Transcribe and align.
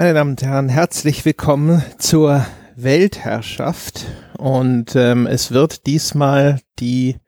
Meine 0.00 0.14
Damen 0.14 0.30
und 0.30 0.42
Herren, 0.42 0.70
herzlich 0.70 1.26
willkommen 1.26 1.84
zur 1.98 2.46
Weltherrschaft. 2.74 4.06
Und 4.38 4.96
ähm, 4.96 5.26
es 5.26 5.50
wird 5.50 5.86
diesmal 5.86 6.58
die 6.78 7.18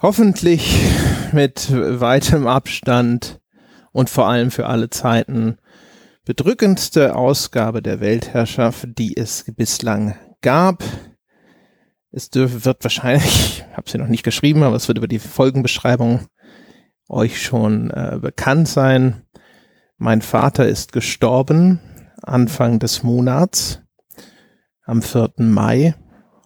hoffentlich 0.00 0.80
mit 1.32 1.70
weitem 1.70 2.46
Abstand 2.46 3.42
und 3.92 4.08
vor 4.08 4.28
allem 4.28 4.50
für 4.50 4.64
alle 4.66 4.88
Zeiten 4.88 5.58
bedrückendste 6.24 7.14
Ausgabe 7.14 7.82
der 7.82 8.00
Weltherrschaft, 8.00 8.86
die 8.96 9.14
es 9.14 9.44
bislang 9.54 10.16
gab. 10.40 10.82
Es 12.12 12.30
wird 12.32 12.82
wahrscheinlich, 12.82 13.62
ich 13.68 13.76
habe 13.76 13.90
sie 13.90 13.98
noch 13.98 14.08
nicht 14.08 14.24
geschrieben, 14.24 14.62
aber 14.62 14.76
es 14.76 14.88
wird 14.88 14.96
über 14.96 15.06
die 15.06 15.18
Folgenbeschreibung 15.18 16.28
euch 17.10 17.42
schon 17.42 17.90
äh, 17.90 18.18
bekannt 18.18 18.68
sein. 18.68 19.22
Mein 20.00 20.22
Vater 20.22 20.68
ist 20.68 20.92
gestorben 20.92 21.80
Anfang 22.22 22.78
des 22.78 23.02
Monats 23.02 23.82
am 24.84 25.02
4. 25.02 25.32
Mai 25.38 25.96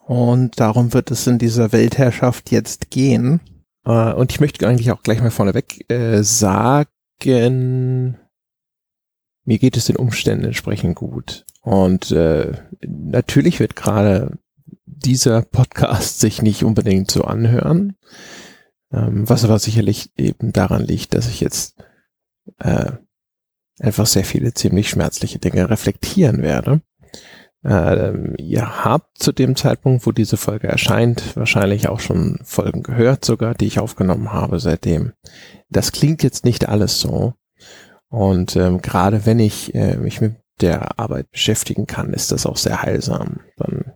und 0.07 0.59
darum 0.59 0.95
wird 0.95 1.11
es 1.11 1.27
in 1.27 1.37
dieser 1.37 1.71
Weltherrschaft 1.71 2.51
jetzt 2.51 2.89
gehen. 2.89 3.41
Äh, 3.85 4.15
und 4.15 4.33
ich 4.33 4.41
möchte 4.41 4.67
eigentlich 4.67 4.91
auch 4.91 5.03
gleich 5.03 5.21
mal 5.21 5.31
vorneweg 5.31 5.85
äh, 5.91 6.23
sagen, 6.23 8.17
mir 9.45 9.59
geht 9.59 9.77
es 9.77 9.85
den 9.85 9.97
Umständen 9.97 10.47
entsprechend 10.47 10.97
gut. 10.97 11.45
Und 11.61 12.11
äh, 12.11 12.53
natürlich 12.81 13.61
wird 13.61 13.77
gerade 13.77 14.39
dieser 14.87 15.43
Podcast 15.43 16.21
sich 16.21 16.41
nicht 16.41 16.65
unbedingt 16.65 17.11
so 17.11 17.25
anhören, 17.25 17.97
ähm, 18.91 19.29
was 19.29 19.45
aber 19.45 19.59
sicherlich 19.59 20.11
eben 20.17 20.55
daran 20.55 20.85
liegt, 20.85 21.13
dass 21.13 21.29
ich 21.29 21.41
jetzt 21.41 21.85
äh, 22.59 22.93
einfach 23.81 24.07
sehr 24.07 24.25
viele 24.25 24.55
ziemlich 24.55 24.91
schmerzliche 24.91 25.39
Dinge 25.39 25.71
reflektieren 25.71 26.43
werde. 26.43 26.83
Ähm, 27.65 28.35
ihr 28.39 28.85
habt 28.85 29.19
zu 29.19 29.33
dem 29.33 29.55
Zeitpunkt, 29.55 30.05
wo 30.07 30.13
diese 30.13 30.37
Folge 30.37 30.67
erscheint, 30.67 31.37
wahrscheinlich 31.37 31.89
auch 31.89 32.01
schon 32.01 32.41
Folgen 32.43 32.83
gehört, 32.83 33.25
sogar, 33.25 33.55
die 33.55 33.67
ich 33.67 33.79
aufgenommen 33.79 34.33
habe 34.33 34.59
seitdem. 34.59 35.13
Das 35.71 35.93
klingt 35.93 36.23
jetzt 36.23 36.45
nicht 36.45 36.69
alles 36.69 37.01
so. 37.01 37.35
Und 38.09 38.57
ähm, 38.57 38.83
gerade 38.83 39.27
wenn 39.27 39.39
ich 39.39 39.75
äh, 39.75 39.97
mich 39.97 40.21
mit 40.21 40.37
der 40.61 40.99
Arbeit 40.99 41.31
beschäftigen 41.31 41.87
kann, 41.87 42.13
ist 42.13 42.33
das 42.33 42.47
auch 42.47 42.57
sehr 42.57 42.83
heilsam. 42.83 43.41
Dann 43.57 43.93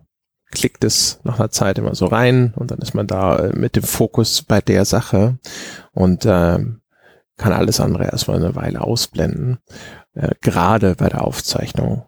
klickt 0.51 0.83
es 0.83 1.19
nach 1.23 1.39
einer 1.39 1.51
Zeit 1.51 1.77
immer 1.77 1.93
so 1.93 2.05
rein 2.05 2.53
und 2.55 2.71
dann 2.71 2.79
ist 2.79 2.93
man 2.93 3.05
da 3.05 3.37
äh, 3.37 3.57
mit 3.57 3.75
dem 3.75 3.83
Fokus 3.83 4.41
bei 4.41 4.61
der 4.61 4.85
Sache 4.85 5.37
und 5.91 6.25
äh, 6.25 6.59
kann 7.37 7.53
alles 7.53 7.79
andere 7.79 8.05
erstmal 8.05 8.37
eine 8.37 8.55
Weile 8.55 8.81
ausblenden. 8.81 9.59
Äh, 10.13 10.31
gerade 10.41 10.95
bei 10.95 11.09
der 11.09 11.23
Aufzeichnung 11.23 12.03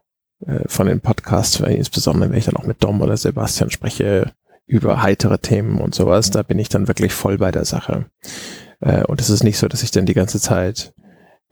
äh, 0.45 0.67
von 0.67 0.87
den 0.87 1.01
Podcasts, 1.01 1.61
weil 1.61 1.75
insbesondere 1.75 2.29
wenn 2.29 2.37
ich 2.37 2.45
dann 2.45 2.57
auch 2.57 2.65
mit 2.65 2.83
Dom 2.83 3.01
oder 3.01 3.15
Sebastian 3.15 3.69
spreche 3.69 4.31
über 4.65 5.01
heitere 5.01 5.39
Themen 5.39 5.79
und 5.79 5.95
sowas, 5.95 6.29
da 6.31 6.43
bin 6.43 6.59
ich 6.59 6.69
dann 6.69 6.87
wirklich 6.87 7.13
voll 7.13 7.37
bei 7.37 7.51
der 7.51 7.65
Sache. 7.65 8.05
Äh, 8.81 9.03
und 9.05 9.21
es 9.21 9.29
ist 9.29 9.43
nicht 9.43 9.57
so, 9.57 9.67
dass 9.67 9.83
ich 9.83 9.91
dann 9.91 10.05
die 10.05 10.13
ganze 10.13 10.39
Zeit 10.39 10.93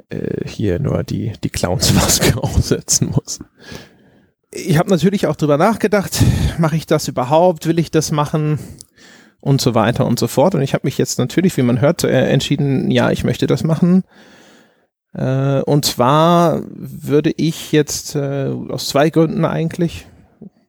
äh, 0.10 0.48
hier 0.48 0.80
nur 0.80 1.04
die, 1.04 1.34
die 1.44 1.50
Clownsmaske 1.50 2.38
aufsetzen 2.44 3.12
muss. 3.12 3.40
Ich 4.52 4.78
habe 4.78 4.90
natürlich 4.90 5.28
auch 5.28 5.36
drüber 5.36 5.58
nachgedacht, 5.58 6.24
mache 6.58 6.78
ich 6.78 6.86
das 6.86 7.08
überhaupt, 7.08 7.68
will 7.68 7.80
ich 7.80 7.92
das 7.92 8.12
machen 8.12 8.60
und 9.40 9.62
so 9.62 9.76
weiter 9.76 10.06
und 10.06 10.20
so 10.20 10.28
fort. 10.28 10.56
Und 10.56 10.62
ich 10.62 10.74
habe 10.74 10.86
mich 10.86 10.98
jetzt 10.98 11.20
natürlich, 11.20 11.56
wie 11.58 11.62
man 11.62 11.82
hört, 11.82 12.04
äh, 12.04 12.30
entschieden, 12.30 12.92
ja, 12.92 13.12
ich 13.12 13.24
möchte 13.24 13.48
das 13.48 13.64
machen. 13.64 14.04
Äh, 15.14 15.62
und 15.62 15.86
zwar 15.86 16.62
würde 16.70 17.32
ich 17.36 17.72
jetzt 17.72 18.16
äh, 18.16 18.52
aus 18.70 18.88
zwei 18.88 19.10
Gründen 19.10 19.46
eigentlich, 19.46 20.08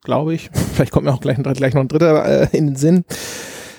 glaube 0.02 0.34
ich, 0.34 0.50
vielleicht 0.75 0.92
kommt 0.92 1.06
mir 1.06 1.12
auch 1.12 1.20
gleich, 1.20 1.36
gleich 1.36 1.75
noch 1.75 1.82
ein 1.82 1.88
dritter 1.88 2.25
äh, 2.25 2.56
in 2.56 2.66
den 2.66 2.76
Sinn. 2.76 3.04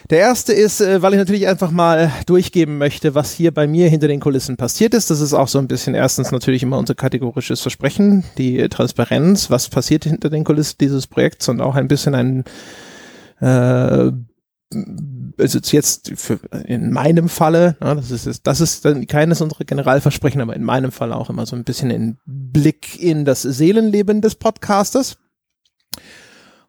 Der 0.10 0.18
erste 0.18 0.54
ist, 0.54 0.80
weil 0.80 1.14
ich 1.14 1.20
natürlich 1.20 1.48
einfach 1.48 1.70
mal 1.70 2.12
durchgeben 2.26 2.80
möchte, 2.80 3.14
was 3.14 3.32
hier 3.32 3.54
bei 3.54 3.68
mir 3.68 3.90
hinter 3.90 4.08
den 4.08 4.20
Kulissen 4.20 4.58
passiert 4.58 4.96
ist. 4.96 5.12
Das 5.12 5.22
ist 5.22 5.36
auch 5.36 5.48
so 5.48 5.60
ein 5.60 5.68
bisschen 5.68 5.94
erstens 5.94 6.32
natürlich 6.32 6.64
immer 6.64 6.80
unser 6.80 6.96
kategorisches 6.96 7.62
Versprechen, 7.62 8.24
die 8.40 8.68
Transparenz, 8.70 9.52
was 9.52 9.70
passiert 9.70 10.06
hinter 10.06 10.32
den 10.32 10.46
Kulissen 10.46 10.78
dieses 10.82 11.06
Projekts 11.06 11.48
und 11.48 11.62
auch 11.62 11.76
ein 11.76 11.88
bisschen 11.88 12.16
ein 12.16 12.44
äh, 13.40 14.12
also 15.38 15.60
jetzt 15.64 16.12
für, 16.16 16.40
in 16.66 16.92
meinem 16.92 17.28
Falle, 17.28 17.76
ja, 17.82 17.96
das 17.96 18.12
ist 18.12 18.46
das 18.46 18.62
ist 18.62 18.86
dann 18.86 19.08
keines 19.08 19.42
unserer 19.42 19.66
Generalversprechen, 19.66 20.42
aber 20.42 20.56
in 20.56 20.64
meinem 20.64 20.92
Fall 20.92 21.12
auch 21.12 21.30
immer 21.30 21.46
so 21.46 21.56
ein 21.56 21.64
bisschen 21.64 21.92
ein 21.92 22.18
Blick 22.26 23.02
in 23.02 23.26
das 23.26 23.42
Seelenleben 23.42 24.22
des 24.22 24.36
Podcasters. 24.36 25.18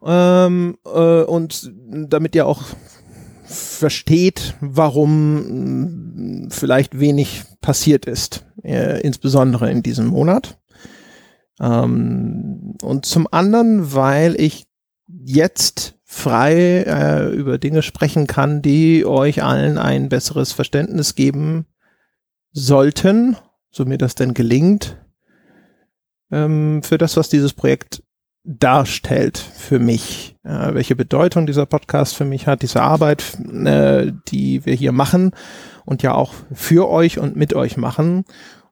Ähm, 0.03 0.79
äh, 0.87 1.23
und 1.23 1.71
damit 1.91 2.35
ihr 2.35 2.47
auch 2.47 2.63
versteht, 3.45 4.55
warum 4.61 6.49
vielleicht 6.51 6.99
wenig 6.99 7.45
passiert 7.61 8.07
ist, 8.07 8.47
äh, 8.63 9.01
insbesondere 9.03 9.71
in 9.71 9.83
diesem 9.83 10.07
Monat. 10.07 10.59
Ähm, 11.61 12.77
und 12.83 13.05
zum 13.05 13.29
anderen, 13.31 13.93
weil 13.93 14.41
ich 14.41 14.67
jetzt 15.07 16.00
frei 16.13 16.83
äh, 16.89 17.29
über 17.29 17.57
Dinge 17.57 17.83
sprechen 17.83 18.27
kann, 18.27 18.63
die 18.63 19.07
euch 19.07 19.45
allen 19.45 19.79
ein 19.79 20.09
besseres 20.09 20.51
Verständnis 20.51 21.15
geben 21.15 21.67
sollten, 22.51 23.37
so 23.71 23.85
mir 23.85 23.97
das 23.97 24.17
denn 24.17 24.35
gelingt, 24.35 24.99
ähm, 26.33 26.83
für 26.83 26.99
das, 26.99 27.17
was 27.17 27.29
dieses 27.29 27.53
Projekt 27.53 28.03
darstellt 28.43 29.39
für 29.39 29.79
mich, 29.79 30.37
äh, 30.43 30.75
welche 30.75 30.97
Bedeutung 30.97 31.47
dieser 31.47 31.65
Podcast 31.65 32.17
für 32.17 32.25
mich 32.25 32.49
hat, 32.49 32.63
diese 32.63 32.83
Arbeit, 32.83 33.39
äh, 33.65 34.11
die 34.27 34.67
wir 34.67 34.75
hier 34.75 34.93
machen 34.93 35.31
und 35.85 36.03
ja 36.03 36.13
auch 36.15 36.35
für 36.53 36.89
euch 36.89 37.21
und 37.21 37.37
mit 37.37 37.55
euch 37.55 37.77
machen 37.77 38.25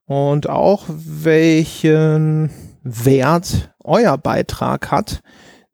und 0.07 0.49
auch 0.49 0.87
welchen 0.89 2.51
Wert 2.83 3.73
euer 3.85 4.19
Beitrag 4.19 4.91
hat, 4.91 5.23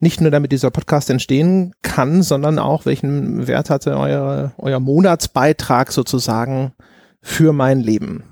nicht 0.05 0.21
nur 0.21 0.31
damit 0.31 0.53
dieser 0.53 0.71
Podcast 0.71 1.09
entstehen 1.09 1.73
kann, 1.81 2.23
sondern 2.23 2.59
auch 2.59 2.85
welchen 2.85 3.47
Wert 3.47 3.71
hatte 3.71 3.97
euer, 3.97 4.53
euer 4.59 4.79
Monatsbeitrag 4.79 5.91
sozusagen 5.91 6.73
für 7.23 7.55
mein 7.55 7.81
Leben. 7.81 8.23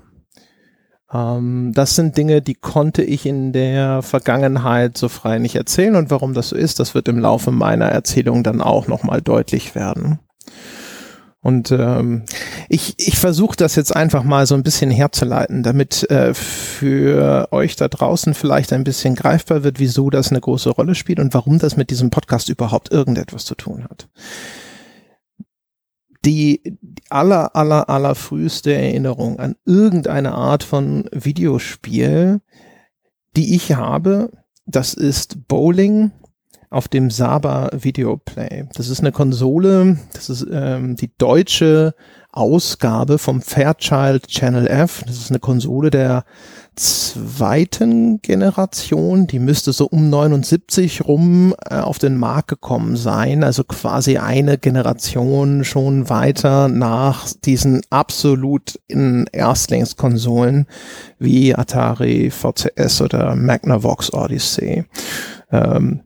Ähm, 1.11 1.71
das 1.73 1.95
sind 1.95 2.15
Dinge, 2.15 2.43
die 2.43 2.53
konnte 2.53 3.01
ich 3.01 3.25
in 3.25 3.53
der 3.53 4.03
Vergangenheit 4.03 4.99
so 4.99 5.09
frei 5.09 5.39
nicht 5.39 5.55
erzählen 5.55 5.95
und 5.95 6.11
warum 6.11 6.35
das 6.35 6.49
so 6.49 6.55
ist, 6.55 6.79
das 6.79 6.93
wird 6.93 7.07
im 7.07 7.17
Laufe 7.17 7.49
meiner 7.49 7.87
Erzählung 7.87 8.43
dann 8.43 8.61
auch 8.61 8.87
nochmal 8.87 9.21
deutlich 9.21 9.73
werden. 9.73 10.19
Und 11.43 11.71
ähm, 11.71 12.23
ich, 12.69 12.95
ich 12.97 13.19
versuche 13.19 13.57
das 13.57 13.75
jetzt 13.75 13.93
einfach 13.93 14.23
mal 14.23 14.47
so 14.47 14.55
ein 14.55 14.63
bisschen 14.63 14.89
herzuleiten, 14.89 15.61
damit 15.61 16.09
äh, 16.09 16.33
für 16.33 17.49
euch 17.51 17.75
da 17.75 17.89
draußen 17.89 18.33
vielleicht 18.33 18.71
ein 18.71 18.85
bisschen 18.85 19.13
greifbar 19.13 19.65
wird, 19.65 19.77
wieso 19.77 20.09
das 20.09 20.31
eine 20.31 20.39
große 20.39 20.69
Rolle 20.69 20.95
spielt 20.95 21.19
und 21.19 21.33
warum 21.33 21.59
das 21.59 21.75
mit 21.75 21.89
diesem 21.89 22.11
Podcast 22.11 22.47
überhaupt 22.47 22.93
irgendetwas 22.93 23.43
zu 23.43 23.55
tun 23.55 23.83
hat. 23.83 24.07
Die 26.23 26.77
aller, 27.09 27.53
aller, 27.57 27.89
aller 27.89 28.15
früheste 28.15 28.73
Erinnerung 28.73 29.39
an 29.39 29.57
irgendeine 29.65 30.31
Art 30.31 30.63
von 30.63 31.09
Videospiel, 31.11 32.39
die 33.35 33.53
ich 33.53 33.73
habe, 33.73 34.31
das 34.65 34.93
ist 34.93 35.49
Bowling 35.49 36.11
auf 36.73 36.87
dem 36.87 37.11
Saba 37.11 37.69
Videoplay. 37.73 38.65
Das 38.73 38.89
ist 38.89 38.99
eine 38.99 39.11
Konsole, 39.11 39.97
das 40.13 40.29
ist 40.29 40.45
ähm, 40.51 40.95
die 40.95 41.11
deutsche 41.17 41.93
Ausgabe 42.31 43.19
vom 43.19 43.41
Fairchild 43.41 44.27
Channel 44.27 44.65
F. 44.65 45.03
Das 45.05 45.17
ist 45.17 45.29
eine 45.29 45.39
Konsole 45.39 45.91
der 45.91 46.25
zweiten 46.75 48.23
Generation, 48.23 49.27
die 49.27 49.37
müsste 49.37 49.71
so 49.71 49.85
um 49.85 50.09
79 50.09 51.05
rum 51.05 51.53
äh, 51.69 51.75
auf 51.75 51.99
den 51.99 52.17
Markt 52.17 52.47
gekommen 52.47 52.95
sein, 52.95 53.43
also 53.43 53.63
quasi 53.63 54.17
eine 54.17 54.57
Generation 54.57 55.63
schon 55.63 56.09
weiter 56.09 56.69
nach 56.69 57.27
diesen 57.45 57.81
absoluten 57.91 59.27
Erstlingskonsolen 59.31 60.65
wie 61.19 61.53
Atari 61.53 62.31
VCS 62.31 63.01
oder 63.01 63.35
Magnavox 63.35 64.11
Odyssey. 64.11 64.85
Ähm, 65.51 66.01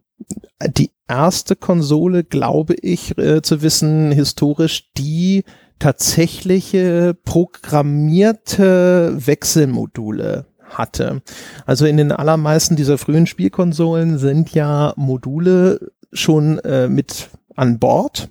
die 0.67 0.91
erste 1.07 1.55
Konsole, 1.55 2.23
glaube 2.23 2.75
ich, 2.75 3.17
äh, 3.17 3.41
zu 3.41 3.61
wissen, 3.61 4.11
historisch, 4.11 4.91
die 4.97 5.43
tatsächliche 5.79 7.15
programmierte 7.23 9.15
Wechselmodule 9.17 10.45
hatte. 10.69 11.21
Also 11.65 11.85
in 11.85 11.97
den 11.97 12.11
allermeisten 12.11 12.75
dieser 12.75 12.97
frühen 12.97 13.27
Spielkonsolen 13.27 14.17
sind 14.17 14.53
ja 14.53 14.93
Module 14.97 15.91
schon 16.11 16.59
äh, 16.59 16.87
mit 16.87 17.29
an 17.55 17.79
Bord 17.79 18.29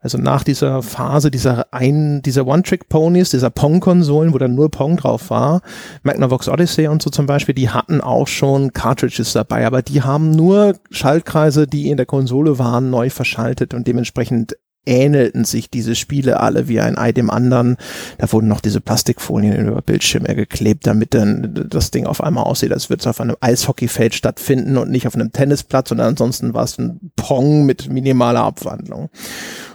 Also 0.00 0.18
nach 0.18 0.42
dieser 0.42 0.82
Phase 0.82 1.30
dieser 1.30 1.72
ein, 1.72 2.22
dieser 2.22 2.46
One-Trick-Ponys, 2.46 3.30
dieser 3.30 3.50
Pong-Konsolen, 3.50 4.34
wo 4.34 4.38
dann 4.38 4.56
nur 4.56 4.70
Pong 4.70 4.96
drauf 4.96 5.30
war, 5.30 5.62
Magnavox 6.02 6.48
Odyssey 6.48 6.88
und 6.88 7.02
so 7.02 7.10
zum 7.10 7.26
Beispiel, 7.26 7.54
die 7.54 7.70
hatten 7.70 8.00
auch 8.00 8.26
schon 8.26 8.72
Cartridges 8.72 9.32
dabei, 9.32 9.64
aber 9.64 9.82
die 9.82 10.02
haben 10.02 10.32
nur 10.32 10.74
Schaltkreise, 10.90 11.68
die 11.68 11.88
in 11.88 11.96
der 11.96 12.06
Konsole 12.06 12.58
waren, 12.58 12.90
neu 12.90 13.10
verschaltet 13.10 13.74
und 13.74 13.86
dementsprechend 13.86 14.56
ähnelten 14.86 15.44
sich 15.44 15.70
diese 15.70 15.94
Spiele 15.94 16.40
alle 16.40 16.68
wie 16.68 16.80
ein 16.80 16.98
Ei 16.98 17.12
dem 17.12 17.30
anderen. 17.30 17.76
Da 18.18 18.30
wurden 18.32 18.48
noch 18.48 18.60
diese 18.60 18.80
Plastikfolien 18.80 19.68
über 19.68 19.82
Bildschirme 19.82 20.34
geklebt, 20.34 20.86
damit 20.86 21.14
dann 21.14 21.66
das 21.68 21.90
Ding 21.90 22.06
auf 22.06 22.22
einmal 22.22 22.44
aussieht, 22.44 22.72
als 22.72 22.90
würde 22.90 23.00
es 23.00 23.06
auf 23.06 23.20
einem 23.20 23.36
Eishockeyfeld 23.40 24.14
stattfinden 24.14 24.76
und 24.76 24.90
nicht 24.90 25.06
auf 25.06 25.14
einem 25.14 25.32
Tennisplatz 25.32 25.90
und 25.90 26.00
ansonsten 26.00 26.54
war 26.54 26.64
es 26.64 26.78
ein 26.78 27.12
Pong 27.16 27.64
mit 27.64 27.88
minimaler 27.88 28.42
Abwandlung. 28.42 29.10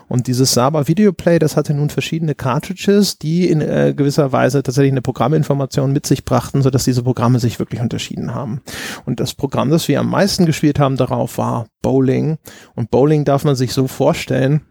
Und 0.07 0.27
dieses 0.27 0.53
Saba 0.53 0.87
Videoplay, 0.87 1.37
das 1.37 1.57
hatte 1.57 1.73
nun 1.73 1.89
verschiedene 1.89 2.33
Cartridges, 2.33 3.17
die 3.17 3.49
in 3.49 3.61
äh, 3.61 3.93
gewisser 3.95 4.31
Weise 4.31 4.63
tatsächlich 4.63 4.93
eine 4.93 5.01
Programminformation 5.01 5.91
mit 5.91 6.05
sich 6.05 6.23
brachten, 6.23 6.61
sodass 6.61 6.85
diese 6.85 7.03
Programme 7.03 7.39
sich 7.39 7.59
wirklich 7.59 7.81
unterschieden 7.81 8.33
haben. 8.33 8.61
Und 9.05 9.19
das 9.19 9.33
Programm, 9.33 9.69
das 9.69 9.87
wir 9.87 9.99
am 9.99 10.09
meisten 10.09 10.45
gespielt 10.45 10.79
haben 10.79 10.95
darauf, 10.95 11.37
war 11.37 11.67
Bowling. 11.81 12.37
Und 12.75 12.89
Bowling 12.89 13.25
darf 13.25 13.43
man 13.43 13.55
sich 13.55 13.73
so 13.73 13.87
vorstellen, 13.87 14.61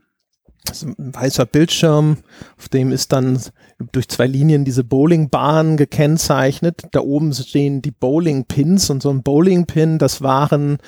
ein 0.83 1.15
weißer 1.15 1.47
Bildschirm, 1.47 2.19
auf 2.59 2.69
dem 2.69 2.93
ist 2.93 3.13
dann 3.13 3.39
durch 3.93 4.09
zwei 4.09 4.27
Linien 4.27 4.65
diese 4.65 4.85
Bowlingbahn 4.85 5.77
gekennzeichnet. 5.77 6.85
Da 6.93 7.01
oben 7.01 7.33
stehen 7.33 7.83
die 7.83 7.91
Bowling-Pins 7.91 8.91
und 8.91 9.03
so 9.03 9.11
ein 9.11 9.23
Bowling-Pin, 9.23 9.99
das 9.99 10.23
waren 10.23 10.79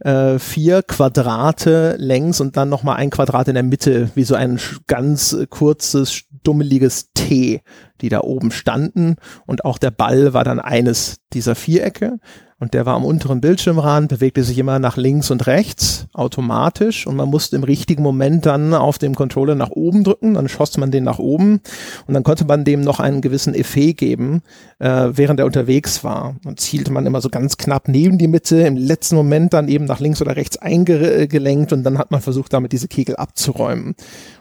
äh, 0.00 0.38
vier 0.38 0.82
Quadrate 0.82 1.96
längs 1.98 2.40
und 2.40 2.56
dann 2.56 2.68
nochmal 2.68 2.96
ein 2.96 3.10
Quadrat 3.10 3.48
in 3.48 3.54
der 3.54 3.62
Mitte, 3.62 4.10
wie 4.14 4.24
so 4.24 4.34
ein 4.34 4.60
ganz 4.86 5.36
kurzes, 5.50 6.24
dummeliges 6.42 7.10
T, 7.14 7.62
die 8.00 8.08
da 8.08 8.20
oben 8.20 8.50
standen. 8.50 9.16
Und 9.46 9.64
auch 9.64 9.78
der 9.78 9.90
Ball 9.90 10.34
war 10.34 10.44
dann 10.44 10.60
eines 10.60 11.16
dieser 11.32 11.54
Vierecke 11.54 12.18
und 12.60 12.72
der 12.72 12.86
war 12.86 12.94
am 12.94 13.04
unteren 13.04 13.40
Bildschirmrand, 13.40 14.08
bewegte 14.08 14.44
sich 14.44 14.56
immer 14.56 14.78
nach 14.78 14.96
links 14.96 15.30
und 15.30 15.46
rechts 15.46 16.06
automatisch 16.14 17.06
und 17.06 17.16
man 17.16 17.28
musste 17.28 17.56
im 17.56 17.64
richtigen 17.64 18.02
Moment 18.02 18.46
dann 18.46 18.72
auf 18.72 18.96
dem 18.96 19.14
Controller 19.14 19.54
nach 19.54 19.70
oben 19.70 20.04
drücken, 20.04 20.34
dann 20.34 20.48
schoss 20.48 20.78
man 20.78 20.90
den 20.90 21.04
nach 21.04 21.18
oben 21.18 21.60
und 22.06 22.14
dann 22.14 22.22
konnte 22.22 22.44
man 22.44 22.64
dem 22.64 22.80
noch 22.80 23.00
einen 23.00 23.20
gewissen 23.20 23.54
Effet 23.54 23.94
geben, 23.94 24.42
äh, 24.78 25.08
während 25.12 25.40
er 25.40 25.46
unterwegs 25.46 26.04
war. 26.04 26.36
Und 26.46 26.60
zielte 26.60 26.92
man 26.92 27.04
immer 27.04 27.20
so 27.20 27.28
ganz 27.28 27.58
knapp 27.58 27.88
neben 27.88 28.18
die 28.18 28.28
Mitte, 28.28 28.62
im 28.62 28.76
letzten 28.76 29.16
Moment 29.16 29.52
dann 29.52 29.68
eben 29.68 29.84
nach 29.84 30.00
links 30.00 30.22
oder 30.22 30.36
rechts 30.36 30.56
eingelenkt 30.56 31.72
und 31.72 31.82
dann 31.82 31.98
hat 31.98 32.12
man 32.12 32.22
versucht, 32.22 32.52
damit 32.52 32.72
diese 32.72 32.88
Kegel 32.88 33.16
abzuräumen. 33.16 33.94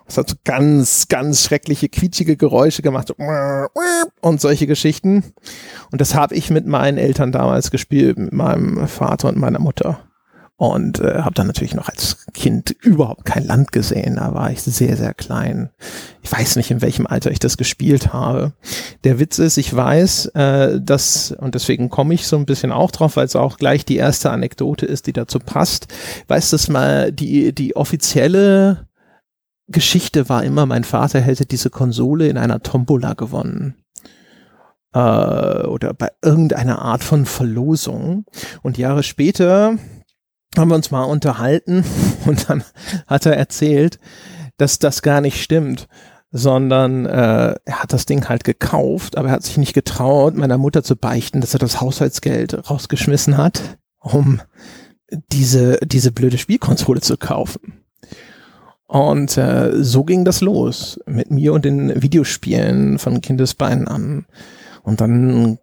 Es 0.08 0.18
hat 0.18 0.30
so 0.30 0.36
ganz, 0.44 1.08
ganz 1.08 1.44
schreckliche, 1.44 1.90
quietschige 1.90 2.38
Geräusche 2.38 2.82
gemacht 2.82 3.14
und 4.22 4.42
solche 4.42 4.68
Geschichten. 4.68 5.24
Und 5.92 6.02
das 6.02 6.16
habe 6.16 6.36
ich 6.36 6.50
mit 6.50 6.68
meinen 6.68 6.98
Eltern 6.98 7.32
damals 7.32 7.72
gespielt, 7.72 8.18
mit 8.18 8.34
meinem 8.34 8.88
Vater 8.88 9.30
und 9.30 9.38
meiner 9.38 9.60
Mutter. 9.60 10.00
Und 10.56 11.00
äh, 11.00 11.24
habe 11.24 11.34
dann 11.34 11.48
natürlich 11.48 11.74
noch 11.74 11.90
als 11.90 12.26
Kind 12.34 12.70
überhaupt 12.70 13.26
kein 13.26 13.46
Land 13.46 13.72
gesehen. 13.72 14.18
Da 14.18 14.34
war 14.34 14.52
ich 14.52 14.62
sehr, 14.62 14.96
sehr 14.96 15.14
klein. 15.14 15.72
Ich 16.22 16.32
weiß 16.32 16.58
nicht, 16.58 16.70
in 16.70 16.82
welchem 16.82 17.08
Alter 17.08 17.32
ich 17.32 17.40
das 17.40 17.58
gespielt 17.58 18.14
habe. 18.14 18.54
Der 19.04 19.20
Witz 19.20 19.40
ist, 19.40 19.58
ich 19.58 19.76
weiß, 19.76 20.28
äh, 20.28 20.80
dass, 20.80 21.32
und 21.32 21.56
deswegen 21.56 21.90
komme 21.90 22.14
ich 22.14 22.28
so 22.28 22.38
ein 22.38 22.46
bisschen 22.46 22.72
auch 22.72 22.92
drauf, 22.92 23.16
weil 23.16 23.26
es 23.26 23.36
auch 23.36 23.58
gleich 23.58 23.84
die 23.84 23.98
erste 23.98 24.30
Anekdote 24.30 24.86
ist, 24.86 25.08
die 25.08 25.14
dazu 25.14 25.40
passt. 25.40 25.88
Weiß, 26.28 26.52
dass 26.52 26.70
mal 26.70 27.12
die, 27.12 27.54
die 27.54 27.76
offizielle 27.76 28.88
Geschichte 29.74 30.30
war 30.30 30.44
immer, 30.44 30.66
mein 30.66 30.86
Vater 30.86 31.20
hätte 31.20 31.46
diese 31.46 31.70
Konsole 31.70 32.30
in 32.30 32.38
einer 32.38 32.64
Tombola 32.64 33.14
gewonnen. 33.14 33.76
Äh, 34.94 35.00
oder 35.66 35.94
bei 35.94 36.10
irgendeiner 36.22 36.82
Art 36.82 37.04
von 37.04 37.26
Verlosung. 37.26 38.26
Und 38.62 38.78
Jahre 38.78 39.04
später 39.04 39.78
haben 40.56 40.70
wir 40.70 40.76
uns 40.76 40.92
mal 40.92 41.04
unterhalten 41.04 41.84
und 42.26 42.50
dann 42.50 42.64
hat 43.08 43.26
er 43.26 43.36
erzählt, 43.36 44.00
dass 44.58 44.80
das 44.80 45.02
gar 45.02 45.20
nicht 45.20 45.42
stimmt, 45.42 45.88
sondern 46.32 47.06
äh, 47.06 47.56
er 47.66 47.80
hat 47.82 47.94
das 47.94 48.06
Ding 48.06 48.30
halt 48.30 48.44
gekauft, 48.44 49.18
aber 49.18 49.30
er 49.30 49.34
hat 49.34 49.44
sich 49.44 49.58
nicht 49.58 49.74
getraut, 49.74 50.36
meiner 50.36 50.58
Mutter 50.58 50.84
zu 50.84 50.96
beichten, 50.96 51.42
dass 51.42 51.54
er 51.54 51.60
das 51.60 51.82
Haushaltsgeld 51.82 52.70
rausgeschmissen 52.70 53.38
hat, 53.38 53.78
um 54.00 54.42
diese, 55.32 55.80
diese 55.84 56.12
blöde 56.12 56.38
Spielkonsole 56.38 57.02
zu 57.02 57.18
kaufen. 57.18 57.83
Und 58.88 59.38
äh, 59.38 59.84
so 59.84 60.04
ging 60.04 60.26
das 60.26 60.42
los 60.42 61.00
mit 61.06 61.32
mir 61.32 61.54
und 61.54 61.66
den 61.66 62.02
Videospielen 62.02 63.00
von 63.00 63.22
Kindesbeinen 63.22 63.88
an. 63.88 64.26
Und 64.84 65.02
dann 65.02 65.58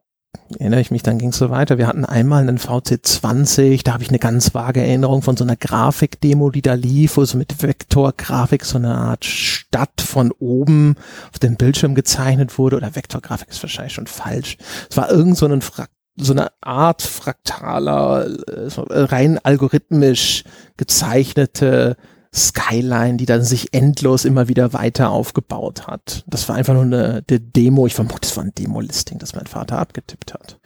erinnere 0.58 0.80
ich 0.80 0.90
mich, 0.90 1.02
dann 1.02 1.18
ging 1.18 1.28
es 1.28 1.38
so 1.38 1.50
weiter. 1.50 1.78
Wir 1.78 1.86
hatten 1.86 2.04
einmal 2.04 2.40
einen 2.40 2.58
VC20, 2.58 3.84
da 3.84 3.92
habe 3.92 4.02
ich 4.02 4.08
eine 4.08 4.18
ganz 4.18 4.54
vage 4.54 4.80
Erinnerung 4.80 5.22
von 5.22 5.36
so 5.36 5.44
einer 5.44 5.56
Grafikdemo, 5.56 6.50
die 6.50 6.62
da 6.62 6.74
lief, 6.74 7.16
wo 7.16 7.24
so 7.24 7.38
mit 7.38 7.62
Vektorgrafik 7.62 8.64
so 8.64 8.78
eine 8.78 8.96
Art 8.96 9.24
Stadt 9.24 10.00
von 10.00 10.32
oben 10.32 10.96
auf 11.32 11.38
dem 11.38 11.56
Bildschirm 11.56 11.94
gezeichnet 11.94 12.58
wurde. 12.58 12.76
Oder 12.76 12.96
Vektorgrafik 12.96 13.48
ist 13.48 13.62
wahrscheinlich 13.62 13.94
schon 13.94 14.06
falsch. 14.06 14.56
Es 14.90 14.96
war 14.96 15.10
irgend 15.10 15.36
so 15.36 15.46
ein 15.46 15.62
Fra 15.62 15.86
so 16.16 16.34
eine 16.34 16.48
Art 16.60 17.00
fraktaler, 17.00 18.26
äh, 18.26 18.68
rein 18.90 19.38
algorithmisch 19.42 20.44
gezeichnete 20.76 21.96
Skyline, 22.32 23.16
die 23.16 23.26
dann 23.26 23.42
sich 23.42 23.74
endlos 23.74 24.24
immer 24.24 24.46
wieder 24.46 24.72
weiter 24.72 25.10
aufgebaut 25.10 25.88
hat. 25.88 26.24
Das 26.28 26.48
war 26.48 26.54
einfach 26.56 26.74
nur 26.74 26.84
eine, 26.84 27.24
eine 27.28 27.40
Demo. 27.40 27.86
Ich 27.86 27.94
vermute, 27.94 28.20
das 28.20 28.36
war 28.36 28.44
ein 28.44 28.54
Demo-Listing, 28.56 29.18
das 29.18 29.34
mein 29.34 29.46
Vater 29.46 29.78
abgetippt 29.78 30.32
hat. 30.34 30.58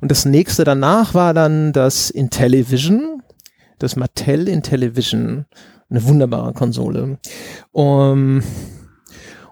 Und 0.00 0.10
das 0.10 0.24
nächste 0.24 0.64
danach 0.64 1.12
war 1.12 1.34
dann 1.34 1.72
das 1.72 2.08
Intellivision, 2.08 3.22
das 3.78 3.96
Mattel 3.96 4.48
Intellivision, 4.48 5.44
eine 5.90 6.04
wunderbare 6.04 6.54
Konsole. 6.54 7.18
Um, 7.72 8.42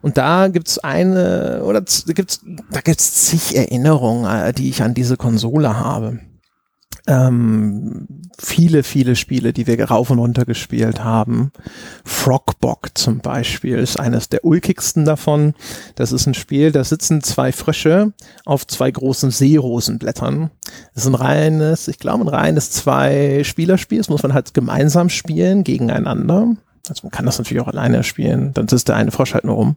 und 0.00 0.16
da 0.16 0.48
gibt's 0.48 0.78
eine, 0.78 1.62
oder 1.64 1.82
gibt's, 2.06 2.40
da 2.70 2.80
gibt's 2.80 3.26
zig 3.26 3.54
Erinnerungen, 3.54 4.24
äh, 4.24 4.52
die 4.52 4.70
ich 4.70 4.82
an 4.82 4.94
diese 4.94 5.16
Konsole 5.16 5.78
habe 5.78 6.20
ähm, 7.06 8.06
viele, 8.38 8.82
viele 8.82 9.16
Spiele, 9.16 9.52
die 9.52 9.66
wir 9.66 9.82
rauf 9.84 10.10
und 10.10 10.18
runter 10.18 10.44
gespielt 10.44 11.04
haben. 11.04 11.52
Frogbog 12.04 12.96
zum 12.96 13.18
Beispiel 13.18 13.78
ist 13.78 13.98
eines 13.98 14.28
der 14.28 14.44
ulkigsten 14.44 15.04
davon. 15.04 15.54
Das 15.96 16.12
ist 16.12 16.26
ein 16.26 16.34
Spiel, 16.34 16.72
da 16.72 16.82
sitzen 16.82 17.22
zwei 17.22 17.52
Frösche 17.52 18.12
auf 18.44 18.66
zwei 18.66 18.90
großen 18.90 19.30
Seerosenblättern. 19.30 20.50
Das 20.94 21.04
ist 21.04 21.10
ein 21.10 21.14
reines, 21.14 21.88
ich 21.88 21.98
glaube, 21.98 22.24
ein 22.24 22.28
reines 22.28 22.70
Zwei-Spielerspiel. 22.70 23.98
Das 23.98 24.08
muss 24.08 24.22
man 24.22 24.34
halt 24.34 24.54
gemeinsam 24.54 25.10
spielen, 25.10 25.64
gegeneinander. 25.64 26.56
Also 26.88 27.00
man 27.04 27.10
kann 27.10 27.26
das 27.26 27.38
natürlich 27.38 27.62
auch 27.62 27.68
alleine 27.68 28.02
spielen. 28.02 28.52
Dann 28.54 28.68
sitzt 28.68 28.88
der 28.88 28.96
eine 28.96 29.10
Frosch 29.10 29.34
halt 29.34 29.44
nur 29.44 29.56
rum. 29.56 29.76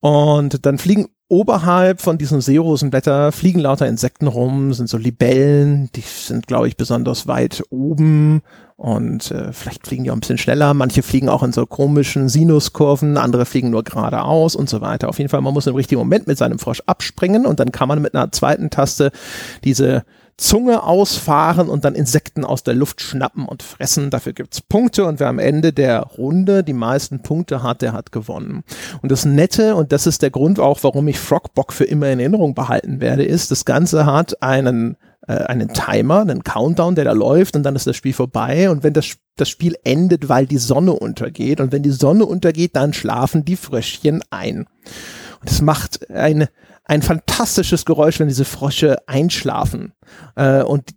Und 0.00 0.66
dann 0.66 0.78
fliegen 0.78 1.08
oberhalb 1.28 2.00
von 2.00 2.18
diesen 2.18 2.40
Seerosenblätter 2.40 3.32
fliegen 3.32 3.58
lauter 3.58 3.88
Insekten 3.88 4.28
rum, 4.28 4.72
sind 4.72 4.88
so 4.88 4.96
Libellen, 4.96 5.90
die 5.94 6.02
sind, 6.02 6.46
glaube 6.46 6.68
ich, 6.68 6.76
besonders 6.76 7.26
weit 7.26 7.64
oben 7.70 8.42
und 8.76 9.30
äh, 9.32 9.52
vielleicht 9.52 9.86
fliegen 9.86 10.04
die 10.04 10.10
auch 10.10 10.16
ein 10.16 10.20
bisschen 10.20 10.38
schneller. 10.38 10.72
Manche 10.74 11.02
fliegen 11.02 11.28
auch 11.28 11.42
in 11.42 11.52
so 11.52 11.66
komischen 11.66 12.28
Sinuskurven, 12.28 13.16
andere 13.16 13.46
fliegen 13.46 13.70
nur 13.70 13.82
geradeaus 13.82 14.54
und 14.54 14.68
so 14.68 14.80
weiter. 14.80 15.08
Auf 15.08 15.18
jeden 15.18 15.30
Fall, 15.30 15.40
man 15.40 15.54
muss 15.54 15.66
im 15.66 15.74
richtigen 15.74 15.98
Moment 15.98 16.26
mit 16.26 16.38
seinem 16.38 16.58
Frosch 16.58 16.82
abspringen 16.86 17.46
und 17.46 17.58
dann 17.58 17.72
kann 17.72 17.88
man 17.88 18.00
mit 18.00 18.14
einer 18.14 18.30
zweiten 18.30 18.70
Taste 18.70 19.10
diese 19.64 20.04
Zunge 20.38 20.82
ausfahren 20.82 21.68
und 21.68 21.84
dann 21.84 21.94
Insekten 21.94 22.44
aus 22.44 22.62
der 22.62 22.74
Luft 22.74 23.00
schnappen 23.00 23.46
und 23.46 23.62
fressen. 23.62 24.10
Dafür 24.10 24.34
gibt's 24.34 24.60
Punkte 24.60 25.06
und 25.06 25.18
wer 25.18 25.28
am 25.28 25.38
Ende 25.38 25.72
der 25.72 26.00
Runde 26.00 26.62
die 26.62 26.74
meisten 26.74 27.22
Punkte 27.22 27.62
hat, 27.62 27.80
der 27.80 27.92
hat 27.94 28.12
gewonnen. 28.12 28.62
Und 29.00 29.10
das 29.10 29.24
Nette, 29.24 29.76
und 29.76 29.92
das 29.92 30.06
ist 30.06 30.22
der 30.22 30.30
Grund 30.30 30.60
auch, 30.60 30.82
warum 30.82 31.08
ich 31.08 31.18
Frogbock 31.18 31.72
für 31.72 31.84
immer 31.84 32.10
in 32.10 32.20
Erinnerung 32.20 32.54
behalten 32.54 33.00
werde, 33.00 33.24
ist, 33.24 33.50
das 33.50 33.64
Ganze 33.64 34.04
hat 34.04 34.42
einen 34.42 34.96
äh, 35.26 35.32
einen 35.32 35.72
Timer, 35.72 36.20
einen 36.20 36.44
Countdown, 36.44 36.94
der 36.94 37.04
da 37.04 37.12
läuft 37.12 37.56
und 37.56 37.62
dann 37.62 37.74
ist 37.74 37.86
das 37.86 37.96
Spiel 37.96 38.12
vorbei 38.12 38.70
und 38.70 38.82
wenn 38.82 38.92
das, 38.92 39.16
das 39.36 39.48
Spiel 39.48 39.76
endet, 39.84 40.28
weil 40.28 40.46
die 40.46 40.58
Sonne 40.58 40.92
untergeht 40.92 41.60
und 41.60 41.72
wenn 41.72 41.82
die 41.82 41.90
Sonne 41.90 42.26
untergeht, 42.26 42.76
dann 42.76 42.92
schlafen 42.92 43.44
die 43.44 43.56
Fröschchen 43.56 44.22
ein. 44.30 44.66
Und 45.40 45.50
es 45.50 45.60
macht 45.62 46.10
eine 46.10 46.48
ein 46.86 47.02
fantastisches 47.02 47.84
Geräusch, 47.84 48.20
wenn 48.20 48.28
diese 48.28 48.44
Frosche 48.44 48.96
einschlafen. 49.08 49.92
Äh, 50.36 50.62
und 50.62 50.90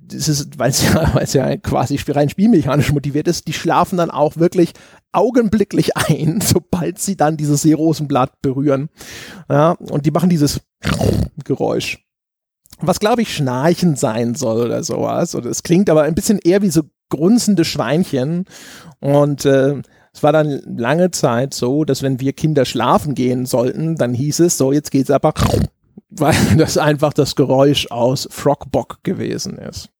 das 0.00 0.28
ist, 0.28 0.58
weil 0.58 0.70
es 0.70 0.82
ja, 0.82 1.14
weil 1.14 1.24
es 1.24 1.32
ja 1.32 1.56
quasi 1.56 1.98
rein 2.08 2.28
spielmechanisch 2.28 2.92
motiviert 2.92 3.28
ist, 3.28 3.46
die 3.46 3.52
schlafen 3.52 3.96
dann 3.96 4.10
auch 4.10 4.36
wirklich 4.36 4.72
augenblicklich 5.12 5.96
ein, 5.96 6.40
sobald 6.44 6.98
sie 6.98 7.16
dann 7.16 7.36
dieses 7.36 7.62
Seerosenblatt 7.62 8.42
berühren. 8.42 8.88
Ja, 9.48 9.72
und 9.72 10.06
die 10.06 10.10
machen 10.10 10.30
dieses 10.30 10.60
Geräusch. 11.44 12.04
Was 12.80 12.98
glaube 12.98 13.22
ich 13.22 13.34
Schnarchen 13.34 13.94
sein 13.94 14.34
soll 14.34 14.64
oder 14.64 14.82
sowas. 14.82 15.36
Oder 15.36 15.50
es 15.50 15.62
klingt 15.62 15.88
aber 15.88 16.02
ein 16.02 16.16
bisschen 16.16 16.38
eher 16.38 16.62
wie 16.62 16.70
so 16.70 16.82
grunzende 17.10 17.64
Schweinchen. 17.64 18.46
Und 18.98 19.44
äh, 19.44 19.82
Es 20.14 20.22
war 20.22 20.32
dann 20.32 20.60
lange 20.66 21.10
Zeit 21.10 21.54
so, 21.54 21.84
dass 21.84 22.02
wenn 22.02 22.20
wir 22.20 22.32
Kinder 22.32 22.64
schlafen 22.64 23.14
gehen 23.14 23.46
sollten, 23.46 23.96
dann 23.96 24.12
hieß 24.12 24.40
es 24.40 24.58
so, 24.58 24.72
jetzt 24.72 24.90
geht's 24.90 25.10
aber, 25.10 25.32
weil 26.10 26.34
das 26.56 26.78
einfach 26.78 27.12
das 27.12 27.34
Geräusch 27.34 27.90
aus 27.90 28.28
Frogbock 28.30 29.02
gewesen 29.02 29.56
ist. 29.58 29.90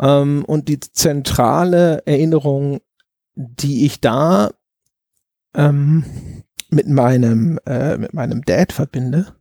Ähm, 0.00 0.44
und 0.44 0.68
die 0.68 0.80
zentrale 0.80 2.06
Erinnerung, 2.06 2.80
die 3.34 3.86
ich 3.86 4.00
da 4.00 4.50
ähm, 5.54 6.04
mit 6.68 6.88
meinem 6.88 7.58
äh, 7.66 7.96
mit 7.96 8.12
meinem 8.12 8.42
Dad 8.42 8.72
verbinde, 8.72 9.34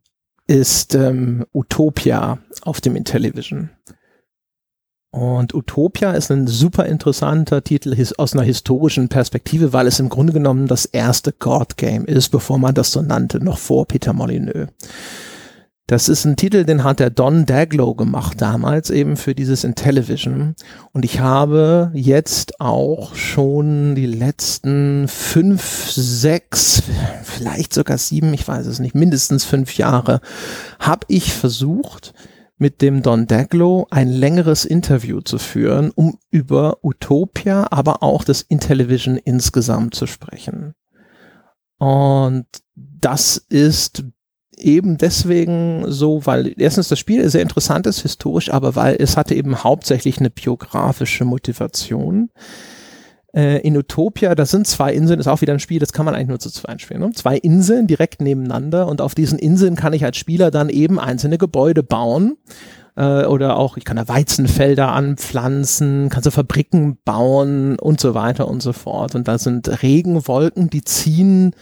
ist 0.48 0.96
ähm, 0.96 1.46
Utopia 1.53 2.39
auf 2.62 2.79
dem 2.79 2.96
Intellivision. 2.96 3.72
Und 5.16 5.54
Utopia 5.56 6.12
ist 6.12 6.30
ein 6.30 6.46
super 6.46 6.88
interessanter 6.88 7.64
Titel 7.64 7.96
aus 8.18 8.34
einer 8.34 8.44
historischen 8.44 9.08
Perspektive, 9.08 9.72
weil 9.72 9.88
es 9.88 10.02
im 10.02 10.10
Grunde 10.10 10.34
genommen 10.34 10.68
das 10.68 10.84
erste 10.84 11.32
God-Game 11.32 12.04
ist, 12.04 12.32
bevor 12.32 12.60
man 12.60 12.76
das 12.76 12.92
so 12.92 13.02
nannte, 13.02 13.42
noch 13.42 13.58
vor 13.58 13.88
Peter 13.88 14.12
Molyneux. 14.12 14.68
Das 15.88 16.10
ist 16.10 16.26
ein 16.26 16.36
Titel, 16.36 16.66
den 16.66 16.84
hat 16.84 17.00
der 17.00 17.12
Don 17.12 17.46
Daglow 17.46 17.96
gemacht 17.96 18.42
damals 18.42 18.90
eben 18.90 19.16
für 19.16 19.34
dieses 19.34 19.64
Intellivision. 19.64 20.56
Und 20.92 21.06
ich 21.06 21.22
habe 21.22 21.92
jetzt 21.94 22.60
auch 22.60 23.16
schon 23.16 23.96
die 23.96 24.08
letzten 24.08 25.08
fünf, 25.08 25.92
sechs, 25.92 26.84
vielleicht 27.24 27.74
sogar 27.74 27.98
sieben, 27.98 28.34
ich 28.34 28.46
weiß 28.46 28.66
es 28.66 28.80
nicht, 28.80 28.96
mindestens 28.96 29.46
fünf 29.46 29.78
Jahre, 29.78 30.20
habe 30.78 31.06
ich 31.08 31.32
versucht, 31.34 32.14
mit 32.58 32.82
dem 32.82 33.02
Don 33.02 33.28
Daglow 33.28 33.88
ein 33.90 34.10
längeres 34.10 34.66
Interview 34.66 35.22
zu 35.22 35.38
führen, 35.38 35.92
um 35.94 36.18
über 36.32 36.78
Utopia, 36.84 37.68
aber 37.72 38.02
auch 38.02 38.24
das 38.24 38.42
Intellivision 38.42 39.18
insgesamt 39.18 39.96
zu 39.96 40.08
sprechen. 40.08 40.74
Und 41.78 42.46
das 42.76 43.38
ist 43.38 44.04
eben 44.58 44.98
deswegen 44.98 45.92
so, 45.92 46.26
weil 46.26 46.54
erstens 46.58 46.88
das 46.88 47.00
Spiel 47.00 47.30
sehr 47.30 47.42
interessant 47.42 47.88
ist, 47.88 48.00
historisch, 48.00 48.52
aber 48.52 48.76
weil 48.76 48.96
es 49.00 49.18
hatte 49.18 49.36
eben 49.36 49.64
hauptsächlich 49.64 50.20
eine 50.20 50.30
biografische 50.30 51.26
Motivation. 51.26 52.30
Äh, 53.36 53.60
in 53.60 53.75
Utopia, 53.75 54.34
das 54.34 54.51
sind 54.51 54.65
zwei 54.65 54.94
Inseln, 54.94 55.20
ist 55.20 55.27
auch 55.27 55.42
wieder 55.42 55.54
ein 55.54 55.60
Spiel, 55.60 55.80
das 55.80 55.92
kann 55.92 56.06
man 56.06 56.15
eigentlich 56.15 56.30
nur 56.30 56.39
zu 56.39 56.50
zweit 56.50 56.82
spielen. 56.82 57.01
Ne? 57.01 57.12
Zwei 57.12 57.38
Inseln 57.38 57.86
direkt 57.86 58.22
nebeneinander 58.22 58.88
und 58.88 59.01
auf 59.01 59.13
diesen 59.13 59.38
Inseln 59.38 59.75
kann 59.75 59.94
ich 59.94 60.06
als 60.06 60.18
Spieler 60.18 60.51
dann 60.51 60.70
eben 60.70 61.00
einzelne 61.00 61.38
Gebäude 61.38 61.84
bauen 61.84 62.38
äh, 62.96 63.25
oder 63.25 63.58
auch, 63.58 63.75
ich 63.75 63.84
kann 63.84 63.98
da 63.98 64.08
Weizenfelder 64.08 64.94
anpflanzen, 64.94 66.10
kann 66.10 66.24
so 66.24 66.32
Fabriken 66.32 66.98
bauen 67.04 67.77
und 67.77 68.00
so 68.00 68.13
weiter 68.13 68.48
und 68.48 68.62
so 68.62 68.72
fort. 68.72 69.15
Und 69.15 69.27
da 69.27 69.38
sind 69.38 69.84
Regenwolken, 69.84 70.70
die 70.70 70.84
ziehen 70.84 71.56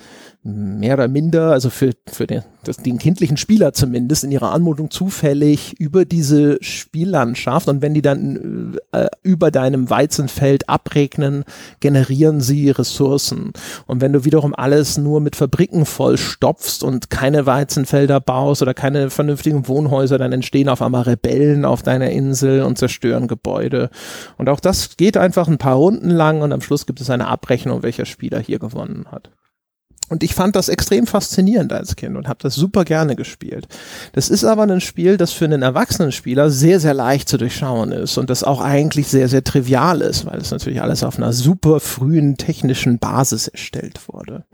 mehr 0.46 0.96
oder 0.96 1.08
minder, 1.08 1.52
also 1.52 1.70
für, 1.70 1.92
für 2.06 2.28
den, 2.28 2.44
das, 2.66 2.78
den 2.78 2.98
kindlichen 2.98 3.38
Spieler 3.38 3.72
zumindest 3.72 4.26
in 4.26 4.32
ihrer 4.32 4.52
Anmutung 4.52 4.92
zufällig 4.92 5.80
über 5.80 6.04
diese 6.04 6.58
Spiellandschaft 6.62 7.70
und 7.70 7.82
wenn 7.82 7.94
die 7.94 8.02
dann 8.02 8.78
äh, 8.92 9.08
über 9.22 9.52
deinem 9.52 9.90
Weizenfeld 9.90 10.68
abregnen, 10.68 11.46
generieren 11.80 12.42
sie 12.42 12.70
Ressourcen. 12.72 13.54
Und 13.88 14.02
wenn 14.02 14.12
du 14.12 14.26
wiederum 14.26 14.54
alles 14.54 14.98
nur 14.98 15.22
mit 15.22 15.38
Fabriken 15.38 15.86
vollstopfst 15.86 16.84
und 16.84 17.10
keine 17.10 17.46
Weizenfelder 17.46 18.20
baust 18.20 18.62
oder 18.62 18.74
keine 18.74 19.10
vernünftigen 19.10 19.70
Wohnhäuser, 19.70 20.18
dann 20.18 20.34
entstehen 20.34 20.68
auf 20.68 20.82
einmal 20.82 21.04
Rebellen 21.04 21.64
auf 21.64 21.84
deiner 21.84 22.10
Insel 22.10 22.64
und 22.64 22.78
zerstören 22.78 23.30
Gebäude. 23.30 23.90
Und 24.38 24.50
auch 24.50 24.60
das 24.60 24.98
geht 24.98 25.16
einfach 25.16 25.48
ein 25.48 25.58
paar 25.58 25.76
Runden 25.76 26.10
lang 26.10 26.42
und 26.42 26.52
am 26.52 26.60
Schluss 26.62 26.86
gibt 26.86 27.00
es 27.00 27.10
eine 27.10 27.28
Abrechnung, 27.28 27.82
welcher 27.82 28.06
Spieler 28.06 28.40
hier 28.40 28.60
gewonnen 28.60 29.06
hat. 29.10 29.30
Und 30.10 30.22
ich 30.22 30.36
fand 30.36 30.56
das 30.56 30.70
extrem 30.70 31.08
faszinierend 31.08 31.72
als 31.72 31.96
Kind 31.96 32.18
und 32.18 32.28
habe 32.28 32.40
das 32.42 32.56
super 32.56 32.84
gerne 32.84 33.16
gespielt. 33.16 33.68
Das 34.12 34.30
ist 34.30 34.44
aber 34.44 34.64
ein 34.64 34.82
Spiel, 34.82 35.18
das 35.18 35.32
für 35.32 35.46
einen 35.46 35.62
erwachsenen 35.62 36.12
Spieler 36.12 36.50
sehr, 36.50 36.80
sehr 36.80 36.94
leicht 36.94 37.30
zu 37.30 37.38
durchschauen 37.38 37.92
ist 37.92 38.18
und 38.18 38.30
das 38.30 38.44
auch 38.44 38.62
eigentlich 38.62 39.08
sehr, 39.08 39.30
sehr 39.30 39.44
trivial 39.44 40.02
ist, 40.02 40.26
weil 40.26 40.40
es 40.40 40.52
natürlich 40.52 40.82
alles 40.82 41.04
auf 41.04 41.18
einer 41.18 41.32
super 41.32 41.80
frühen 41.80 42.38
technischen 42.38 43.00
Basis 43.00 43.48
erstellt 43.48 44.02
wurde. 44.08 44.46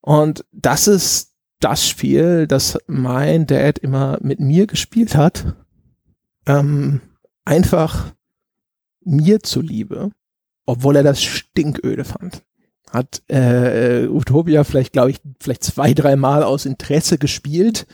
Und 0.00 0.44
das 0.52 0.86
ist 0.86 1.32
das 1.60 1.86
Spiel, 1.88 2.46
das 2.46 2.78
mein 2.86 3.46
Dad 3.46 3.78
immer 3.78 4.18
mit 4.20 4.38
mir 4.38 4.66
gespielt 4.66 5.16
hat. 5.16 5.54
Ähm, 6.46 7.00
einfach 7.44 8.12
mir 9.02 9.42
zuliebe, 9.42 10.10
obwohl 10.66 10.96
er 10.96 11.02
das 11.02 11.22
stinköde 11.22 12.04
fand 12.04 12.42
hat 12.94 13.22
äh, 13.28 14.06
Utopia 14.06 14.64
vielleicht, 14.64 14.92
glaube 14.92 15.10
ich, 15.10 15.18
vielleicht 15.40 15.64
zwei, 15.64 15.92
dreimal 15.92 16.42
aus 16.42 16.64
Interesse 16.64 17.18
gespielt. 17.18 17.86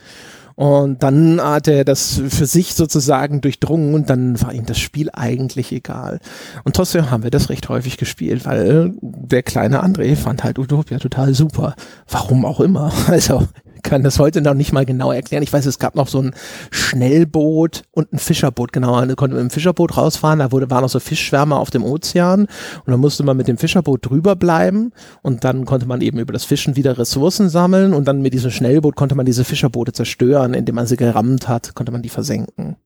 Und 0.61 1.03
dann 1.03 1.41
hat 1.41 1.69
er 1.69 1.87
das 1.87 2.21
für 2.29 2.45
sich 2.45 2.75
sozusagen 2.75 3.41
durchdrungen 3.41 3.95
und 3.95 4.11
dann 4.11 4.39
war 4.43 4.53
ihm 4.53 4.67
das 4.67 4.79
Spiel 4.79 5.09
eigentlich 5.11 5.73
egal. 5.73 6.21
Und 6.65 6.77
trotzdem 6.77 7.11
haben 7.11 7.23
wir 7.23 7.31
das 7.31 7.49
recht 7.49 7.71
häufig 7.71 7.97
gespielt, 7.97 8.45
weil 8.45 8.93
der 9.01 9.43
kleine 9.43 9.83
André 9.83 10.17
fand 10.17 10.45
halt 10.45 10.59
Utopia 10.59 10.99
total 10.99 11.33
super. 11.33 11.77
Warum 12.09 12.45
auch 12.45 12.61
immer. 12.61 12.93
Also 13.07 13.49
kann 13.83 14.03
das 14.03 14.19
heute 14.19 14.41
noch 14.41 14.55
nicht 14.55 14.73
mal 14.73 14.85
genau 14.85 15.13
erklären. 15.13 15.43
Ich 15.43 15.53
weiß, 15.53 15.67
es 15.67 15.79
gab 15.79 15.95
noch 15.95 16.09
so 16.09 16.23
ein 16.23 16.35
Schnellboot 16.71 17.83
und 17.91 18.13
ein 18.13 18.19
Fischerboot, 18.19 18.73
genau. 18.73 18.93
Man 18.93 19.17
konnte 19.17 19.37
mit 19.37 19.43
dem 19.43 19.51
Fischerboot 19.51 19.97
rausfahren, 19.97 20.39
da 20.39 20.53
wurde, 20.53 20.71
waren 20.71 20.83
noch 20.83 20.91
so 20.91 21.01
Fischschwärme 21.01 21.57
auf 21.57 21.71
dem 21.71 21.85
Ozean 21.85 22.43
und 22.43 22.91
dann 22.91 23.01
musste 23.01 23.23
man 23.23 23.37
mit 23.37 23.49
dem 23.49 23.59
Fischerboot 23.59 24.07
drüber 24.07 24.37
bleiben 24.37 24.93
und 25.23 25.45
dann 25.45 25.65
konnte 25.65 25.87
man 25.87 26.01
eben 26.01 26.19
über 26.19 26.33
das 26.33 26.45
Fischen 26.45 26.77
wieder 26.77 26.99
Ressourcen 26.99 27.49
sammeln 27.49 27.95
und 27.95 28.07
dann 28.07 28.23
mit 28.23 28.35
diesem 28.35 28.51
Schnellboot 28.51 28.97
konnte 28.97 29.15
man 29.15 29.27
diese 29.27 29.45
Fischerboote 29.45 29.93
zerstören, 29.93 30.55
indem 30.55 30.75
man 30.75 30.87
sie 30.87 30.97
gerammt 30.97 31.49
hat, 31.49 31.75
konnte 31.75 31.93
man 31.93 32.03
die 32.03 32.09
versenken. 32.09 32.77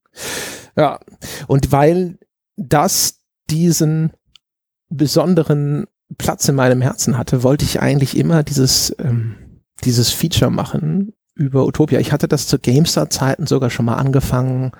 Ja, 0.76 0.98
und 1.46 1.72
weil 1.72 2.18
das 2.56 3.20
diesen 3.50 4.12
besonderen 4.88 5.86
Platz 6.18 6.48
in 6.48 6.54
meinem 6.54 6.80
Herzen 6.80 7.18
hatte, 7.18 7.42
wollte 7.42 7.64
ich 7.64 7.80
eigentlich 7.80 8.16
immer 8.16 8.42
dieses 8.42 8.94
ähm, 8.98 9.36
dieses 9.84 10.10
Feature 10.10 10.50
machen 10.50 11.14
über 11.34 11.66
Utopia. 11.66 12.00
Ich 12.00 12.12
hatte 12.12 12.28
das 12.28 12.46
zu 12.46 12.58
GameStar-Zeiten 12.58 13.46
sogar 13.46 13.70
schon 13.70 13.86
mal 13.86 13.96
angefangen, 13.96 14.72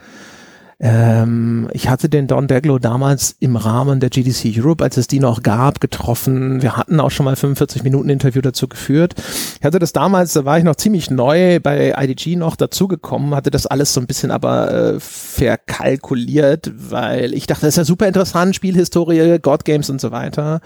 ähm, 0.85 1.71
ich 1.73 1.89
hatte 1.89 2.11
den 2.11 2.27
Don 2.27 2.47
Daglow 2.47 2.79
damals 2.79 3.37
im 3.41 3.57
Rahmen 3.57 4.01
der 4.01 4.11
GDC 4.11 4.53
Europe, 4.59 4.85
als 4.85 4.99
es 4.99 5.07
die 5.07 5.19
noch 5.19 5.43
gab, 5.43 5.81
getroffen. 5.81 6.61
Wir 6.61 6.77
hatten 6.77 7.01
auch 7.01 7.11
schon 7.11 7.25
mal 7.25 7.37
45 7.37 7.83
Minuten 7.85 8.11
Interview 8.11 8.43
dazu 8.43 8.69
geführt. 8.69 9.15
Ich 9.59 9.65
hatte 9.65 9.79
das 9.79 9.95
damals, 9.95 10.35
da 10.35 10.45
war 10.45 10.59
ich 10.59 10.65
noch 10.65 10.77
ziemlich 10.77 11.11
neu 11.11 11.59
bei 11.59 11.95
IDG 11.97 12.37
noch 12.37 12.55
dazugekommen, 12.55 13.35
hatte 13.35 13.51
das 13.51 13.67
alles 13.67 13.95
so 13.95 14.01
ein 14.03 14.07
bisschen 14.07 14.31
aber 14.31 14.71
äh, 14.73 15.01
verkalkuliert, 15.01 16.71
weil 16.77 17.33
ich 17.33 17.47
dachte, 17.47 17.63
das 17.63 17.71
ist 17.71 17.79
ja 17.79 17.85
super 17.87 18.07
interessant, 18.07 18.55
Spielhistorie, 18.55 19.39
God 19.39 19.65
Games 19.65 19.89
und 19.89 20.03
so 20.03 20.11
weiter. 20.11 20.61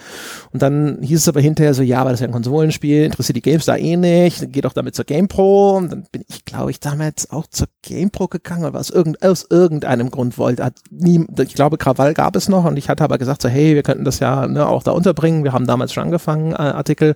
Und 0.53 0.63
dann 0.63 0.99
hieß 1.01 1.21
es 1.21 1.29
aber 1.29 1.41
hinterher 1.41 1.75
so, 1.75 1.83
ja, 1.83 2.01
aber 2.01 2.11
das 2.11 2.19
ist 2.19 2.23
ja 2.23 2.27
ein 2.27 2.33
Konsolenspiel, 2.33 3.05
interessiert 3.05 3.37
die 3.37 3.43
Games 3.43 3.67
da 3.67 3.77
eh 3.77 3.97
nicht, 3.97 4.53
geht 4.53 4.65
doch 4.65 4.73
damit 4.73 4.97
zur 4.97 5.05
GamePro. 5.05 5.77
Und 5.77 5.93
dann 5.93 6.07
bin 6.11 6.25
ich, 6.27 6.45
glaube 6.45 6.73
ich, 6.73 6.81
damals 6.81 7.31
auch 7.31 7.47
zur 7.47 7.69
GamePro 7.83 8.27
gegangen, 8.27 8.65
oder 8.65 8.75
was 8.75 8.91
irgend, 8.91 9.23
aus 9.23 9.47
irgendeinem 9.49 10.08
irgendeinem 10.09 10.33
Grund 10.33 10.39
wollte. 10.39 10.65
Hat 10.65 10.75
nie, 10.91 11.25
ich 11.39 11.55
glaube, 11.55 11.79
Krawall 11.79 12.15
gab 12.15 12.37
es 12.37 12.49
noch 12.49 12.65
und 12.65 12.77
ich 12.77 12.89
hatte 12.89 13.05
aber 13.05 13.19
gesagt, 13.19 13.43
so, 13.43 13.49
hey, 13.49 13.75
wir 13.75 13.83
könnten 13.83 14.05
das 14.05 14.19
ja 14.19 14.47
ne, 14.47 14.67
auch 14.67 14.83
da 14.83 14.93
unterbringen. 14.93 15.45
Wir 15.45 15.53
haben 15.53 15.67
damals 15.67 15.93
schon 15.93 16.05
angefangen, 16.05 16.53
äh, 16.53 16.57
Artikel 16.57 17.15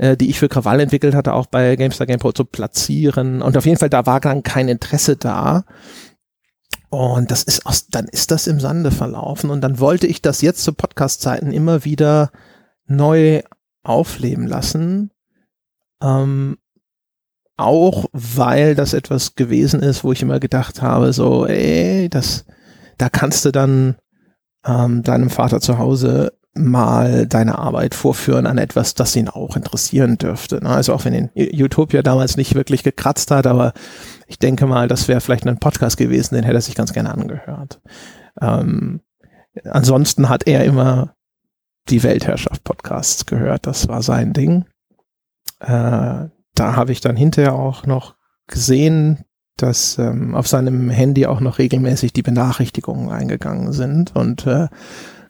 äh, 0.00 0.16
die 0.16 0.30
ich 0.30 0.38
für 0.38 0.48
Krawall 0.48 0.80
entwickelt 0.80 1.14
hatte, 1.14 1.34
auch 1.34 1.46
bei 1.46 1.76
GameStar 1.76 2.06
GamePro 2.06 2.32
zu 2.32 2.44
platzieren. 2.44 3.42
Und 3.42 3.56
auf 3.56 3.66
jeden 3.66 3.78
Fall, 3.78 3.90
da 3.90 4.06
war 4.06 4.20
dann 4.20 4.42
kein 4.42 4.68
Interesse 4.68 5.16
da. 5.16 5.64
Und 6.88 7.30
das 7.30 7.42
ist 7.42 7.66
aus, 7.66 7.86
dann 7.88 8.06
ist 8.06 8.30
das 8.30 8.46
im 8.46 8.60
Sande 8.60 8.90
verlaufen. 8.90 9.50
Und 9.50 9.60
dann 9.60 9.78
wollte 9.78 10.06
ich 10.06 10.22
das 10.22 10.40
jetzt 10.40 10.64
zu 10.64 10.72
Podcast-Zeiten 10.72 11.52
immer 11.52 11.84
wieder 11.84 12.30
neu 12.86 13.42
aufleben 13.82 14.46
lassen. 14.46 15.10
Ähm, 16.02 16.56
auch 17.60 18.06
weil 18.12 18.74
das 18.74 18.92
etwas 18.92 19.34
gewesen 19.34 19.80
ist, 19.82 20.04
wo 20.04 20.12
ich 20.12 20.22
immer 20.22 20.40
gedacht 20.40 20.82
habe, 20.82 21.12
so, 21.12 21.46
ey, 21.46 22.08
das, 22.08 22.44
da 22.98 23.08
kannst 23.08 23.44
du 23.44 23.52
dann 23.52 23.96
ähm, 24.66 25.02
deinem 25.02 25.30
Vater 25.30 25.60
zu 25.60 25.78
Hause 25.78 26.32
mal 26.54 27.26
deine 27.26 27.58
Arbeit 27.58 27.94
vorführen 27.94 28.46
an 28.46 28.58
etwas, 28.58 28.94
das 28.94 29.14
ihn 29.14 29.28
auch 29.28 29.56
interessieren 29.56 30.18
dürfte. 30.18 30.62
Ne? 30.62 30.68
Also 30.68 30.92
auch 30.92 31.04
wenn 31.04 31.14
ihn 31.14 31.30
Utopia 31.34 32.02
damals 32.02 32.36
nicht 32.36 32.54
wirklich 32.54 32.82
gekratzt 32.82 33.30
hat, 33.30 33.46
aber 33.46 33.72
ich 34.26 34.38
denke 34.38 34.66
mal, 34.66 34.88
das 34.88 35.06
wäre 35.06 35.20
vielleicht 35.20 35.46
ein 35.46 35.58
Podcast 35.58 35.96
gewesen, 35.96 36.34
den 36.34 36.44
hätte 36.44 36.58
er 36.58 36.62
sich 36.62 36.74
ganz 36.74 36.92
gerne 36.92 37.12
angehört. 37.12 37.80
Ähm, 38.40 39.00
ansonsten 39.64 40.28
hat 40.28 40.46
er 40.46 40.64
immer 40.64 41.14
die 41.88 42.02
Weltherrschaft 42.02 42.64
Podcasts 42.64 43.26
gehört, 43.26 43.66
das 43.66 43.88
war 43.88 44.02
sein 44.02 44.32
Ding. 44.32 44.64
Äh, 45.60 46.28
da 46.60 46.76
habe 46.76 46.92
ich 46.92 47.00
dann 47.00 47.16
hinterher 47.16 47.54
auch 47.54 47.86
noch 47.86 48.16
gesehen, 48.46 49.24
dass 49.56 49.98
ähm, 49.98 50.34
auf 50.34 50.46
seinem 50.46 50.90
Handy 50.90 51.24
auch 51.24 51.40
noch 51.40 51.58
regelmäßig 51.58 52.12
die 52.12 52.20
Benachrichtigungen 52.20 53.08
eingegangen 53.08 53.72
sind 53.72 54.14
und 54.14 54.46
äh, 54.46 54.68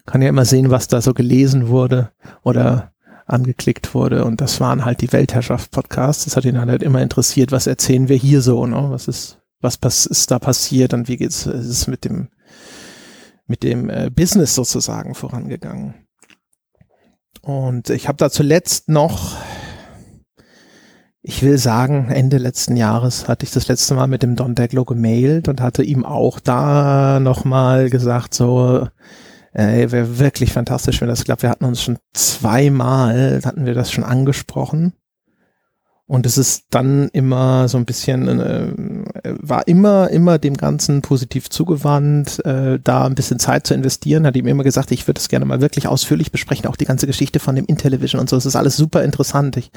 kann 0.05 0.21
ja 0.21 0.27
immer 0.27 0.43
sehen, 0.43 0.71
was 0.71 0.89
da 0.89 0.99
so 0.99 1.13
gelesen 1.13 1.69
wurde 1.69 2.11
oder 2.43 2.91
angeklickt 3.27 3.93
wurde. 3.95 4.25
Und 4.25 4.41
das 4.41 4.59
waren 4.59 4.83
halt 4.83 4.99
die 4.99 5.13
Weltherrschaft-Podcasts. 5.13 6.25
Das 6.25 6.35
hat 6.35 6.43
ihn 6.43 6.59
halt 6.59 6.83
immer 6.83 7.01
interessiert, 7.01 7.53
was 7.53 7.65
erzählen 7.65 8.09
wir 8.09 8.17
hier 8.17 8.41
so, 8.41 8.65
ne? 8.65 8.87
Was 8.89 9.07
ist, 9.07 9.39
was 9.61 10.05
ist 10.05 10.31
da 10.31 10.39
passiert 10.39 10.93
und 10.93 11.07
wie 11.07 11.15
geht's, 11.15 11.45
ist 11.45 11.67
es 11.67 11.87
mit 11.87 12.03
dem, 12.03 12.27
mit 13.47 13.63
dem 13.63 13.89
äh, 13.89 14.09
Business 14.13 14.53
sozusagen 14.53 15.15
vorangegangen. 15.15 15.93
Und 17.41 17.89
ich 17.89 18.09
habe 18.09 18.17
da 18.17 18.29
zuletzt 18.29 18.89
noch, 18.89 19.37
ich 21.23 21.43
will 21.43 21.57
sagen, 21.57 22.09
Ende 22.09 22.37
letzten 22.37 22.75
Jahres 22.75 23.27
hatte 23.27 23.45
ich 23.45 23.51
das 23.51 23.67
letzte 23.67 23.93
Mal 23.93 24.07
mit 24.07 24.23
dem 24.23 24.35
Don 24.35 24.55
Deglo 24.55 24.85
gemailt 24.85 25.47
und 25.47 25.61
hatte 25.61 25.83
ihm 25.83 26.05
auch 26.05 26.39
da 26.39 27.19
nochmal 27.19 27.89
gesagt, 27.89 28.33
so, 28.33 28.87
äh, 29.53 29.91
wäre 29.91 30.17
wirklich 30.19 30.53
fantastisch, 30.53 31.01
wenn 31.01 31.09
das 31.09 31.23
klappt. 31.23 31.43
Wir 31.43 31.49
hatten 31.49 31.65
uns 31.65 31.83
schon 31.83 31.99
zweimal, 32.13 33.41
hatten 33.43 33.65
wir 33.65 33.73
das 33.73 33.91
schon 33.91 34.03
angesprochen. 34.03 34.93
Und 36.11 36.25
es 36.25 36.37
ist 36.37 36.65
dann 36.71 37.07
immer 37.13 37.69
so 37.69 37.77
ein 37.77 37.85
bisschen, 37.85 38.27
äh, 38.27 38.73
war 39.23 39.65
immer, 39.69 40.09
immer 40.09 40.39
dem 40.39 40.57
Ganzen 40.57 41.01
positiv 41.01 41.49
zugewandt, 41.49 42.43
äh, 42.43 42.79
da 42.83 43.05
ein 43.05 43.15
bisschen 43.15 43.39
Zeit 43.39 43.65
zu 43.65 43.73
investieren, 43.73 44.25
hat 44.25 44.35
ihm 44.35 44.45
immer 44.47 44.65
gesagt, 44.65 44.91
ich 44.91 45.07
würde 45.07 45.19
das 45.19 45.29
gerne 45.29 45.45
mal 45.45 45.61
wirklich 45.61 45.87
ausführlich 45.87 46.29
besprechen, 46.29 46.67
auch 46.67 46.75
die 46.75 46.83
ganze 46.83 47.07
Geschichte 47.07 47.39
von 47.39 47.55
dem 47.55 47.63
Intellivision 47.63 48.19
und 48.19 48.29
so. 48.29 48.35
Es 48.35 48.45
ist 48.45 48.57
alles 48.57 48.75
super 48.75 49.05
interessant. 49.05 49.55
Ich 49.55 49.71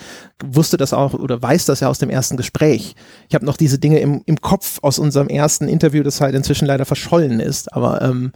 wusste 0.45 0.77
das 0.77 0.93
auch 0.93 1.15
oder 1.15 1.41
weiß 1.41 1.67
das 1.67 1.79
ja 1.79 1.89
aus 1.89 2.01
dem 2.01 2.11
ersten 2.11 2.37
Gespräch. 2.37 2.97
Ich 3.29 3.37
habe 3.37 3.47
noch 3.47 3.57
diese 3.57 3.79
Dinge 3.79 4.01
im, 4.01 4.23
im 4.27 4.41
Kopf 4.41 4.81
aus 4.83 4.99
unserem 4.99 5.29
ersten 5.29 5.69
Interview, 5.69 6.03
das 6.03 6.21
halt 6.21 6.35
inzwischen 6.35 6.67
leider 6.67 6.85
verschollen 6.85 7.39
ist, 7.39 7.73
aber 7.73 8.03
ähm, 8.03 8.33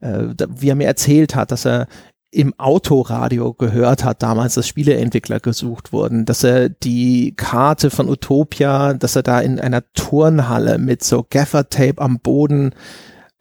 äh, 0.00 0.28
wie 0.56 0.70
er 0.70 0.76
mir 0.76 0.86
erzählt 0.86 1.34
hat, 1.34 1.52
dass 1.52 1.66
er 1.66 1.88
im 2.30 2.58
Autoradio 2.58 3.54
gehört 3.54 4.04
hat, 4.04 4.22
damals, 4.22 4.54
dass 4.54 4.68
Spieleentwickler 4.68 5.40
gesucht 5.40 5.92
wurden, 5.92 6.26
dass 6.26 6.44
er 6.44 6.68
die 6.68 7.34
Karte 7.34 7.90
von 7.90 8.08
Utopia, 8.08 8.92
dass 8.94 9.16
er 9.16 9.22
da 9.22 9.40
in 9.40 9.58
einer 9.58 9.82
Turnhalle 9.94 10.78
mit 10.78 11.02
so 11.02 11.26
Gaffer-Tape 11.28 12.00
am 12.02 12.20
Boden 12.20 12.74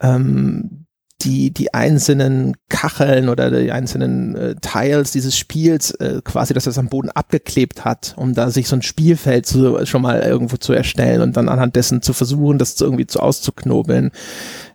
ähm, 0.01 0.86
die, 1.22 1.51
die 1.51 1.74
einzelnen 1.74 2.56
Kacheln 2.70 3.27
oder 3.27 3.50
die 3.50 3.72
einzelnen 3.72 4.36
äh, 4.36 4.56
Tiles 4.62 5.12
dieses 5.12 5.36
Spiels 5.36 5.91
äh, 5.91 6.22
quasi, 6.24 6.53
dass 6.53 6.67
er 6.67 6.70
es 6.70 6.77
am 6.77 6.89
Boden 6.89 7.10
abgeklebt 7.10 7.86
hat, 7.86 8.13
um 8.17 8.36
da 8.36 8.51
sich 8.51 8.67
so 8.67 8.75
ein 8.75 8.84
Spielfeld 8.84 9.48
zu, 9.48 9.84
schon 9.86 10.03
mal 10.03 10.22
irgendwo 10.22 10.58
zu 10.58 10.74
erstellen 10.74 11.22
und 11.22 11.36
dann 11.36 11.50
anhand 11.50 11.75
dessen 11.75 12.03
zu 12.03 12.13
versuchen, 12.13 12.60
das 12.60 12.79
irgendwie 12.79 13.08
zu 13.08 13.20
auszuknobeln. 13.20 14.12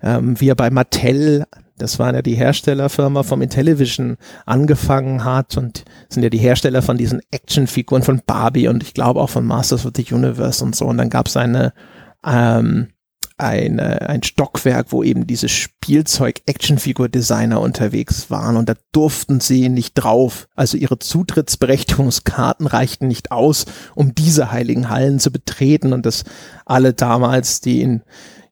Ähm, 0.02 0.40
wie 0.40 0.49
er 0.49 0.57
bei 0.57 0.71
Mattel 0.71 1.45
das 1.79 1.99
waren 1.99 2.14
ja 2.14 2.23
die 2.23 2.35
Herstellerfirma 2.35 3.23
vom 3.23 3.43
Intellivision 3.43 4.17
angefangen 4.47 5.25
hat 5.25 5.57
und 5.57 5.85
sind 6.09 6.23
ja 6.23 6.31
die 6.31 6.38
Hersteller 6.38 6.83
von 6.83 6.97
diesen 6.97 7.21
Actionfiguren 7.31 8.02
von 8.02 8.23
Barbie 8.25 8.69
und 8.69 8.83
ich 8.83 8.95
glaube 8.95 9.21
auch 9.21 9.31
von 9.31 9.45
Masters 9.45 9.87
of 9.87 9.93
the 9.97 10.14
Universe 10.14 10.64
und 10.64 10.76
so. 10.76 10.87
Und 10.87 10.99
dann 10.99 11.11
gab 11.11 11.26
es 11.26 11.37
eine, 11.37 11.73
ähm, 12.25 12.88
eine, 13.42 14.08
ein 14.08 14.22
Stockwerk, 14.22 14.87
wo 14.90 15.02
eben 15.02 15.26
diese 15.26 15.49
Spielzeug-Actionfigur-Designer 15.49 17.61
unterwegs 17.61 18.30
waren 18.30 18.56
und 18.56 18.68
da 18.68 18.75
durften 18.92 19.40
sie 19.40 19.68
nicht 19.68 19.94
drauf. 19.94 20.46
Also 20.54 20.78
ihre 20.78 20.99
Zutrittsberechtigungskarten 20.99 22.66
reichten 22.66 23.08
nicht 23.08 23.32
aus, 23.32 23.66
um 23.94 24.14
diese 24.14 24.52
heiligen 24.52 24.88
Hallen 24.88 25.18
zu 25.18 25.30
betreten 25.30 25.92
und 25.92 26.06
das 26.06 26.25
alle 26.64 26.92
damals, 26.92 27.61
die 27.61 27.82
in 27.82 28.02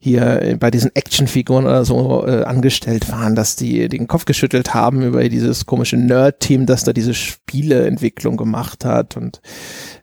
hier 0.02 0.56
bei 0.58 0.70
diesen 0.70 0.96
Actionfiguren 0.96 1.66
oder 1.66 1.84
so 1.84 2.26
äh, 2.26 2.44
angestellt 2.44 3.12
waren, 3.12 3.34
dass 3.34 3.54
die 3.54 3.86
den 3.90 4.08
Kopf 4.08 4.24
geschüttelt 4.24 4.72
haben 4.72 5.02
über 5.02 5.28
dieses 5.28 5.66
komische 5.66 5.98
Nerd-Team, 5.98 6.64
das 6.64 6.84
da 6.84 6.94
diese 6.94 7.12
Spieleentwicklung 7.12 8.38
gemacht 8.38 8.86
hat. 8.86 9.18
Und 9.18 9.42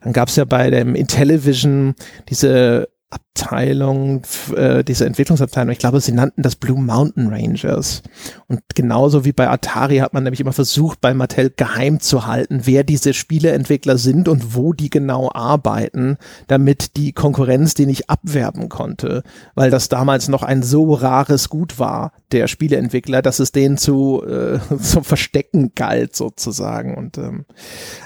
dann 0.02 0.12
gab 0.12 0.28
es 0.28 0.36
ja 0.36 0.44
bei 0.44 0.70
dem 0.70 0.94
Intellivision 0.94 1.96
diese 2.28 2.88
Abteilung, 3.10 4.22
äh, 4.54 4.84
diese 4.84 5.06
Entwicklungsabteilung, 5.06 5.72
ich 5.72 5.78
glaube, 5.78 6.00
sie 6.00 6.12
nannten 6.12 6.42
das 6.42 6.56
Blue 6.56 6.80
Mountain 6.80 7.28
Rangers. 7.28 8.02
Und 8.48 8.60
genauso 8.74 9.24
wie 9.24 9.32
bei 9.32 9.48
Atari 9.48 9.98
hat 9.98 10.12
man 10.12 10.24
nämlich 10.24 10.40
immer 10.40 10.52
versucht, 10.52 11.00
bei 11.00 11.14
Mattel 11.14 11.50
geheim 11.56 12.00
zu 12.00 12.26
halten, 12.26 12.62
wer 12.64 12.84
diese 12.84 13.14
Spieleentwickler 13.14 13.96
sind 13.96 14.28
und 14.28 14.54
wo 14.54 14.74
die 14.74 14.90
genau 14.90 15.30
arbeiten, 15.32 16.18
damit 16.48 16.96
die 16.96 17.12
Konkurrenz 17.12 17.72
die 17.74 17.86
nicht 17.86 18.10
abwerben 18.10 18.68
konnte, 18.68 19.22
weil 19.54 19.70
das 19.70 19.88
damals 19.88 20.28
noch 20.28 20.42
ein 20.42 20.62
so 20.62 20.92
rares 20.92 21.48
Gut 21.48 21.78
war, 21.78 22.12
der 22.32 22.46
Spieleentwickler, 22.46 23.22
dass 23.22 23.38
es 23.38 23.52
denen 23.52 23.78
zu, 23.78 24.22
äh, 24.26 24.58
zum 24.80 25.04
Verstecken 25.04 25.72
galt 25.74 26.14
sozusagen. 26.14 26.96
Und 26.96 27.16
ähm, 27.16 27.46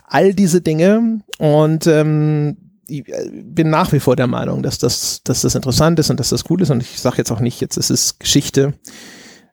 all 0.06 0.34
diese 0.34 0.60
Dinge 0.60 1.22
und 1.38 1.88
ähm, 1.88 2.56
ich 2.92 3.08
äh, 3.08 3.30
bin 3.44 3.70
nach 3.70 3.92
wie 3.92 4.00
vor 4.00 4.16
der 4.16 4.26
Meinung, 4.26 4.62
dass 4.62 4.78
das, 4.78 5.22
dass 5.24 5.42
das 5.42 5.54
interessant 5.54 5.98
ist 5.98 6.10
und 6.10 6.20
dass 6.20 6.30
das 6.30 6.48
cool 6.50 6.62
ist. 6.62 6.70
Und 6.70 6.82
ich 6.82 7.00
sage 7.00 7.18
jetzt 7.18 7.30
auch 7.30 7.40
nicht, 7.40 7.60
jetzt 7.60 7.76
ist 7.76 7.90
es 7.90 8.18
Geschichte, 8.18 8.74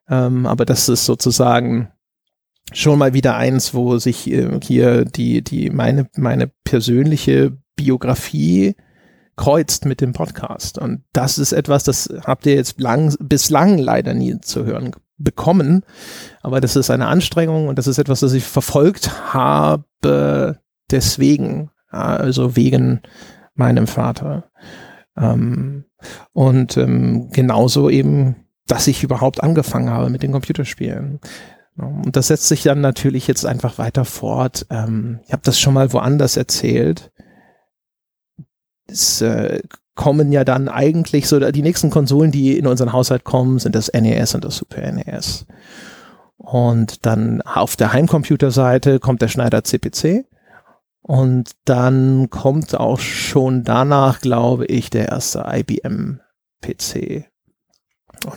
ähm, 0.09 0.45
aber 0.45 0.65
das 0.65 0.89
ist 0.89 1.05
sozusagen 1.05 1.91
schon 2.71 2.99
mal 2.99 3.13
wieder 3.13 3.35
eins, 3.35 3.73
wo 3.73 3.97
sich 3.97 4.29
äh, 4.29 4.59
hier 4.61 5.05
die, 5.05 5.43
die, 5.43 5.69
meine, 5.69 6.07
meine 6.15 6.51
persönliche 6.63 7.57
Biografie 7.75 8.75
kreuzt 9.35 9.85
mit 9.85 10.01
dem 10.01 10.13
Podcast. 10.13 10.77
Und 10.77 11.03
das 11.13 11.39
ist 11.39 11.53
etwas, 11.53 11.83
das 11.83 12.09
habt 12.25 12.45
ihr 12.45 12.55
jetzt 12.55 12.79
lang, 12.79 13.15
bislang 13.19 13.77
leider 13.77 14.13
nie 14.13 14.39
zu 14.41 14.65
hören 14.65 14.91
bekommen. 15.17 15.83
Aber 16.41 16.61
das 16.61 16.75
ist 16.75 16.89
eine 16.89 17.07
Anstrengung 17.07 17.67
und 17.67 17.77
das 17.77 17.87
ist 17.87 17.97
etwas, 17.97 18.19
das 18.19 18.33
ich 18.33 18.43
verfolgt 18.43 19.33
habe 19.33 20.59
deswegen, 20.91 21.71
also 21.89 22.55
wegen 22.55 23.01
meinem 23.55 23.87
Vater. 23.87 24.49
Ähm, 25.17 25.85
und 26.33 26.77
ähm, 26.77 27.29
genauso 27.31 27.89
eben, 27.89 28.35
dass 28.67 28.87
ich 28.87 29.03
überhaupt 29.03 29.43
angefangen 29.43 29.89
habe 29.89 30.09
mit 30.09 30.23
den 30.23 30.31
Computerspielen. 30.31 31.19
Und 31.75 32.15
das 32.15 32.27
setzt 32.27 32.47
sich 32.47 32.63
dann 32.63 32.81
natürlich 32.81 33.27
jetzt 33.27 33.45
einfach 33.45 33.77
weiter 33.77 34.05
fort. 34.05 34.65
Ähm, 34.69 35.19
ich 35.25 35.31
habe 35.31 35.41
das 35.43 35.59
schon 35.59 35.73
mal 35.73 35.93
woanders 35.93 36.37
erzählt. 36.37 37.11
Es 38.87 39.21
äh, 39.21 39.61
kommen 39.95 40.31
ja 40.31 40.43
dann 40.43 40.69
eigentlich 40.69 41.27
so, 41.27 41.39
die 41.39 41.61
nächsten 41.61 41.89
Konsolen, 41.89 42.31
die 42.31 42.57
in 42.57 42.67
unseren 42.67 42.93
Haushalt 42.93 43.23
kommen, 43.23 43.59
sind 43.59 43.75
das 43.75 43.91
NES 43.93 44.35
und 44.35 44.45
das 44.45 44.57
Super 44.57 44.91
NES. 44.91 45.45
Und 46.37 47.05
dann 47.05 47.41
auf 47.41 47.75
der 47.75 47.91
Heimcomputerseite 47.91 48.99
kommt 48.99 49.21
der 49.21 49.27
Schneider 49.27 49.63
CPC. 49.63 50.25
Und 51.09 51.53
dann 51.65 52.29
kommt 52.29 52.75
auch 52.75 52.99
schon 52.99 53.63
danach, 53.63 54.21
glaube 54.21 54.67
ich, 54.67 54.91
der 54.91 55.09
erste 55.09 55.43
IBM 55.43 56.19
PC. 56.61 57.25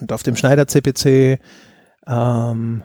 Und 0.01 0.11
auf 0.11 0.23
dem 0.23 0.37
Schneider 0.37 0.67
CPC, 0.67 1.39
ähm, 2.07 2.83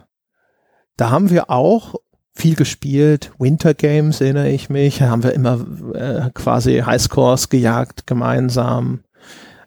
da 0.97 1.09
haben 1.09 1.29
wir 1.29 1.49
auch 1.49 1.95
viel 2.33 2.55
gespielt. 2.55 3.31
Winter 3.39 3.73
Games 3.73 4.19
erinnere 4.19 4.49
ich 4.49 4.69
mich. 4.69 4.97
Da 4.97 5.07
haben 5.07 5.23
wir 5.23 5.31
immer 5.31 5.65
äh, 5.93 6.31
quasi 6.33 6.79
Highscores 6.79 7.47
gejagt 7.47 8.05
gemeinsam. 8.07 9.05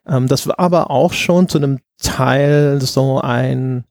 Ähm, 0.06 0.26
das 0.26 0.46
war 0.46 0.58
aber 0.58 0.90
auch 0.90 1.14
schon 1.14 1.48
zu 1.48 1.56
einem 1.56 1.78
Teil 1.96 2.82
so 2.82 3.22
ein 3.22 3.86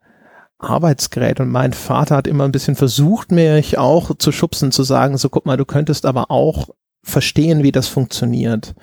Arbeitsgerät 0.59 1.39
und 1.39 1.49
mein 1.49 1.73
Vater 1.73 2.17
hat 2.17 2.27
immer 2.27 2.43
ein 2.43 2.51
bisschen 2.51 2.75
versucht, 2.75 3.31
mich 3.31 3.77
auch 3.77 4.15
zu 4.17 4.31
schubsen, 4.31 4.71
zu 4.71 4.83
sagen, 4.83 5.17
so 5.17 5.29
guck 5.29 5.45
mal, 5.45 5.57
du 5.57 5.65
könntest 5.65 6.05
aber 6.05 6.29
auch 6.29 6.69
verstehen, 7.01 7.63
wie 7.63 7.71
das 7.71 7.87
funktioniert. 7.87 8.75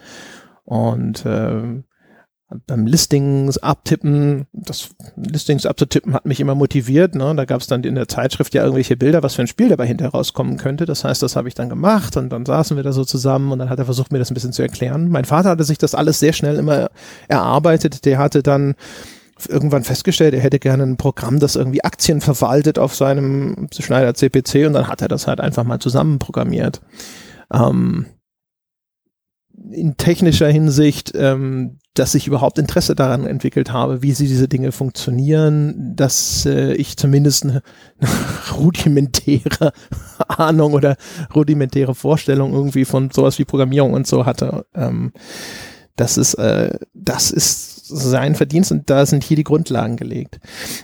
Und 0.64 1.24
äh, 1.26 1.82
beim 2.66 2.86
Listings 2.86 3.58
abtippen, 3.58 4.46
das 4.52 4.90
Listings 5.16 5.66
abzutippen 5.66 6.14
hat 6.14 6.26
mich 6.26 6.38
immer 6.40 6.54
motiviert. 6.54 7.14
Ne? 7.14 7.34
Da 7.34 7.44
gab 7.44 7.60
es 7.60 7.66
dann 7.66 7.82
in 7.82 7.96
der 7.96 8.08
Zeitschrift 8.08 8.54
ja 8.54 8.62
irgendwelche 8.62 8.96
Bilder, 8.96 9.22
was 9.22 9.34
für 9.34 9.42
ein 9.42 9.48
Spiel 9.48 9.68
dabei 9.68 9.86
hinterher 9.86 10.12
rauskommen 10.12 10.56
könnte. 10.56 10.86
Das 10.86 11.02
heißt, 11.02 11.22
das 11.22 11.34
habe 11.34 11.48
ich 11.48 11.54
dann 11.54 11.68
gemacht 11.68 12.16
und 12.16 12.30
dann 12.30 12.46
saßen 12.46 12.76
wir 12.76 12.84
da 12.84 12.92
so 12.92 13.04
zusammen 13.04 13.50
und 13.50 13.58
dann 13.58 13.68
hat 13.68 13.78
er 13.78 13.84
versucht, 13.84 14.12
mir 14.12 14.18
das 14.18 14.30
ein 14.30 14.34
bisschen 14.34 14.52
zu 14.52 14.62
erklären. 14.62 15.08
Mein 15.08 15.24
Vater 15.24 15.50
hatte 15.50 15.64
sich 15.64 15.78
das 15.78 15.94
alles 15.94 16.20
sehr 16.20 16.32
schnell 16.32 16.56
immer 16.56 16.88
erarbeitet. 17.26 18.04
Der 18.04 18.18
hatte 18.18 18.42
dann 18.42 18.76
irgendwann 19.48 19.84
festgestellt, 19.84 20.34
er 20.34 20.40
hätte 20.40 20.58
gerne 20.58 20.82
ein 20.82 20.96
Programm, 20.96 21.38
das 21.38 21.56
irgendwie 21.56 21.84
Aktien 21.84 22.20
verwaltet 22.20 22.78
auf 22.78 22.94
seinem 22.94 23.68
Schneider 23.78 24.14
CPC 24.14 24.66
und 24.66 24.72
dann 24.72 24.88
hat 24.88 25.02
er 25.02 25.08
das 25.08 25.26
halt 25.26 25.40
einfach 25.40 25.64
mal 25.64 25.78
zusammenprogrammiert. 25.78 26.80
Ähm, 27.52 28.06
in 29.70 29.96
technischer 29.96 30.48
Hinsicht, 30.48 31.12
ähm, 31.14 31.78
dass 31.94 32.14
ich 32.14 32.26
überhaupt 32.26 32.58
Interesse 32.58 32.94
daran 32.94 33.26
entwickelt 33.26 33.72
habe, 33.72 34.02
wie 34.02 34.12
sie 34.12 34.28
diese 34.28 34.48
Dinge 34.48 34.70
funktionieren, 34.70 35.94
dass 35.96 36.44
äh, 36.46 36.74
ich 36.74 36.96
zumindest 36.96 37.44
eine, 37.44 37.62
eine 37.98 38.10
rudimentäre 38.56 39.72
Ahnung 40.28 40.74
oder 40.74 40.96
rudimentäre 41.34 41.94
Vorstellung 41.94 42.52
irgendwie 42.52 42.84
von 42.84 43.10
sowas 43.10 43.38
wie 43.38 43.44
Programmierung 43.44 43.94
und 43.94 44.06
so 44.06 44.26
hatte. 44.26 44.66
Ähm, 44.74 45.12
das 45.96 46.18
ist, 46.18 46.34
äh, 46.34 46.78
das 46.92 47.30
ist 47.30 47.75
sein 47.88 48.34
Verdienst 48.34 48.72
und 48.72 48.90
da 48.90 49.06
sind 49.06 49.24
hier 49.24 49.36
die 49.36 49.44
Grundlagen 49.44 49.96
gelegt. 49.96 50.38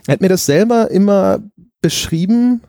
Er 0.06 0.14
hat 0.14 0.20
mir 0.20 0.28
das 0.28 0.46
selber 0.46 0.90
immer 0.90 1.40
beschrieben 1.80 2.62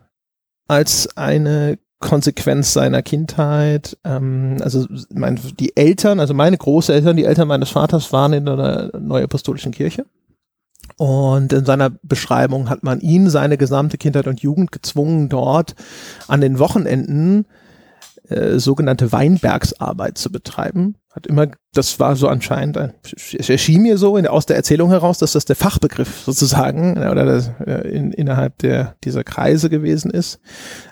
als 0.68 1.16
eine 1.16 1.78
Konsequenz 2.00 2.74
seiner 2.74 3.02
Kindheit. 3.02 3.98
Ähm, 4.04 4.58
also 4.62 4.86
mein, 5.14 5.40
die 5.60 5.76
Eltern, 5.78 6.20
also 6.20 6.34
meine 6.34 6.58
Großeltern, 6.58 7.16
die 7.16 7.26
Eltern 7.26 7.48
meines 7.48 7.70
Vaters 7.70 8.12
waren 8.12 8.34
in 8.34 8.48
einer 8.48 8.92
neuapostolischen 9.00 9.72
Kirche. 9.72 10.06
Und 10.98 11.54
in 11.54 11.66
seiner 11.66 11.92
Beschreibung 12.04 12.70
hat 12.70 12.84
man 12.84 13.00
ihn 13.00 13.30
seine 13.30 13.58
gesamte 13.58 13.98
Kindheit 13.98 14.28
und 14.28 14.42
Jugend 14.42 14.72
gezwungen, 14.72 15.30
dort 15.30 15.76
an 16.28 16.42
den 16.42 16.60
Wochenenden 16.60 17.46
äh, 18.30 18.58
sogenannte 18.58 19.12
Weinbergsarbeit 19.12 20.18
zu 20.18 20.32
betreiben. 20.32 20.96
Hat 21.12 21.28
immer, 21.28 21.48
das 21.74 22.00
war 22.00 22.16
so 22.16 22.28
anscheinend, 22.28 22.80
es 23.38 23.50
erschien 23.50 23.84
mir 23.84 23.98
so 23.98 24.16
in, 24.18 24.26
aus 24.26 24.46
der 24.46 24.56
Erzählung 24.56 24.90
heraus, 24.90 25.18
dass 25.18 25.34
das 25.34 25.46
der 25.46 25.56
Fachbegriff 25.56 26.24
sozusagen 26.26 26.98
oder 26.98 27.26
das, 27.26 27.52
äh, 27.66 27.88
in, 27.90 28.14
innerhalb 28.14 28.58
der, 28.60 28.96
dieser 29.04 29.24
Kreise 29.24 29.70
gewesen 29.70 30.10
ist. 30.10 30.40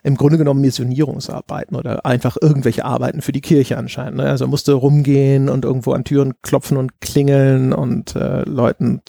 Im 0.04 0.16
Grunde 0.16 0.38
genommen 0.38 0.60
Missionierungsarbeiten 0.60 1.78
oder 1.78 2.06
einfach 2.06 2.36
irgendwelche 2.40 2.86
Arbeiten 2.86 3.22
für 3.22 3.32
die 3.32 3.42
Kirche 3.42 3.78
anscheinend. 3.78 4.18
Ne? 4.18 4.30
Also 4.30 4.46
musste 4.46 4.74
rumgehen 4.74 5.48
und 5.48 5.64
irgendwo 5.64 5.94
an 5.94 6.04
Türen 6.04 6.34
klopfen 6.42 6.76
und 6.76 7.00
klingeln 7.00 7.72
und 7.72 8.16
äh, 8.16 8.42
Leuten 8.42 9.02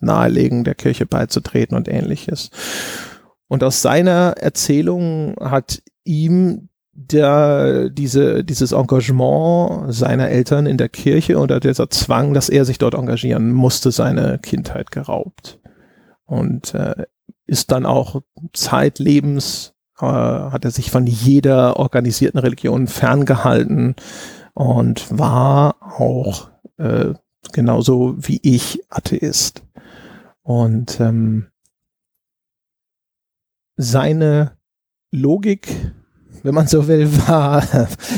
nahelegen, 0.00 0.64
der 0.64 0.74
Kirche 0.74 1.06
beizutreten 1.06 1.76
und 1.76 1.88
ähnliches. 1.88 2.50
Und 3.46 3.62
aus 3.62 3.80
seiner 3.80 4.34
Erzählung 4.38 5.36
hat 5.40 5.82
ihm 6.04 6.68
der, 6.94 7.90
diese, 7.90 8.44
dieses 8.44 8.72
Engagement 8.72 9.92
seiner 9.92 10.28
Eltern 10.28 10.66
in 10.66 10.78
der 10.78 10.88
Kirche 10.88 11.38
oder 11.38 11.60
dieser 11.60 11.90
Zwang, 11.90 12.34
dass 12.34 12.48
er 12.48 12.64
sich 12.64 12.78
dort 12.78 12.94
engagieren 12.94 13.52
musste, 13.52 13.90
seine 13.90 14.38
Kindheit 14.38 14.90
geraubt. 14.90 15.58
Und 16.24 16.74
äh, 16.74 17.04
ist 17.46 17.72
dann 17.72 17.84
auch 17.84 18.22
zeitlebens, 18.52 19.74
äh, 19.98 20.06
hat 20.06 20.64
er 20.64 20.70
sich 20.70 20.90
von 20.90 21.06
jeder 21.06 21.76
organisierten 21.76 22.40
Religion 22.40 22.86
ferngehalten 22.86 23.96
und 24.54 25.18
war 25.18 25.76
auch 25.98 26.50
äh, 26.78 27.14
genauso 27.52 28.14
wie 28.18 28.40
ich 28.42 28.82
Atheist. 28.88 29.62
Und 30.42 31.00
ähm, 31.00 31.48
seine 33.76 34.56
Logik 35.10 35.68
wenn 36.44 36.54
man 36.54 36.68
so 36.68 36.86
will, 36.86 37.10
war, 37.26 37.66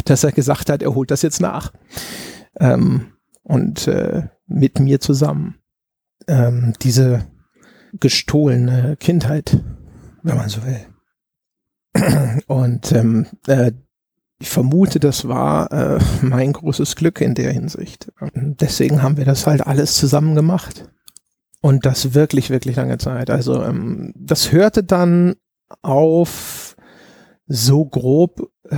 dass 0.05 0.25
er 0.25 0.33
gesagt 0.33 0.69
hat, 0.69 0.83
er 0.83 0.95
holt 0.95 1.11
das 1.11 1.23
jetzt 1.23 1.41
nach. 1.41 1.73
Ähm, 2.61 3.12
und 3.43 3.87
äh, 3.87 4.25
mit 4.47 4.81
mir 4.81 5.01
zusammen. 5.01 5.57
Ähm, 6.27 6.75
diese 6.83 7.27
gestohlene 7.93 8.97
Kindheit, 8.97 9.62
wenn 10.23 10.37
man 10.37 10.49
so 10.49 10.61
will. 10.65 10.87
Und 12.47 12.93
ähm, 12.93 13.27
äh, 13.47 13.73
ich 14.39 14.51
vermute, 14.51 15.01
das 15.01 15.29
war 15.29 15.73
äh, 15.73 15.99
mein 16.21 16.53
großes 16.53 16.97
Glück 16.97 17.21
in 17.21 17.35
der 17.35 17.53
Hinsicht. 17.53 18.12
Deswegen 18.35 19.03
haben 19.03 19.17
wir 19.17 19.25
das 19.25 19.47
halt 19.47 19.67
alles 19.67 19.95
zusammen 19.95 20.35
gemacht. 20.35 20.91
Und 21.62 21.87
das 21.87 22.12
wirklich, 22.12 22.51
wirklich 22.51 22.77
lange 22.77 22.99
Zeit. 22.99 23.31
Also 23.31 23.62
ähm, 23.62 24.12
das 24.15 24.53
hörte 24.53 24.85
dann 24.85 25.37
auf 25.83 26.65
so 27.46 27.85
grob, 27.85 28.50
äh, 28.68 28.76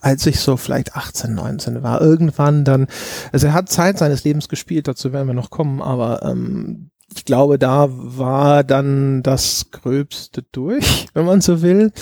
als 0.00 0.26
ich 0.26 0.40
so 0.40 0.56
vielleicht 0.56 0.94
18, 0.94 1.34
19 1.34 1.82
war, 1.82 2.00
irgendwann 2.00 2.64
dann, 2.64 2.86
also 3.32 3.48
er 3.48 3.54
hat 3.54 3.68
Zeit 3.68 3.98
seines 3.98 4.24
Lebens 4.24 4.48
gespielt, 4.48 4.88
dazu 4.88 5.12
werden 5.12 5.26
wir 5.26 5.34
noch 5.34 5.50
kommen, 5.50 5.82
aber 5.82 6.22
ähm, 6.22 6.90
ich 7.16 7.24
glaube, 7.24 7.58
da 7.58 7.88
war 7.90 8.62
dann 8.62 9.22
das 9.22 9.70
Gröbste 9.70 10.44
durch, 10.52 11.06
wenn 11.14 11.24
man 11.24 11.40
so 11.40 11.62
will. 11.62 11.92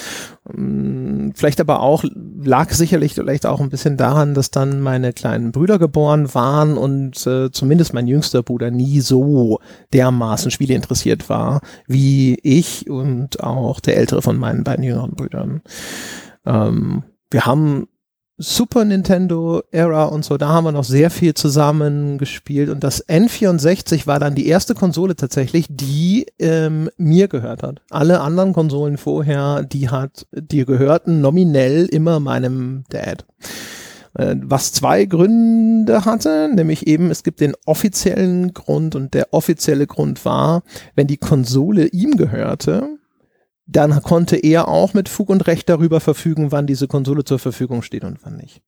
Ähm, 0.52 1.32
vielleicht 1.34 1.60
aber 1.60 1.80
auch, 1.80 2.04
lag 2.42 2.70
sicherlich 2.70 3.14
vielleicht 3.14 3.46
auch 3.46 3.60
ein 3.60 3.70
bisschen 3.70 3.96
daran, 3.96 4.34
dass 4.34 4.50
dann 4.50 4.80
meine 4.80 5.12
kleinen 5.12 5.52
Brüder 5.52 5.78
geboren 5.78 6.34
waren 6.34 6.76
und 6.76 7.26
äh, 7.26 7.50
zumindest 7.50 7.94
mein 7.94 8.08
jüngster 8.08 8.42
Bruder 8.42 8.70
nie 8.70 9.00
so 9.00 9.60
dermaßen 9.92 10.50
Spiele 10.50 10.74
interessiert 10.74 11.28
war, 11.28 11.60
wie 11.86 12.36
ich 12.42 12.90
und 12.90 13.42
auch 13.42 13.80
der 13.80 13.96
ältere 13.96 14.20
von 14.20 14.36
meinen 14.36 14.64
beiden 14.64 14.84
jüngeren 14.84 15.12
Brüdern. 15.12 15.62
Ähm, 16.44 17.04
wir 17.30 17.46
haben 17.46 17.86
Super 18.36 18.84
Nintendo 18.84 19.62
Era 19.70 20.06
und 20.06 20.24
so, 20.24 20.36
da 20.36 20.48
haben 20.48 20.64
wir 20.64 20.72
noch 20.72 20.84
sehr 20.84 21.10
viel 21.10 21.34
zusammen 21.34 22.18
gespielt 22.18 22.68
und 22.68 22.82
das 22.82 23.06
N64 23.08 24.08
war 24.08 24.18
dann 24.18 24.34
die 24.34 24.48
erste 24.48 24.74
Konsole 24.74 25.14
tatsächlich, 25.14 25.66
die 25.70 26.26
ähm, 26.40 26.90
mir 26.96 27.28
gehört 27.28 27.62
hat. 27.62 27.80
Alle 27.90 28.20
anderen 28.20 28.52
Konsolen 28.52 28.96
vorher, 28.98 29.62
die 29.62 29.88
hat, 29.88 30.26
die 30.32 30.64
gehörten 30.64 31.20
nominell 31.20 31.86
immer 31.86 32.18
meinem 32.18 32.82
Dad. 32.88 33.24
Äh, 34.14 34.34
was 34.42 34.72
zwei 34.72 35.04
Gründe 35.04 36.04
hatte, 36.04 36.50
nämlich 36.52 36.88
eben 36.88 37.12
es 37.12 37.22
gibt 37.22 37.40
den 37.40 37.54
offiziellen 37.66 38.52
Grund 38.52 38.96
und 38.96 39.14
der 39.14 39.32
offizielle 39.32 39.86
Grund 39.86 40.24
war, 40.24 40.64
wenn 40.96 41.06
die 41.06 41.18
Konsole 41.18 41.86
ihm 41.86 42.16
gehörte, 42.16 42.98
dann 43.66 44.02
konnte 44.02 44.36
er 44.36 44.68
auch 44.68 44.94
mit 44.94 45.08
Fug 45.08 45.30
und 45.30 45.46
Recht 45.46 45.68
darüber 45.68 46.00
verfügen, 46.00 46.52
wann 46.52 46.66
diese 46.66 46.86
Konsole 46.86 47.24
zur 47.24 47.38
Verfügung 47.38 47.82
steht 47.82 48.04
und 48.04 48.18
wann 48.22 48.36
nicht. 48.36 48.62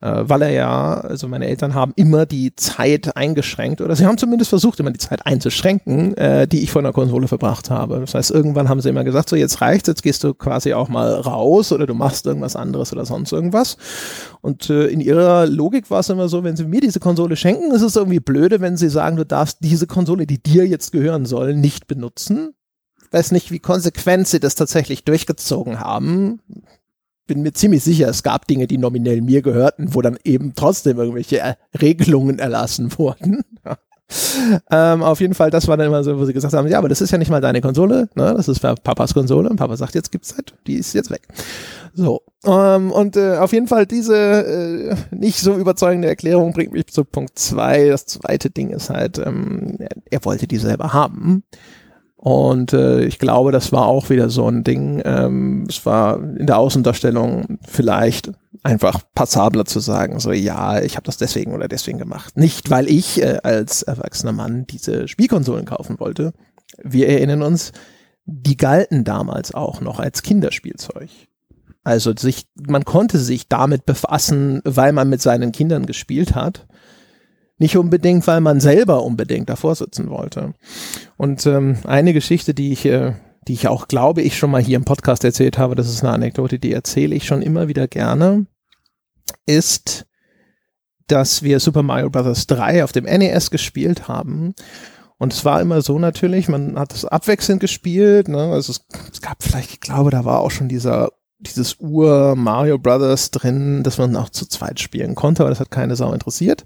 Äh, 0.00 0.28
weil 0.28 0.42
er 0.42 0.50
ja, 0.50 0.94
also 1.00 1.28
meine 1.28 1.46
Eltern 1.46 1.74
haben 1.74 1.92
immer 1.96 2.26
die 2.26 2.54
Zeit 2.56 3.16
eingeschränkt, 3.16 3.80
oder 3.80 3.94
sie 3.94 4.04
haben 4.04 4.18
zumindest 4.18 4.50
versucht, 4.50 4.80
immer 4.80 4.90
die 4.90 4.98
Zeit 4.98 5.24
einzuschränken, 5.24 6.16
äh, 6.16 6.48
die 6.48 6.62
ich 6.62 6.72
von 6.72 6.84
der 6.84 6.92
Konsole 6.92 7.28
verbracht 7.28 7.70
habe. 7.70 8.00
Das 8.00 8.14
heißt, 8.14 8.30
irgendwann 8.32 8.68
haben 8.68 8.80
sie 8.80 8.88
immer 8.88 9.04
gesagt, 9.04 9.28
so 9.28 9.36
jetzt 9.36 9.60
reicht's, 9.60 9.86
jetzt 9.86 10.02
gehst 10.02 10.24
du 10.24 10.34
quasi 10.34 10.74
auch 10.74 10.88
mal 10.88 11.14
raus 11.14 11.72
oder 11.72 11.86
du 11.86 11.94
machst 11.94 12.26
irgendwas 12.26 12.56
anderes 12.56 12.92
oder 12.92 13.06
sonst 13.06 13.32
irgendwas. 13.32 13.76
Und 14.42 14.68
äh, 14.68 14.88
in 14.88 15.00
ihrer 15.00 15.46
Logik 15.46 15.90
war 15.90 16.00
es 16.00 16.10
immer 16.10 16.28
so, 16.28 16.42
wenn 16.42 16.56
sie 16.56 16.64
mir 16.64 16.80
diese 16.80 17.00
Konsole 17.00 17.36
schenken, 17.36 17.70
ist 17.72 17.82
es 17.82 17.96
irgendwie 17.96 18.20
blöde, 18.20 18.60
wenn 18.60 18.76
sie 18.76 18.88
sagen, 18.88 19.16
du 19.16 19.24
darfst 19.24 19.58
diese 19.60 19.86
Konsole, 19.86 20.26
die 20.26 20.42
dir 20.42 20.66
jetzt 20.66 20.90
gehören 20.90 21.24
soll, 21.24 21.54
nicht 21.54 21.86
benutzen 21.86 22.52
weiß 23.14 23.32
nicht, 23.32 23.50
wie 23.50 23.60
konsequent 23.60 24.28
sie 24.28 24.40
das 24.40 24.56
tatsächlich 24.56 25.04
durchgezogen 25.04 25.80
haben. 25.80 26.40
Bin 27.26 27.42
mir 27.42 27.52
ziemlich 27.52 27.82
sicher, 27.82 28.08
es 28.08 28.22
gab 28.22 28.46
Dinge, 28.46 28.66
die 28.66 28.76
nominell 28.76 29.22
mir 29.22 29.40
gehörten, 29.40 29.94
wo 29.94 30.02
dann 30.02 30.18
eben 30.24 30.54
trotzdem 30.54 30.98
irgendwelche 30.98 31.40
äh, 31.40 31.54
Regelungen 31.80 32.38
erlassen 32.38 32.92
wurden. 32.98 33.42
ähm, 34.70 35.02
auf 35.02 35.20
jeden 35.20 35.32
Fall, 35.32 35.50
das 35.50 35.66
war 35.66 35.78
dann 35.78 35.86
immer 35.86 36.04
so, 36.04 36.18
wo 36.18 36.26
sie 36.26 36.34
gesagt 36.34 36.52
haben, 36.52 36.68
ja, 36.68 36.76
aber 36.76 36.90
das 36.90 37.00
ist 37.00 37.10
ja 37.10 37.16
nicht 37.16 37.30
mal 37.30 37.40
deine 37.40 37.62
Konsole, 37.62 38.10
ne? 38.14 38.34
das 38.36 38.48
ist 38.48 38.60
Papas 38.60 39.14
Konsole 39.14 39.48
und 39.48 39.56
Papa 39.56 39.76
sagt, 39.78 39.94
jetzt 39.94 40.12
gibt's 40.12 40.34
halt, 40.34 40.54
die 40.66 40.74
ist 40.74 40.92
jetzt 40.92 41.10
weg. 41.10 41.26
So, 41.94 42.20
ähm, 42.44 42.90
und 42.90 43.16
äh, 43.16 43.38
auf 43.38 43.52
jeden 43.52 43.68
Fall 43.68 43.86
diese 43.86 44.16
äh, 44.16 44.96
nicht 45.10 45.38
so 45.38 45.56
überzeugende 45.56 46.08
Erklärung 46.08 46.52
bringt 46.52 46.72
mich 46.72 46.88
zu 46.88 47.04
Punkt 47.04 47.38
zwei. 47.38 47.88
Das 47.88 48.04
zweite 48.04 48.50
Ding 48.50 48.70
ist 48.70 48.90
halt, 48.90 49.18
ähm, 49.18 49.76
er, 49.78 49.96
er 50.10 50.24
wollte 50.24 50.46
die 50.46 50.58
selber 50.58 50.92
haben. 50.92 51.44
Und 52.24 52.72
äh, 52.72 53.04
ich 53.04 53.18
glaube, 53.18 53.52
das 53.52 53.70
war 53.70 53.84
auch 53.84 54.08
wieder 54.08 54.30
so 54.30 54.48
ein 54.48 54.64
Ding. 54.64 55.02
Ähm, 55.04 55.66
es 55.68 55.84
war 55.84 56.16
in 56.16 56.46
der 56.46 56.56
Außendarstellung 56.56 57.58
vielleicht 57.68 58.32
einfach 58.62 59.02
passabler 59.14 59.66
zu 59.66 59.78
sagen, 59.78 60.18
so 60.20 60.32
ja, 60.32 60.80
ich 60.80 60.96
habe 60.96 61.04
das 61.04 61.18
deswegen 61.18 61.52
oder 61.52 61.68
deswegen 61.68 61.98
gemacht. 61.98 62.34
Nicht, 62.38 62.70
weil 62.70 62.88
ich 62.88 63.20
äh, 63.20 63.40
als 63.42 63.82
erwachsener 63.82 64.32
Mann 64.32 64.66
diese 64.66 65.06
Spielkonsolen 65.06 65.66
kaufen 65.66 66.00
wollte. 66.00 66.32
Wir 66.82 67.10
erinnern 67.10 67.42
uns, 67.42 67.72
die 68.24 68.56
galten 68.56 69.04
damals 69.04 69.52
auch 69.52 69.82
noch 69.82 70.00
als 70.00 70.22
Kinderspielzeug. 70.22 71.10
Also 71.82 72.14
sich, 72.16 72.46
man 72.66 72.86
konnte 72.86 73.18
sich 73.18 73.50
damit 73.50 73.84
befassen, 73.84 74.62
weil 74.64 74.94
man 74.94 75.10
mit 75.10 75.20
seinen 75.20 75.52
Kindern 75.52 75.84
gespielt 75.84 76.34
hat. 76.34 76.66
Nicht 77.58 77.76
unbedingt, 77.76 78.26
weil 78.26 78.40
man 78.40 78.60
selber 78.60 79.04
unbedingt 79.04 79.48
davor 79.48 79.74
sitzen 79.76 80.10
wollte. 80.10 80.54
Und 81.16 81.46
ähm, 81.46 81.78
eine 81.84 82.12
Geschichte, 82.12 82.52
die 82.52 82.72
ich, 82.72 82.84
äh, 82.84 83.14
die 83.46 83.52
ich 83.52 83.68
auch 83.68 83.86
glaube, 83.86 84.22
ich 84.22 84.36
schon 84.36 84.50
mal 84.50 84.62
hier 84.62 84.76
im 84.76 84.84
Podcast 84.84 85.22
erzählt 85.22 85.56
habe, 85.56 85.76
das 85.76 85.88
ist 85.88 86.02
eine 86.02 86.12
Anekdote, 86.12 86.58
die 86.58 86.72
erzähle 86.72 87.14
ich 87.14 87.26
schon 87.26 87.42
immer 87.42 87.68
wieder 87.68 87.86
gerne, 87.86 88.46
ist, 89.46 90.06
dass 91.06 91.42
wir 91.42 91.60
Super 91.60 91.82
Mario 91.82 92.10
Bros. 92.10 92.46
3 92.48 92.82
auf 92.82 92.90
dem 92.90 93.04
NES 93.04 93.50
gespielt 93.50 94.08
haben. 94.08 94.54
Und 95.18 95.32
es 95.32 95.44
war 95.44 95.60
immer 95.60 95.80
so 95.80 95.98
natürlich, 96.00 96.48
man 96.48 96.76
hat 96.76 96.92
es 96.92 97.04
abwechselnd 97.04 97.60
gespielt. 97.60 98.26
Ne? 98.26 98.50
Also 98.50 98.72
es, 98.72 98.84
es 99.12 99.20
gab 99.20 99.42
vielleicht, 99.44 99.70
ich 99.70 99.80
glaube, 99.80 100.10
da 100.10 100.24
war 100.24 100.40
auch 100.40 100.50
schon 100.50 100.68
dieser 100.68 101.10
dieses 101.40 101.78
Ur 101.78 102.36
Mario 102.36 102.78
Brothers 102.78 103.30
drin, 103.30 103.82
dass 103.82 103.98
man 103.98 104.16
auch 104.16 104.30
zu 104.30 104.46
zweit 104.46 104.80
spielen 104.80 105.14
konnte, 105.14 105.42
aber 105.42 105.50
das 105.50 105.60
hat 105.60 105.70
keine 105.70 105.94
Sau 105.94 106.12
interessiert 106.14 106.64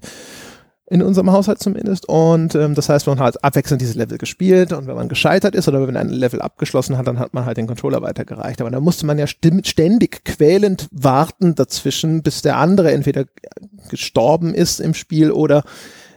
in 0.89 1.03
unserem 1.03 1.31
Haushalt 1.31 1.59
zumindest. 1.59 2.09
Und 2.09 2.55
ähm, 2.55 2.73
das 2.73 2.89
heißt, 2.89 3.07
man 3.07 3.19
hat 3.19 3.43
abwechselnd 3.43 3.81
diese 3.81 3.97
Level 3.97 4.17
gespielt 4.17 4.73
und 4.73 4.87
wenn 4.87 4.95
man 4.95 5.07
gescheitert 5.07 5.55
ist 5.55 5.67
oder 5.67 5.87
wenn 5.87 5.97
ein 5.97 6.09
Level 6.09 6.41
abgeschlossen 6.41 6.97
hat, 6.97 7.07
dann 7.07 7.19
hat 7.19 7.33
man 7.33 7.45
halt 7.45 7.57
den 7.57 7.67
Controller 7.67 8.01
weitergereicht. 8.01 8.59
Aber 8.61 8.71
da 8.71 8.79
musste 8.79 9.05
man 9.05 9.19
ja 9.19 9.27
ständig 9.27 10.25
quälend 10.25 10.87
warten 10.91 11.55
dazwischen, 11.55 12.23
bis 12.23 12.41
der 12.41 12.57
andere 12.57 12.91
entweder 12.91 13.25
gestorben 13.89 14.53
ist 14.55 14.79
im 14.79 14.93
Spiel 14.93 15.31
oder 15.31 15.63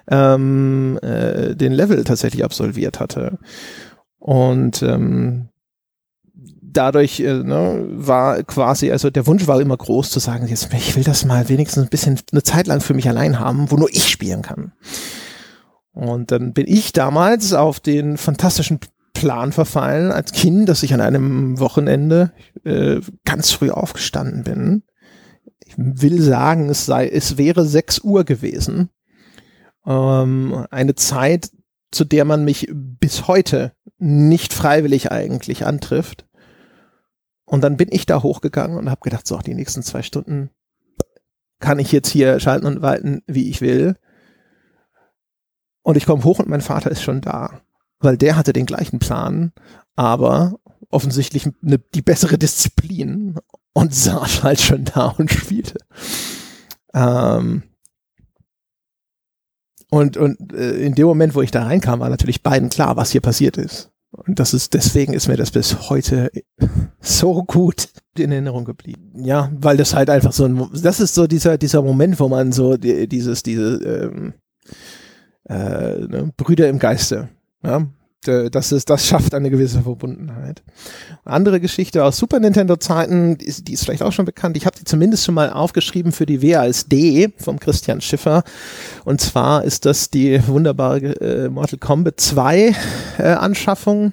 ähm, 0.09 0.99
äh, 1.03 1.55
den 1.55 1.73
Level 1.73 2.03
tatsächlich 2.05 2.45
absolviert 2.45 2.99
hatte. 2.99 3.39
Und 4.19 4.83
ähm, 4.83 5.49
dadurch 6.73 7.21
äh, 7.21 7.43
ne, 7.43 7.87
war 7.91 8.43
quasi, 8.43 8.91
also 8.91 9.11
der 9.11 9.27
Wunsch 9.27 9.47
war 9.47 9.61
immer 9.61 9.77
groß 9.77 10.11
zu 10.11 10.19
sagen, 10.19 10.47
jetzt 10.49 10.73
ich 10.73 10.97
will 10.97 11.05
das 11.05 11.25
mal 11.25 11.49
wenigstens 11.49 11.85
ein 11.85 11.91
bisschen 11.91 12.21
eine 12.33 12.43
Zeit 12.43 12.67
lang 12.67 12.81
für 12.81 12.95
mich 12.95 13.09
allein 13.09 13.39
haben, 13.39 13.71
wo 13.71 13.77
nur 13.77 13.91
ich 13.91 14.09
spielen 14.09 14.43
kann. 14.43 14.73
Und 15.93 16.31
dann 16.31 16.53
bin 16.53 16.67
ich 16.67 16.93
damals 16.93 17.53
auf 17.53 17.81
den 17.81 18.17
fantastischen 18.17 18.81
Plan 19.13 19.53
verfallen 19.53 20.11
als 20.11 20.33
Kind, 20.33 20.69
dass 20.69 20.83
ich 20.83 20.95
an 20.95 21.01
einem 21.01 21.59
Wochenende 21.61 22.33
äh, 22.65 23.01
ganz 23.25 23.53
früh 23.53 23.71
aufgestanden 23.71 24.43
bin. 24.43 24.83
Ich 25.65 25.75
will 25.77 26.21
sagen, 26.21 26.69
es 26.71 26.87
sei, 26.87 27.09
es 27.09 27.37
wäre 27.37 27.67
6 27.67 28.01
Uhr 28.01 28.25
gewesen. 28.25 28.89
Ähm, 29.87 30.67
eine 30.71 30.95
Zeit, 30.95 31.51
zu 31.91 32.05
der 32.05 32.25
man 32.25 32.45
mich 32.45 32.69
bis 32.73 33.29
heute 33.29 33.73
nicht 33.99 34.53
freiwillig 34.55 35.13
eigentlich 35.13 35.67
antrifft. 35.67 36.27
Und 37.53 37.61
dann 37.61 37.77
bin 37.77 37.89
ich 37.91 38.07
da 38.07 38.23
hochgegangen 38.23 38.79
und 38.79 38.89
habe 38.89 39.03
gedacht, 39.03 39.27
so, 39.27 39.37
die 39.37 39.55
nächsten 39.55 39.83
zwei 39.83 40.01
Stunden 40.01 40.49
kann 41.61 41.79
ich 41.79 41.93
jetzt 41.93 42.09
hier 42.09 42.41
schalten 42.41 42.65
und 42.65 42.81
walten, 42.81 43.21
wie 43.27 43.51
ich 43.51 43.61
will. 43.61 43.97
Und 45.83 45.99
ich 45.99 46.07
komme 46.07 46.25
hoch 46.25 46.39
und 46.39 46.49
mein 46.49 46.63
Vater 46.63 46.91
ist 46.91 47.03
schon 47.03 47.21
da, 47.21 47.61
weil 47.99 48.17
der 48.17 48.37
hatte 48.37 48.55
den 48.55 48.65
gleichen 48.65 49.01
Plan, 49.01 49.53
aber 49.97 50.61
offensichtlich 50.89 51.47
eine, 51.63 51.77
die 51.77 52.01
bessere 52.01 52.39
Disziplin 52.39 53.37
und 53.75 53.95
saß 53.95 54.43
halt 54.43 54.63
schon 54.63 54.87
da 54.87 55.09
und 55.09 55.31
spielte. 55.31 55.79
Ähm, 56.95 57.65
und 59.91 60.17
und 60.17 60.55
äh, 60.55 60.79
in 60.79 60.95
dem 60.95 61.07
Moment, 61.07 61.35
wo 61.35 61.43
ich 61.43 61.51
da 61.51 61.65
reinkam, 61.65 62.01
war 62.01 62.09
natürlich 62.09 62.43
beiden 62.43 62.71
klar, 62.71 62.97
was 62.97 63.11
hier 63.11 63.21
passiert 63.21 63.59
ist. 63.59 63.93
Und 64.13 64.39
das 64.39 64.53
ist, 64.53 64.75
deswegen 64.75 65.15
ist 65.15 65.29
mir 65.29 65.37
das 65.37 65.51
bis 65.51 65.89
heute 65.89 66.31
so 67.01 67.43
gut 67.45 67.89
in 68.17 68.31
Erinnerung 68.31 68.65
geblieben. 68.65 69.25
Ja, 69.25 69.51
weil 69.55 69.79
das 69.79 69.95
halt 69.95 70.11
einfach 70.11 70.33
so 70.33 70.45
ein, 70.45 70.69
das 70.83 71.01
ist 71.01 71.15
so 71.15 71.27
dieser, 71.27 71.57
dieser 71.57 71.81
Moment, 71.83 72.21
wo 72.21 72.29
man 72.29 72.53
so 72.53 72.77
die, 72.77 73.09
dieses, 73.09 73.43
diese, 73.43 73.77
ähm, 73.83 74.35
äh, 75.49 75.99
ne, 76.07 76.33
Brüder 76.37 76.69
im 76.69 76.79
Geiste, 76.79 77.31
ja, 77.65 77.87
das 78.23 78.73
ist, 78.73 78.89
das 78.91 79.07
schafft 79.07 79.35
eine 79.35 79.51
gewisse 79.51 79.83
Verbundenheit. 79.83 80.63
Andere 81.25 81.61
Geschichte 81.61 82.05
aus 82.05 82.17
Super 82.17 82.41
Nintendo 82.41 82.77
Zeiten, 82.77 83.39
die 83.39 83.47
ist, 83.47 83.69
die 83.69 83.73
ist 83.73 83.85
vielleicht 83.85 84.03
auch 84.03 84.13
schon 84.13 84.25
bekannt. 84.25 84.57
Ich 84.57 84.67
habe 84.67 84.77
die 84.79 84.85
zumindest 84.85 85.25
schon 85.25 85.35
mal 85.35 85.51
aufgeschrieben 85.51 86.13
für 86.13 86.27
die 86.27 86.43
WASD 86.43 87.33
vom 87.39 87.59
Christian 87.59 88.01
Schiffer. 88.01 88.45
Und 89.05 89.21
zwar 89.21 89.65
ist 89.65 89.87
das 89.87 90.11
die 90.11 90.47
wunderbare 90.47 91.21
äh, 91.21 91.49
Mortal 91.49 91.79
Kombat 91.79 92.21
2 92.21 92.75
äh, 93.19 93.23
Anschaffung. 93.23 94.13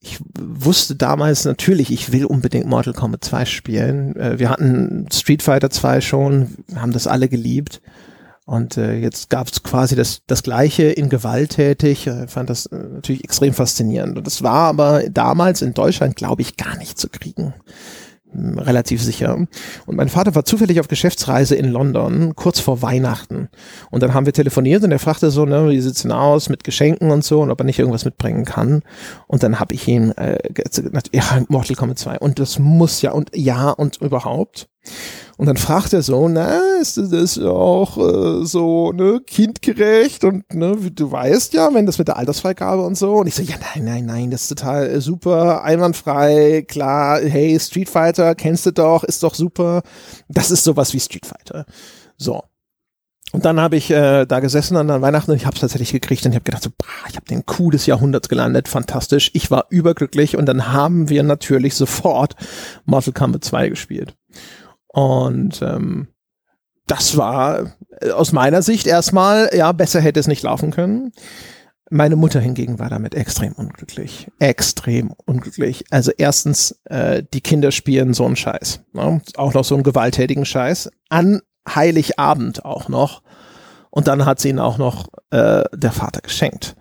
Ich 0.00 0.18
wusste 0.38 0.96
damals 0.96 1.46
natürlich, 1.46 1.90
ich 1.90 2.12
will 2.12 2.26
unbedingt 2.26 2.66
Mortal 2.66 2.92
Kombat 2.92 3.24
2 3.24 3.44
spielen. 3.46 4.16
Äh, 4.16 4.38
wir 4.38 4.50
hatten 4.50 5.06
Street 5.12 5.42
Fighter 5.42 5.70
2 5.70 6.00
schon, 6.00 6.56
haben 6.76 6.92
das 6.92 7.06
alle 7.06 7.28
geliebt. 7.28 7.80
Und 8.46 8.76
äh, 8.76 8.96
jetzt 8.96 9.30
gab 9.30 9.48
es 9.48 9.62
quasi 9.62 9.96
das, 9.96 10.20
das 10.26 10.42
Gleiche 10.42 10.84
in 10.84 11.08
gewalttätig. 11.08 12.06
Ich 12.06 12.30
fand 12.30 12.50
das 12.50 12.66
äh, 12.66 12.76
natürlich 12.76 13.24
extrem 13.24 13.54
faszinierend. 13.54 14.18
Und 14.18 14.26
das 14.26 14.42
war 14.42 14.68
aber 14.68 15.04
damals 15.08 15.62
in 15.62 15.72
Deutschland, 15.72 16.16
glaube 16.16 16.42
ich, 16.42 16.56
gar 16.56 16.76
nicht 16.76 16.98
zu 16.98 17.08
kriegen. 17.08 17.54
Hm, 18.34 18.58
relativ 18.58 19.02
sicher. 19.02 19.34
Und 19.86 19.96
mein 19.96 20.08
Vater 20.08 20.34
war 20.34 20.44
zufällig 20.44 20.80
auf 20.80 20.88
Geschäftsreise 20.88 21.54
in 21.54 21.70
London, 21.70 22.34
kurz 22.34 22.60
vor 22.60 22.82
Weihnachten. 22.82 23.48
Und 23.90 24.02
dann 24.02 24.12
haben 24.12 24.26
wir 24.26 24.32
telefoniert 24.32 24.82
und 24.84 24.92
er 24.92 24.98
fragte 24.98 25.30
so, 25.30 25.46
ne, 25.46 25.70
wie 25.70 25.80
sieht's 25.80 26.02
denn 26.02 26.12
aus 26.12 26.48
mit 26.48 26.64
Geschenken 26.64 27.10
und 27.10 27.24
so 27.24 27.40
und 27.40 27.50
ob 27.50 27.60
er 27.60 27.64
nicht 27.64 27.78
irgendwas 27.78 28.04
mitbringen 28.04 28.44
kann. 28.44 28.82
Und 29.26 29.42
dann 29.42 29.58
habe 29.60 29.74
ich 29.74 29.86
ihm, 29.88 30.12
äh, 30.16 30.36
ja, 31.12 31.42
Mortal 31.48 31.76
Kombat 31.76 31.98
2. 31.98 32.18
Und 32.18 32.38
das 32.38 32.58
muss 32.58 33.00
ja 33.02 33.12
und 33.12 33.30
ja 33.34 33.70
und 33.70 34.02
überhaupt. 34.02 34.68
Und 35.36 35.46
dann 35.46 35.56
fragt 35.56 35.92
er 35.92 36.02
so, 36.02 36.28
na, 36.28 36.60
ist 36.80 36.96
das 36.96 37.38
auch 37.40 37.98
äh, 37.98 38.44
so 38.44 38.92
ne, 38.92 39.20
kindgerecht 39.26 40.22
und 40.22 40.54
ne, 40.54 40.76
du 40.76 41.10
weißt 41.10 41.54
ja, 41.54 41.74
wenn 41.74 41.86
das 41.86 41.98
mit 41.98 42.06
der 42.06 42.16
Altersfreigabe 42.16 42.82
und 42.82 42.96
so. 42.96 43.16
Und 43.16 43.26
ich 43.26 43.34
so, 43.34 43.42
ja, 43.42 43.56
nein, 43.74 43.84
nein, 43.84 44.06
nein, 44.06 44.30
das 44.30 44.42
ist 44.42 44.48
total 44.48 44.88
äh, 44.88 45.00
super, 45.00 45.64
einwandfrei, 45.64 46.64
klar, 46.68 47.20
hey, 47.20 47.58
Street 47.58 47.88
Fighter, 47.88 48.34
kennst 48.36 48.66
du 48.66 48.72
doch, 48.72 49.02
ist 49.02 49.24
doch 49.24 49.34
super. 49.34 49.82
Das 50.28 50.52
ist 50.52 50.62
sowas 50.62 50.94
wie 50.94 51.00
Street 51.00 51.26
Fighter. 51.26 51.66
So. 52.16 52.44
Und 53.32 53.44
dann 53.44 53.58
habe 53.58 53.74
ich 53.74 53.90
äh, 53.90 54.26
da 54.26 54.38
gesessen 54.38 54.76
an 54.76 55.02
Weihnachten 55.02 55.32
und 55.32 55.36
ich 55.36 55.46
habe 55.46 55.54
es 55.54 55.60
tatsächlich 55.60 55.90
gekriegt 55.90 56.24
und 56.24 56.30
ich 56.30 56.36
habe 56.36 56.44
gedacht, 56.44 56.62
so, 56.62 56.70
bah, 56.78 56.86
ich 57.08 57.16
habe 57.16 57.26
den 57.26 57.44
Coup 57.44 57.72
des 57.72 57.86
Jahrhunderts 57.86 58.28
gelandet, 58.28 58.68
fantastisch. 58.68 59.32
Ich 59.34 59.50
war 59.50 59.66
überglücklich 59.70 60.36
und 60.36 60.46
dann 60.46 60.72
haben 60.72 61.08
wir 61.08 61.24
natürlich 61.24 61.74
sofort 61.74 62.36
Mortal 62.84 63.12
Kombat 63.12 63.42
2 63.42 63.70
gespielt. 63.70 64.14
Und 64.94 65.60
ähm, 65.60 66.06
das 66.86 67.16
war 67.16 67.72
äh, 68.00 68.10
aus 68.10 68.30
meiner 68.30 68.62
Sicht 68.62 68.86
erstmal, 68.86 69.50
ja, 69.52 69.72
besser 69.72 70.00
hätte 70.00 70.20
es 70.20 70.28
nicht 70.28 70.44
laufen 70.44 70.70
können. 70.70 71.12
Meine 71.90 72.14
Mutter 72.14 72.40
hingegen 72.40 72.78
war 72.78 72.90
damit 72.90 73.14
extrem 73.14 73.52
unglücklich. 73.54 74.30
Extrem 74.38 75.12
unglücklich. 75.26 75.84
Also 75.90 76.12
erstens, 76.16 76.80
äh, 76.84 77.24
die 77.34 77.40
Kinder 77.40 77.72
spielen 77.72 78.14
so 78.14 78.24
einen 78.24 78.36
Scheiß. 78.36 78.82
Ne? 78.92 79.20
Auch 79.36 79.52
noch 79.52 79.64
so 79.64 79.74
einen 79.74 79.82
gewalttätigen 79.82 80.44
Scheiß. 80.44 80.90
An 81.08 81.40
Heiligabend 81.68 82.64
auch 82.64 82.88
noch. 82.88 83.22
Und 83.90 84.06
dann 84.06 84.24
hat 84.26 84.38
sie 84.38 84.50
ihn 84.50 84.60
auch 84.60 84.78
noch 84.78 85.08
äh, 85.30 85.64
der 85.72 85.92
Vater 85.92 86.20
geschenkt. 86.20 86.76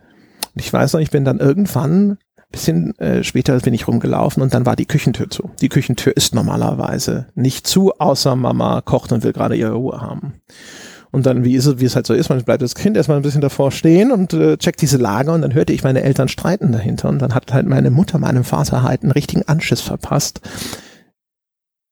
Und 0.54 0.62
ich 0.62 0.71
weiß 0.71 0.93
noch, 0.93 0.99
ich 0.99 1.12
bin 1.12 1.26
dann 1.26 1.39
irgendwann 1.39 2.19
bisschen 2.54 2.98
äh, 3.00 3.24
später 3.24 3.60
bin 3.60 3.74
ich 3.74 3.88
rumgelaufen 3.88 4.42
und 4.42 4.54
dann 4.54 4.66
war 4.66 4.78
die 4.78 4.86
Küchentür 4.86 5.30
zu. 5.30 5.52
Die 5.60 5.68
Küchentür 5.68 6.16
ist 6.16 6.34
normalerweise 6.34 7.28
nicht 7.36 7.68
zu, 7.68 7.92
außer 8.00 8.38
Mama 8.38 8.80
kocht 8.80 9.12
und 9.12 9.24
will 9.24 9.34
gerade 9.34 9.58
ihre 9.58 9.74
Ruhe 9.74 10.00
haben. 10.00 10.36
Und 11.12 11.26
dann, 11.26 11.44
wie, 11.44 11.56
ist 11.56 11.66
es, 11.66 11.80
wie 11.80 11.86
es 11.86 11.96
halt 11.96 12.08
so 12.08 12.13
ist, 12.13 12.30
man 12.30 12.44
bleibt 12.44 12.62
das 12.62 12.76
Kind 12.76 12.96
erstmal 12.96 13.18
ein 13.18 13.24
bisschen 13.24 13.42
davor 13.42 13.72
stehen 13.72 14.12
und 14.12 14.34
äh, 14.34 14.58
checkt 14.58 14.82
diese 14.82 14.98
Lage 14.98 15.32
und 15.32 15.42
dann 15.42 15.54
hörte 15.54 15.74
ich 15.74 15.84
meine 15.84 16.02
Eltern 16.02 16.28
streiten 16.28 16.72
dahinter 16.72 17.10
und 17.10 17.20
dann 17.20 17.36
hat 17.36 17.52
halt 17.54 17.68
meine 17.68 17.92
Mutter 17.92 18.18
meinem 18.18 18.44
Vater 18.44 18.84
halt 18.84 19.04
einen 19.04 19.12
richtigen 19.12 19.44
Anschiss 19.44 19.82
verpasst. 19.82 20.42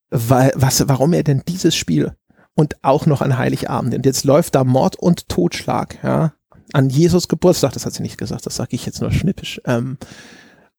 Weil, 0.10 0.52
was, 0.56 0.88
warum 0.88 1.14
er 1.14 1.24
denn 1.24 1.44
dieses 1.48 1.76
Spiel 1.76 2.14
und 2.56 2.76
auch 2.84 3.06
noch 3.06 3.22
an 3.22 3.38
Heiligabend 3.38 3.94
und 3.94 4.06
jetzt 4.06 4.24
läuft 4.24 4.56
da 4.56 4.64
Mord 4.64 4.96
und 4.96 5.30
Totschlag, 5.30 6.00
ja, 6.04 6.34
an 6.74 6.90
Jesus 6.90 7.28
Geburtstag, 7.28 7.74
das 7.74 7.86
hat 7.86 7.94
sie 7.94 8.04
nicht 8.04 8.18
gesagt, 8.18 8.46
das 8.46 8.56
sage 8.56 8.76
ich 8.76 8.86
jetzt 8.86 9.02
nur 9.02 9.12
schnippisch, 9.12 9.62
ähm, 9.66 9.98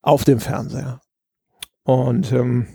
auf 0.03 0.23
dem 0.23 0.39
Fernseher. 0.39 1.01
Und 1.83 2.31
ähm, 2.31 2.67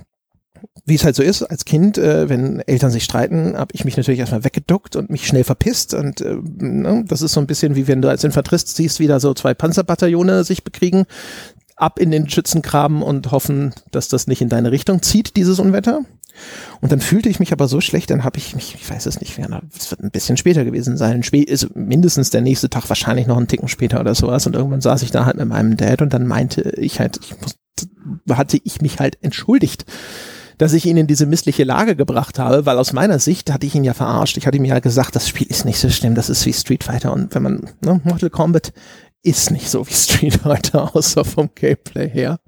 wie 0.84 0.96
es 0.96 1.04
halt 1.04 1.14
so 1.14 1.22
ist, 1.22 1.42
als 1.42 1.64
Kind, 1.64 1.98
äh, 1.98 2.28
wenn 2.28 2.60
Eltern 2.60 2.90
sich 2.90 3.04
streiten, 3.04 3.56
habe 3.56 3.72
ich 3.74 3.84
mich 3.84 3.96
natürlich 3.96 4.18
erstmal 4.18 4.44
weggeduckt 4.44 4.96
und 4.96 5.10
mich 5.10 5.26
schnell 5.26 5.44
verpisst. 5.44 5.94
Und 5.94 6.20
äh, 6.20 6.36
ne, 6.42 7.04
das 7.06 7.22
ist 7.22 7.32
so 7.32 7.40
ein 7.40 7.46
bisschen 7.46 7.76
wie 7.76 7.86
wenn 7.86 8.02
du 8.02 8.08
als 8.08 8.24
Infanterist 8.24 8.74
siehst, 8.74 8.98
wie 8.98 9.06
da 9.06 9.20
so 9.20 9.34
zwei 9.34 9.54
Panzerbataillone 9.54 10.44
sich 10.44 10.64
bekriegen, 10.64 11.04
ab 11.78 11.98
in 11.98 12.10
den 12.10 12.28
Schützengraben 12.28 13.02
und 13.02 13.30
hoffen, 13.30 13.72
dass 13.90 14.08
das 14.08 14.26
nicht 14.26 14.42
in 14.42 14.48
deine 14.48 14.72
Richtung 14.72 15.02
zieht, 15.02 15.36
dieses 15.36 15.58
Unwetter. 15.58 16.02
Und 16.80 16.92
dann 16.92 17.00
fühlte 17.00 17.28
ich 17.28 17.40
mich 17.40 17.52
aber 17.52 17.66
so 17.66 17.80
schlecht, 17.80 18.10
dann 18.10 18.22
habe 18.22 18.38
ich 18.38 18.54
mich, 18.54 18.74
ich 18.74 18.88
weiß 18.88 19.06
es 19.06 19.20
nicht, 19.20 19.38
es 19.38 19.90
wird 19.90 20.00
ein 20.00 20.10
bisschen 20.10 20.36
später 20.36 20.64
gewesen 20.64 20.96
sein, 20.96 21.22
ist 21.22 21.74
mindestens 21.74 22.30
der 22.30 22.42
nächste 22.42 22.70
Tag, 22.70 22.88
wahrscheinlich 22.88 23.26
noch 23.26 23.36
einen 23.36 23.48
Ticken 23.48 23.68
später 23.68 24.00
oder 24.00 24.14
sowas. 24.14 24.46
Und 24.46 24.54
irgendwann 24.54 24.80
saß 24.80 25.02
ich 25.02 25.10
da 25.10 25.24
halt 25.24 25.36
mit 25.36 25.48
meinem 25.48 25.76
Dad 25.76 26.02
und 26.02 26.12
dann 26.12 26.26
meinte 26.26 26.62
ich 26.76 27.00
halt, 27.00 27.18
ich 27.22 27.34
muss, 27.40 27.56
hatte 28.36 28.60
ich 28.62 28.80
mich 28.80 29.00
halt 29.00 29.18
entschuldigt 29.22 29.84
dass 30.58 30.72
ich 30.72 30.86
ihn 30.86 30.96
in 30.96 31.06
diese 31.06 31.24
missliche 31.24 31.64
Lage 31.64 31.96
gebracht 31.96 32.38
habe, 32.38 32.66
weil 32.66 32.78
aus 32.78 32.92
meiner 32.92 33.20
Sicht 33.20 33.50
hatte 33.52 33.64
ich 33.64 33.74
ihn 33.74 33.84
ja 33.84 33.94
verarscht. 33.94 34.36
Ich 34.36 34.46
hatte 34.46 34.56
ihm 34.56 34.64
ja 34.64 34.80
gesagt, 34.80 35.14
das 35.16 35.28
Spiel 35.28 35.46
ist 35.46 35.64
nicht 35.64 35.78
so 35.78 35.88
schlimm, 35.88 36.16
das 36.16 36.28
ist 36.28 36.44
wie 36.44 36.52
Street 36.52 36.84
Fighter 36.84 37.12
und 37.12 37.34
wenn 37.34 37.42
man, 37.44 37.70
ne, 37.80 38.00
Mortal 38.04 38.28
Kombat 38.28 38.72
ist 39.22 39.50
nicht 39.50 39.68
so 39.68 39.86
wie 39.86 39.94
Street 39.94 40.34
Fighter, 40.34 40.94
außer 40.96 41.24
vom 41.24 41.50
Gameplay 41.54 42.08
her. 42.08 42.40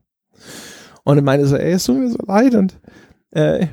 Und 1.04 1.18
er 1.18 1.22
meinte 1.22 1.46
so, 1.46 1.56
ey, 1.56 1.72
es 1.72 1.84
tut 1.84 1.98
mir 1.98 2.10
so 2.10 2.18
leid 2.26 2.54
und 2.54 2.78
äh, 3.32 3.68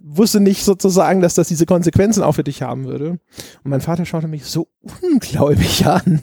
wusste 0.00 0.40
nicht 0.40 0.64
sozusagen, 0.64 1.20
dass 1.20 1.34
das 1.34 1.48
diese 1.48 1.66
Konsequenzen 1.66 2.22
auch 2.22 2.32
für 2.32 2.44
dich 2.44 2.62
haben 2.62 2.84
würde. 2.84 3.10
Und 3.10 3.20
mein 3.64 3.80
Vater 3.80 4.06
schaute 4.06 4.28
mich 4.28 4.44
so 4.44 4.68
ungläubig 5.02 5.86
an. 5.86 6.22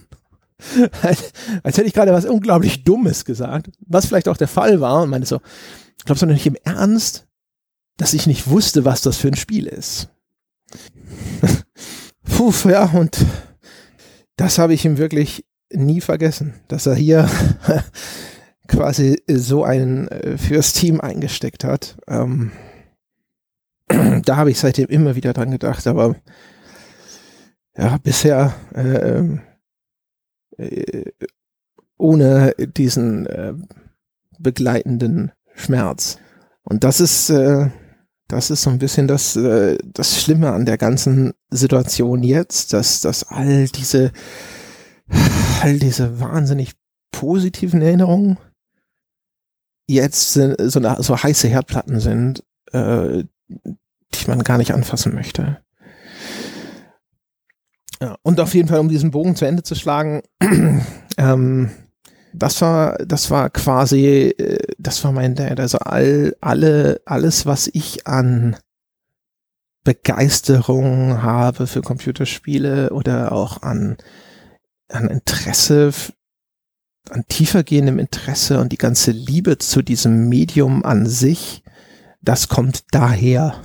als, 1.01 1.33
hätte 1.63 1.83
ich 1.83 1.93
gerade 1.93 2.13
was 2.13 2.25
unglaublich 2.25 2.83
Dummes 2.83 3.25
gesagt, 3.25 3.71
was 3.79 4.05
vielleicht 4.05 4.27
auch 4.27 4.37
der 4.37 4.47
Fall 4.47 4.79
war 4.79 5.01
und 5.01 5.09
meinte 5.09 5.27
so, 5.27 5.41
glaubst 6.05 6.21
du 6.21 6.27
nicht 6.27 6.45
im 6.45 6.57
Ernst, 6.63 7.27
dass 7.97 8.13
ich 8.13 8.27
nicht 8.27 8.49
wusste, 8.49 8.85
was 8.85 9.01
das 9.01 9.17
für 9.17 9.27
ein 9.27 9.35
Spiel 9.35 9.67
ist? 9.67 10.09
Puh, 12.23 12.53
ja, 12.69 12.85
und 12.85 13.25
das 14.37 14.57
habe 14.57 14.73
ich 14.73 14.85
ihm 14.85 14.97
wirklich 14.97 15.45
nie 15.73 16.01
vergessen, 16.01 16.53
dass 16.67 16.86
er 16.86 16.95
hier 16.95 17.29
quasi 18.67 19.21
so 19.27 19.63
einen 19.63 20.07
äh, 20.07 20.38
fürs 20.38 20.73
Team 20.73 21.01
eingesteckt 21.01 21.63
hat. 21.63 21.97
Ähm, 22.07 22.51
da 24.25 24.36
habe 24.38 24.51
ich 24.51 24.60
seitdem 24.60 24.88
immer 24.88 25.15
wieder 25.15 25.34
dran 25.34 25.51
gedacht, 25.51 25.88
aber 25.88 26.15
ja, 27.77 27.97
bisher 27.97 28.53
äh, 28.73 29.17
ähm, 29.17 29.41
äh, 30.57 31.12
ohne 31.97 32.53
diesen 32.57 33.25
äh, 33.27 33.53
begleitenden 34.39 35.31
Schmerz. 35.53 36.17
Und 36.63 36.84
das 36.84 36.99
ist, 36.99 37.29
äh, 37.29 37.69
das 38.27 38.49
ist 38.49 38.63
so 38.63 38.69
ein 38.69 38.79
bisschen 38.79 39.07
das, 39.07 39.36
äh, 39.36 39.77
das 39.84 40.21
Schlimme 40.21 40.51
an 40.51 40.65
der 40.65 40.77
ganzen 40.77 41.34
Situation 41.49 42.23
jetzt, 42.23 42.73
dass, 42.73 43.01
dass 43.01 43.23
all 43.27 43.67
diese, 43.67 44.12
all 45.62 45.80
diese 45.80 46.19
wahnsinnig 46.19 46.74
positiven 47.12 47.82
Erinnerungen 47.82 48.38
jetzt 49.88 50.34
so, 50.34 50.41
eine, 50.80 51.04
so 51.04 51.17
heiße 51.21 51.47
Herdplatten 51.47 52.00
sind, 52.00 52.43
äh, 52.71 53.24
die 53.47 54.28
man 54.28 54.43
gar 54.43 54.58
nicht 54.58 54.74
anfassen 54.74 55.13
möchte. 55.13 55.60
Ja, 58.02 58.17
und 58.24 58.39
auf 58.39 58.54
jeden 58.54 58.67
Fall, 58.67 58.80
um 58.80 58.89
diesen 58.89 59.12
Bogen 59.12 59.36
zu 59.36 59.45
Ende 59.45 59.63
zu 59.63 59.76
schlagen, 59.76 60.24
ähm, 61.17 61.69
das 62.34 62.62
war, 62.62 62.97
das 63.06 63.30
war 63.30 63.50
quasi, 63.50 64.34
äh, 64.38 64.74
das 64.80 65.04
war 65.04 65.12
mein 65.12 65.36
Dad. 65.36 65.60
Also 65.60 65.78
all, 65.80 66.36
alle, 66.41 67.02
alles, 67.06 67.45
was 67.45 67.69
ich 67.71 68.08
an 68.08 68.56
Begeisterung 69.84 71.21
habe 71.21 71.67
für 71.67 71.82
Computerspiele 71.82 72.91
oder 72.91 73.32
auch 73.32 73.62
an, 73.62 73.97
an 74.91 75.08
Interesse, 75.08 75.91
an 77.10 77.25
tiefergehendem 77.27 77.99
Interesse 77.99 78.60
und 78.60 78.71
die 78.71 78.77
ganze 78.77 79.12
Liebe 79.12 79.58
zu 79.58 79.82
diesem 79.82 80.30
Medium 80.30 80.86
an 80.86 81.06
sich, 81.08 81.63
das 82.21 82.47
kommt 82.47 82.84
daher. 82.91 83.56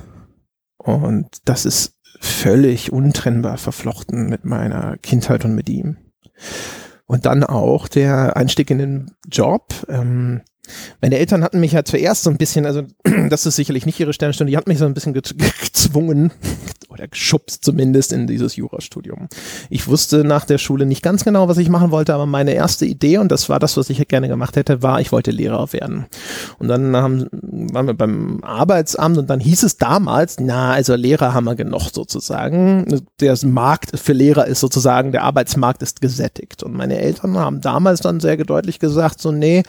Und 0.77 1.27
das 1.45 1.65
ist 1.65 1.93
völlig 2.19 2.91
untrennbar 2.91 3.57
verflochten 3.57 4.27
mit 4.27 4.45
meiner 4.45 4.97
Kindheit 4.97 5.45
und 5.45 5.53
mit 5.53 5.69
ihm. 5.69 5.97
Und 7.05 7.25
dann 7.25 7.43
auch 7.43 7.87
der 7.87 8.35
Einstieg 8.35 8.69
in 8.69 8.79
den 8.79 9.11
Job. 9.29 9.73
Ähm, 9.87 10.41
meine 11.01 11.17
Eltern 11.17 11.43
hatten 11.43 11.59
mich 11.59 11.71
ja 11.71 11.83
zuerst 11.83 12.23
so 12.23 12.29
ein 12.29 12.37
bisschen, 12.37 12.65
also 12.65 12.83
das 13.29 13.45
ist 13.45 13.55
sicherlich 13.55 13.85
nicht 13.85 13.99
ihre 13.99 14.13
Sternstunde, 14.13 14.51
die 14.51 14.57
hat 14.57 14.67
mich 14.67 14.77
so 14.77 14.85
ein 14.85 14.93
bisschen 14.93 15.13
gezwungen 15.13 16.31
oder 16.89 17.07
geschubst 17.07 17.63
zumindest 17.63 18.13
in 18.13 18.27
dieses 18.27 18.55
Jurastudium. 18.55 19.27
Ich 19.69 19.87
wusste 19.87 20.23
nach 20.23 20.45
der 20.45 20.57
Schule 20.57 20.85
nicht 20.85 21.03
ganz 21.03 21.23
genau, 21.23 21.47
was 21.47 21.57
ich 21.57 21.69
machen 21.69 21.91
wollte, 21.91 22.13
aber 22.13 22.25
meine 22.25 22.53
erste 22.53 22.85
Idee, 22.85 23.17
und 23.17 23.31
das 23.31 23.49
war 23.49 23.59
das, 23.59 23.77
was 23.77 23.89
ich 23.89 24.07
gerne 24.07 24.27
gemacht 24.27 24.55
hätte, 24.55 24.81
war, 24.81 25.01
ich 25.01 25.11
wollte 25.11 25.31
Lehrer 25.31 25.73
werden. 25.73 26.05
Und 26.59 26.67
dann 26.67 26.95
haben, 26.95 27.27
waren 27.31 27.87
wir 27.87 27.93
beim 27.93 28.43
Arbeitsamt 28.43 29.17
und 29.17 29.29
dann 29.29 29.39
hieß 29.39 29.63
es 29.63 29.77
damals, 29.77 30.37
na, 30.39 30.71
also 30.71 30.95
Lehrer 30.95 31.33
haben 31.33 31.45
wir 31.45 31.55
genug 31.55 31.89
sozusagen. 31.91 33.03
Der 33.19 33.37
Markt 33.45 33.99
für 33.99 34.13
Lehrer 34.13 34.47
ist 34.47 34.59
sozusagen, 34.59 35.11
der 35.11 35.23
Arbeitsmarkt 35.23 35.81
ist 35.81 36.01
gesättigt. 36.01 36.63
Und 36.63 36.73
meine 36.73 36.99
Eltern 36.99 37.37
haben 37.37 37.61
damals 37.61 38.01
dann 38.01 38.19
sehr 38.19 38.37
deutlich 38.37 38.79
gesagt, 38.79 39.21
so, 39.21 39.31
nee, 39.31 39.63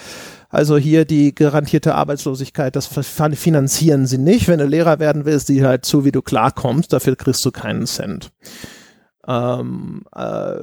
also 0.48 0.78
hier 0.78 1.04
die 1.04 1.34
garantierte 1.34 1.94
Arbeitslosigkeit, 1.94 2.74
das 2.74 2.86
finanzieren 2.86 4.06
sie 4.06 4.18
nicht. 4.18 4.48
Wenn 4.48 4.58
du 4.58 4.66
Lehrer 4.66 4.98
werden 4.98 5.26
willst, 5.26 5.48
die 5.50 5.64
halt 5.64 5.84
zu, 5.84 6.04
wie 6.04 6.12
du 6.12 6.22
klarkommst, 6.22 6.92
dafür 6.92 7.16
kriegst 7.16 7.44
du 7.44 7.50
keinen 7.50 7.86
Cent. 7.86 8.30
Ähm, 9.26 10.04
äh, 10.16 10.54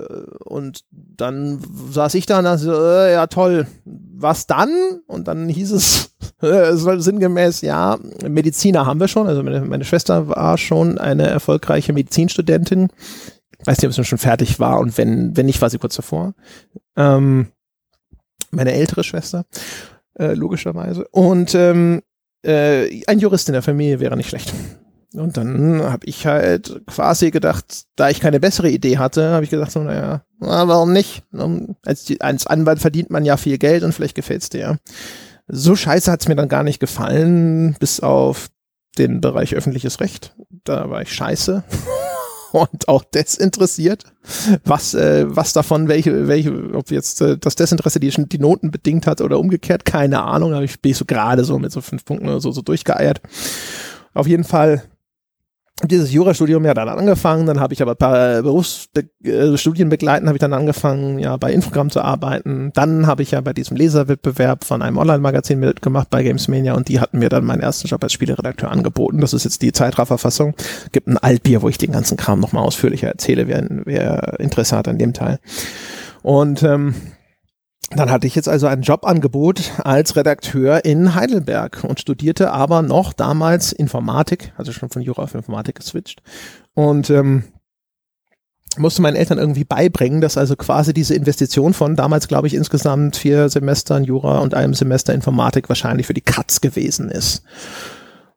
und 0.44 0.86
dann 0.90 1.60
saß 1.92 2.16
ich 2.16 2.26
da 2.26 2.40
und 2.40 2.46
dachte, 2.46 2.72
äh, 2.72 3.14
ja 3.14 3.28
toll, 3.28 3.68
was 3.86 4.48
dann? 4.48 5.02
Und 5.06 5.28
dann 5.28 5.48
hieß 5.48 5.72
es 5.72 6.16
äh, 6.42 6.74
sinngemäß, 6.74 7.62
ja, 7.62 8.00
Mediziner 8.28 8.88
haben 8.88 9.00
wir 9.00 9.08
schon. 9.08 9.28
Also 9.28 9.44
meine, 9.44 9.62
meine 9.62 9.86
Schwester 9.86 10.30
war 10.30 10.58
schon 10.58 10.98
eine 10.98 11.28
erfolgreiche 11.28 11.94
Medizinstudentin. 11.94 12.88
Weiß 13.64 13.78
nicht, 13.78 13.88
ob 13.88 13.94
sie 13.94 14.04
schon 14.04 14.18
fertig 14.18 14.60
war 14.60 14.80
und 14.80 14.98
wenn, 14.98 15.38
wenn 15.38 15.46
nicht, 15.46 15.62
war 15.62 15.70
sie 15.70 15.78
kurz 15.78 15.96
davor. 15.96 16.34
Ähm, 16.96 17.48
meine 18.56 18.74
ältere 18.74 19.04
Schwester, 19.04 19.46
äh, 20.18 20.34
logischerweise. 20.34 21.08
Und 21.10 21.56
ähm, 21.56 22.02
äh, 22.44 23.04
ein 23.08 23.20
Jurist 23.20 23.50
in 23.50 23.54
der 23.54 23.62
Familie 23.62 24.00
wäre 24.00 24.18
nicht 24.18 24.30
schlecht. 24.30 24.54
Und 25.14 25.38
dann 25.38 25.82
habe 25.82 26.06
ich 26.06 26.26
halt 26.26 26.82
quasi 26.88 27.32
gedacht, 27.32 27.86
da 27.96 28.10
ich 28.10 28.20
keine 28.20 28.40
bessere 28.40 28.70
Idee 28.70 28.98
hatte, 28.98 29.32
habe 29.32 29.46
ich 29.46 29.50
gesagt, 29.50 29.72
so, 29.72 29.80
naja, 29.80 30.24
na, 30.40 30.68
warum 30.68 30.92
nicht? 30.92 31.24
Als, 31.86 32.12
als 32.20 32.48
Anwalt 32.48 32.80
verdient 32.80 33.10
man 33.10 33.26
ja 33.26 33.38
viel 33.38 33.58
Geld 33.58 33.84
und 33.84 33.94
vielleicht 33.94 34.16
gefällt's 34.16 34.50
dir. 34.50 34.78
So 35.48 35.76
scheiße 35.76 36.12
hat's 36.12 36.28
mir 36.28 36.36
dann 36.36 36.50
gar 36.50 36.64
nicht 36.64 36.80
gefallen, 36.80 37.76
bis 37.80 38.00
auf 38.00 38.50
den 38.98 39.22
Bereich 39.22 39.56
öffentliches 39.56 40.00
Recht. 40.00 40.36
Da 40.64 40.90
war 40.90 41.02
ich 41.02 41.14
scheiße 41.14 41.64
und 42.56 42.88
auch 42.88 43.04
desinteressiert. 43.04 44.04
Was, 44.64 44.94
äh, 44.94 45.26
was 45.28 45.54
davon, 45.54 45.88
welche, 45.88 46.28
welche, 46.28 46.74
ob 46.74 46.90
jetzt 46.90 47.22
äh, 47.22 47.38
das 47.38 47.56
Desinteresse 47.56 48.00
die, 48.00 48.10
die 48.10 48.40
Noten 48.40 48.72
bedingt 48.72 49.08
hat 49.08 49.22
oder 49.22 49.40
umgekehrt, 49.40 49.86
keine 49.86 50.24
Ahnung. 50.24 50.52
Da 50.52 50.62
ich, 50.62 50.80
bin 50.82 50.94
so 50.94 51.06
gerade 51.06 51.44
so 51.44 51.60
mit 51.60 51.72
so 51.72 51.82
fünf 51.82 52.06
Punkten 52.06 52.28
oder 52.28 52.40
so, 52.40 52.52
so 52.52 52.62
durchgeeiert. 52.62 53.22
Auf 54.14 54.28
jeden 54.28 54.46
Fall 54.46 54.84
dieses 55.84 56.14
Jurastudium 56.14 56.64
ja 56.64 56.74
dann 56.74 56.88
angefangen, 56.88 57.46
dann 57.46 57.60
habe 57.60 57.74
ich 57.74 57.82
aber 57.82 57.96
paar 57.96 58.42
Berufsstudien 58.42 59.90
begleiten, 59.90 60.28
habe 60.28 60.38
ich 60.38 60.40
dann 60.40 60.54
angefangen, 60.54 61.20
ja, 61.20 61.36
bei 61.36 61.52
Infogramm 61.52 61.90
zu 61.90 62.02
arbeiten. 62.02 62.72
Dann 62.74 63.08
habe 63.08 63.24
ich 63.24 63.32
ja 63.32 63.42
bei 63.42 63.52
diesem 63.52 63.76
Leserwettbewerb 63.76 64.64
von 64.64 64.82
einem 64.82 64.98
Online-Magazin 64.98 65.60
mitgemacht 65.60 66.10
bei 66.10 66.24
Gamesmania 66.24 66.76
und 66.76 66.88
die 66.88 67.02
hatten 67.02 67.20
mir 67.20 67.28
dann 67.28 67.44
meinen 67.44 67.62
ersten 67.62 67.90
Job 67.90 68.02
als 68.02 68.14
Spieleredakteur 68.14 68.72
angeboten. 68.72 69.20
Das 69.20 69.34
ist 69.34 69.44
jetzt 69.44 69.62
die 69.62 69.74
Zeitrafferfassung. 69.74 70.56
Gibt 70.94 71.08
ein 71.08 71.18
Altbier, 71.18 71.62
wo 71.62 71.68
ich 71.68 71.78
den 71.78 71.92
ganzen 71.92 72.16
Kram 72.16 72.40
nochmal 72.40 72.64
ausführlicher 72.64 73.10
erzähle, 73.10 73.50
wer, 73.50 73.68
wer 73.84 74.40
Interesse 74.40 74.78
hat 74.78 74.88
an 74.88 74.98
dem 74.98 75.12
Teil. 75.12 75.40
Und 76.22 76.64
ähm, 76.64 76.96
dann 77.92 78.10
hatte 78.10 78.26
ich 78.26 78.36
jetzt 78.36 78.50
also 78.50 78.68
ein 78.68 78.82
Jobangebot 78.82 79.74
als 79.84 80.16
Redakteur 80.16 80.86
in 80.86 81.14
Heidelberg 81.14 81.84
und 81.84 82.00
studierte 82.00 82.52
aber 82.52 82.82
noch 82.82 83.14
damals 83.14 83.72
Informatik, 83.72 84.54
also 84.58 84.72
schon 84.72 84.90
von 84.90 85.02
Jura 85.02 85.24
auf 85.24 85.36
Informatik 85.36 85.76
geswitcht. 85.76 86.22
Und 86.74 87.10
ähm, 87.10 87.44
musste 88.78 89.02
meinen 89.02 89.16
Eltern 89.16 89.38
irgendwie 89.38 89.64
beibringen, 89.64 90.22
dass 90.22 90.38
also 90.38 90.56
quasi 90.56 90.94
diese 90.94 91.16
Investition 91.16 91.74
von 91.74 91.96
damals, 91.96 92.28
glaube 92.28 92.48
ich, 92.48 92.54
insgesamt 92.54 93.16
vier 93.16 93.50
Semestern 93.50 94.04
Jura 94.04 94.40
und 94.40 94.54
einem 94.54 94.74
Semester 94.74 95.14
Informatik 95.14 95.70
wahrscheinlich 95.70 96.08
für 96.08 96.14
die 96.14 96.22
Katz 96.22 96.62
gewesen 96.62 97.10
ist. 97.10 97.44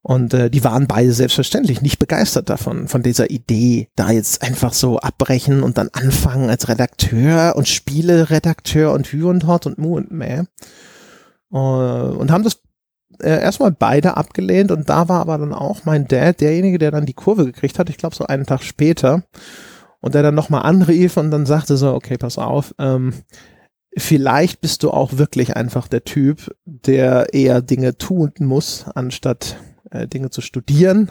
Und 0.02 0.32
äh, 0.32 0.48
die 0.48 0.64
waren 0.64 0.86
beide 0.86 1.12
selbstverständlich 1.12 1.82
nicht 1.82 1.98
begeistert 1.98 2.48
davon, 2.48 2.88
von 2.88 3.02
dieser 3.02 3.30
Idee, 3.30 3.88
da 3.96 4.10
jetzt 4.10 4.42
einfach 4.42 4.72
so 4.72 4.98
abbrechen 4.98 5.62
und 5.62 5.76
dann 5.76 5.90
anfangen 5.92 6.50
als 6.50 6.68
Redakteur 6.68 7.54
und 7.56 7.68
Spieleredakteur 7.68 8.92
und 8.92 9.08
Hü 9.08 9.28
und 9.28 9.46
Hort 9.46 9.66
und 9.66 9.78
Mu 9.78 9.96
und 9.96 10.10
Mäh. 10.10 10.44
Uh, 11.50 12.14
und 12.18 12.30
haben 12.30 12.44
das 12.44 12.60
äh, 13.20 13.40
erstmal 13.40 13.72
beide 13.72 14.16
abgelehnt 14.16 14.70
und 14.70 14.88
da 14.88 15.08
war 15.08 15.20
aber 15.20 15.38
dann 15.38 15.54
auch 15.54 15.84
mein 15.84 16.06
Dad 16.06 16.40
derjenige, 16.40 16.78
der 16.78 16.90
dann 16.90 17.06
die 17.06 17.14
Kurve 17.14 17.46
gekriegt 17.46 17.78
hat, 17.78 17.88
ich 17.90 17.96
glaube 17.96 18.14
so 18.14 18.26
einen 18.26 18.46
Tag 18.46 18.62
später 18.62 19.24
und 20.00 20.14
der 20.14 20.22
dann 20.22 20.34
nochmal 20.34 20.62
anrief 20.62 21.16
und 21.16 21.30
dann 21.30 21.46
sagte 21.46 21.76
so, 21.76 21.94
okay, 21.94 22.18
pass 22.18 22.38
auf, 22.38 22.74
ähm, 22.78 23.14
vielleicht 23.96 24.60
bist 24.60 24.82
du 24.82 24.90
auch 24.90 25.16
wirklich 25.18 25.56
einfach 25.56 25.88
der 25.88 26.04
Typ, 26.04 26.54
der 26.64 27.32
eher 27.34 27.62
Dinge 27.62 27.96
tun 27.96 28.32
muss, 28.40 28.84
anstatt 28.94 29.56
äh, 29.90 30.06
Dinge 30.06 30.30
zu 30.30 30.40
studieren. 30.40 31.10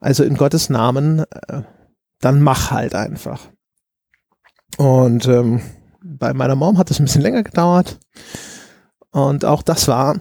Also 0.00 0.24
in 0.24 0.36
Gottes 0.36 0.70
Namen, 0.70 1.20
äh, 1.48 1.62
dann 2.20 2.42
mach 2.42 2.70
halt 2.70 2.94
einfach. 2.94 3.48
Und 4.76 5.26
ähm, 5.26 5.60
bei 6.02 6.32
meiner 6.34 6.56
Mom 6.56 6.78
hat 6.78 6.90
es 6.90 7.00
ein 7.00 7.04
bisschen 7.04 7.22
länger 7.22 7.42
gedauert. 7.42 7.98
Und 9.10 9.44
auch 9.44 9.62
das 9.62 9.88
war, 9.88 10.20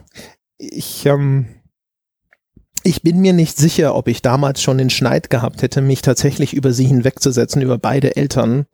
ich, 0.57 1.05
ähm, 1.05 1.47
ich 2.83 3.01
bin 3.01 3.19
mir 3.19 3.33
nicht 3.33 3.57
sicher, 3.57 3.95
ob 3.95 4.07
ich 4.07 4.21
damals 4.21 4.61
schon 4.61 4.77
den 4.77 4.89
Schneid 4.89 5.29
gehabt 5.29 5.61
hätte, 5.61 5.81
mich 5.81 6.01
tatsächlich 6.01 6.53
über 6.53 6.73
sie 6.73 6.85
hinwegzusetzen, 6.85 7.61
über 7.61 7.77
beide 7.77 8.15
Eltern, 8.15 8.65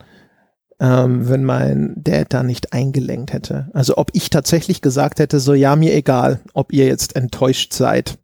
ähm, 0.79 1.27
wenn 1.27 1.43
mein 1.43 1.95
Dad 1.97 2.27
da 2.29 2.43
nicht 2.43 2.73
eingelenkt 2.73 3.33
hätte. 3.33 3.69
Also 3.73 3.97
ob 3.97 4.11
ich 4.13 4.29
tatsächlich 4.29 4.81
gesagt 4.81 5.19
hätte, 5.19 5.39
so 5.39 5.53
ja, 5.53 5.75
mir 5.75 5.93
egal, 5.93 6.41
ob 6.53 6.71
ihr 6.71 6.85
jetzt 6.85 7.15
enttäuscht 7.15 7.73
seid 7.73 8.19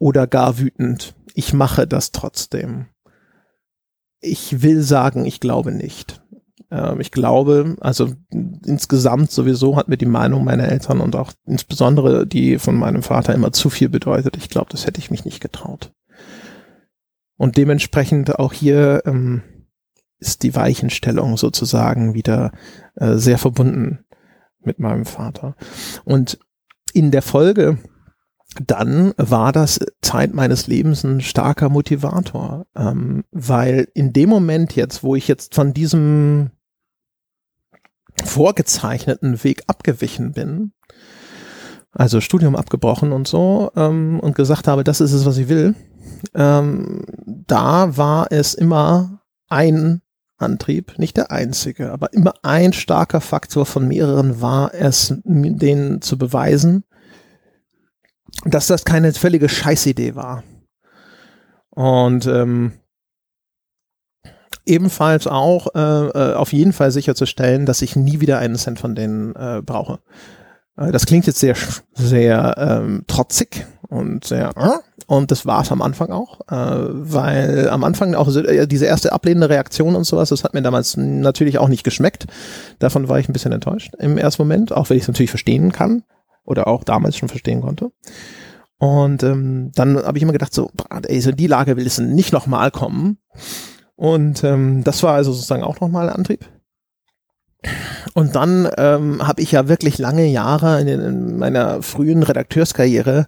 oder 0.00 0.26
gar 0.26 0.58
wütend. 0.58 1.14
Ich 1.34 1.52
mache 1.52 1.86
das 1.86 2.10
trotzdem. 2.10 2.86
Ich 4.20 4.62
will 4.62 4.82
sagen, 4.82 5.24
ich 5.24 5.38
glaube 5.38 5.70
nicht. 5.70 6.20
Ähm, 6.70 7.00
ich 7.00 7.12
glaube, 7.12 7.76
also 7.80 8.12
insgesamt 8.30 9.30
sowieso 9.30 9.76
hat 9.76 9.88
mir 9.88 9.96
die 9.96 10.06
Meinung 10.06 10.42
meiner 10.42 10.68
Eltern 10.68 11.00
und 11.00 11.14
auch 11.14 11.32
insbesondere 11.46 12.26
die 12.26 12.58
von 12.58 12.74
meinem 12.74 13.02
Vater 13.02 13.34
immer 13.34 13.52
zu 13.52 13.70
viel 13.70 13.88
bedeutet. 13.88 14.36
Ich 14.36 14.48
glaube, 14.48 14.68
das 14.70 14.86
hätte 14.86 14.98
ich 14.98 15.10
mich 15.12 15.24
nicht 15.24 15.40
getraut. 15.40 15.92
Und 17.36 17.56
dementsprechend 17.56 18.38
auch 18.38 18.52
hier 18.52 19.02
ähm, 19.06 19.42
ist 20.18 20.42
die 20.42 20.54
Weichenstellung 20.54 21.36
sozusagen 21.36 22.14
wieder 22.14 22.52
äh, 22.96 23.14
sehr 23.16 23.38
verbunden 23.38 24.04
mit 24.62 24.78
meinem 24.78 25.06
Vater. 25.06 25.56
Und 26.04 26.38
in 26.92 27.10
der 27.10 27.22
Folge 27.22 27.78
dann 28.66 29.12
war 29.16 29.52
das 29.52 29.78
Zeit 30.02 30.34
meines 30.34 30.66
Lebens 30.66 31.04
ein 31.04 31.20
starker 31.20 31.68
Motivator, 31.68 32.66
ähm, 32.74 33.24
weil 33.30 33.88
in 33.94 34.12
dem 34.12 34.28
Moment 34.28 34.74
jetzt, 34.74 35.02
wo 35.02 35.14
ich 35.14 35.28
jetzt 35.28 35.54
von 35.54 35.72
diesem 35.72 36.50
vorgezeichneten 38.24 39.44
Weg 39.44 39.62
abgewichen 39.68 40.32
bin 40.32 40.72
also 41.92 42.20
Studium 42.20 42.56
abgebrochen 42.56 43.12
und 43.12 43.26
so 43.26 43.70
ähm, 43.76 44.20
und 44.20 44.34
gesagt 44.34 44.68
habe, 44.68 44.84
das 44.84 45.00
ist 45.00 45.12
es, 45.12 45.26
was 45.26 45.38
ich 45.38 45.48
will, 45.48 45.74
ähm, 46.34 47.04
da 47.26 47.96
war 47.96 48.28
es 48.30 48.54
immer 48.54 49.22
ein 49.48 50.02
Antrieb, 50.38 50.98
nicht 50.98 51.16
der 51.16 51.30
einzige, 51.30 51.92
aber 51.92 52.12
immer 52.12 52.34
ein 52.42 52.72
starker 52.72 53.20
Faktor 53.20 53.66
von 53.66 53.86
mehreren 53.86 54.40
war 54.40 54.72
es, 54.72 55.14
denen 55.24 56.00
zu 56.00 56.16
beweisen, 56.16 56.84
dass 58.44 58.66
das 58.66 58.84
keine 58.84 59.12
völlige 59.12 59.48
Scheißidee 59.48 60.14
war. 60.14 60.42
Und 61.70 62.26
ähm, 62.26 62.72
ebenfalls 64.66 65.26
auch 65.26 65.68
äh, 65.74 65.78
äh, 65.78 66.34
auf 66.34 66.52
jeden 66.52 66.72
Fall 66.72 66.90
sicherzustellen, 66.90 67.66
dass 67.66 67.82
ich 67.82 67.96
nie 67.96 68.20
wieder 68.20 68.38
einen 68.38 68.56
Cent 68.56 68.78
von 68.78 68.94
denen 68.94 69.34
äh, 69.34 69.62
brauche. 69.64 70.00
Äh, 70.76 70.92
das 70.92 71.06
klingt 71.06 71.26
jetzt 71.26 71.40
sehr, 71.40 71.56
sehr 71.94 72.54
ähm, 72.58 73.04
trotzig 73.06 73.66
und 73.88 74.24
sehr, 74.24 74.50
äh, 74.56 74.78
und 75.06 75.30
das 75.30 75.46
war 75.46 75.62
es 75.62 75.72
am 75.72 75.82
Anfang 75.82 76.10
auch, 76.10 76.40
äh, 76.50 76.88
weil 76.90 77.68
am 77.68 77.84
Anfang 77.84 78.14
auch 78.14 78.34
äh, 78.34 78.66
diese 78.66 78.86
erste 78.86 79.12
ablehnende 79.12 79.48
Reaktion 79.48 79.96
und 79.96 80.04
sowas, 80.04 80.28
das 80.28 80.44
hat 80.44 80.54
mir 80.54 80.62
damals 80.62 80.96
natürlich 80.96 81.58
auch 81.58 81.68
nicht 81.68 81.84
geschmeckt. 81.84 82.26
Davon 82.78 83.08
war 83.08 83.18
ich 83.18 83.28
ein 83.28 83.32
bisschen 83.32 83.52
enttäuscht 83.52 83.94
im 83.98 84.18
ersten 84.18 84.42
Moment, 84.42 84.72
auch 84.72 84.90
wenn 84.90 84.96
ich 84.96 85.04
es 85.04 85.08
natürlich 85.08 85.30
verstehen 85.30 85.72
kann 85.72 86.04
oder 86.50 86.66
auch 86.66 86.84
damals 86.84 87.16
schon 87.16 87.28
verstehen 87.28 87.62
konnte. 87.62 87.92
Und 88.78 89.22
ähm, 89.22 89.72
dann 89.74 89.96
habe 89.98 90.18
ich 90.18 90.22
immer 90.22 90.32
gedacht, 90.32 90.54
so, 90.54 90.70
ey, 91.06 91.20
so 91.20 91.32
die 91.32 91.46
Lage 91.46 91.76
will 91.76 91.86
es 91.86 91.98
nicht 91.98 92.32
nochmal 92.32 92.70
kommen. 92.70 93.18
Und 93.94 94.42
ähm, 94.42 94.84
das 94.84 95.02
war 95.02 95.14
also 95.14 95.32
sozusagen 95.32 95.62
auch 95.62 95.80
nochmal 95.80 96.08
Antrieb. 96.08 96.48
Und 98.14 98.34
dann 98.34 98.68
ähm, 98.78 99.26
habe 99.26 99.42
ich 99.42 99.52
ja 99.52 99.68
wirklich 99.68 99.98
lange 99.98 100.26
Jahre 100.26 100.80
in, 100.80 100.88
in 100.88 101.38
meiner 101.38 101.82
frühen 101.82 102.22
Redakteurskarriere 102.22 103.26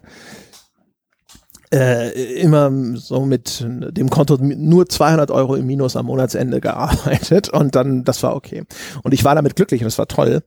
äh, 1.73 2.39
immer 2.39 2.71
so 2.95 3.25
mit 3.25 3.65
dem 3.67 4.09
Konto 4.09 4.37
nur 4.37 4.87
200 4.87 5.31
Euro 5.31 5.55
im 5.55 5.65
Minus 5.65 5.95
am 5.95 6.05
Monatsende 6.05 6.61
gearbeitet 6.61 7.49
und 7.49 7.75
dann, 7.75 8.03
das 8.03 8.21
war 8.23 8.35
okay. 8.35 8.63
Und 9.03 9.13
ich 9.13 9.23
war 9.23 9.35
damit 9.35 9.55
glücklich 9.55 9.81
und 9.81 9.85
das 9.85 9.97
war 9.97 10.07
toll. 10.07 10.43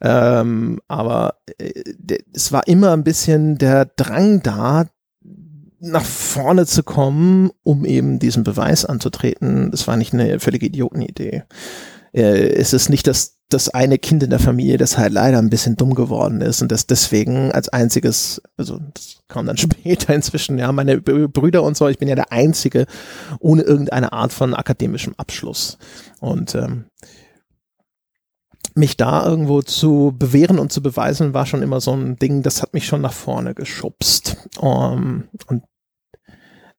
Ähm, 0.00 0.80
aber 0.88 1.36
äh, 1.58 1.82
es 2.32 2.52
war 2.52 2.66
immer 2.66 2.92
ein 2.92 3.04
bisschen 3.04 3.58
der 3.58 3.86
Drang 3.86 4.42
da, 4.42 4.86
nach 5.78 6.04
vorne 6.04 6.66
zu 6.66 6.82
kommen, 6.82 7.50
um 7.62 7.84
eben 7.84 8.18
diesen 8.18 8.44
Beweis 8.44 8.84
anzutreten. 8.84 9.70
Das 9.70 9.86
war 9.86 9.96
nicht 9.96 10.12
eine 10.12 10.40
völlige 10.40 10.66
Idiotenidee. 10.66 11.44
Äh, 12.12 12.48
es 12.54 12.72
ist 12.72 12.88
nicht 12.88 13.06
das, 13.06 13.38
das 13.48 13.68
eine 13.68 13.98
Kind 13.98 14.22
in 14.22 14.30
der 14.30 14.38
Familie, 14.38 14.78
das 14.78 14.98
halt 14.98 15.12
leider 15.12 15.38
ein 15.38 15.50
bisschen 15.50 15.76
dumm 15.76 15.94
geworden 15.94 16.40
ist 16.40 16.62
und 16.62 16.72
das 16.72 16.86
deswegen 16.86 17.52
als 17.52 17.68
einziges, 17.68 18.42
also 18.56 18.80
das 18.94 19.18
kam 19.28 19.46
dann 19.46 19.56
später 19.58 20.14
inzwischen, 20.14 20.58
ja, 20.58 20.72
meine 20.72 21.00
Brüder 21.00 21.62
und 21.62 21.76
so, 21.76 21.88
ich 21.88 21.98
bin 21.98 22.08
ja 22.08 22.14
der 22.14 22.32
Einzige 22.32 22.86
ohne 23.38 23.62
irgendeine 23.62 24.12
Art 24.12 24.32
von 24.32 24.54
akademischem 24.54 25.14
Abschluss. 25.18 25.78
Und 26.20 26.54
ähm, 26.54 26.86
mich 28.76 28.96
da 28.96 29.26
irgendwo 29.26 29.62
zu 29.62 30.14
bewähren 30.18 30.58
und 30.58 30.72
zu 30.72 30.82
beweisen, 30.82 31.34
war 31.34 31.46
schon 31.46 31.62
immer 31.62 31.80
so 31.80 31.92
ein 31.92 32.16
Ding, 32.16 32.42
das 32.42 32.62
hat 32.62 32.74
mich 32.74 32.86
schon 32.86 33.00
nach 33.00 33.12
vorne 33.12 33.54
geschubst. 33.54 34.36
Um, 34.58 35.24
und 35.46 35.62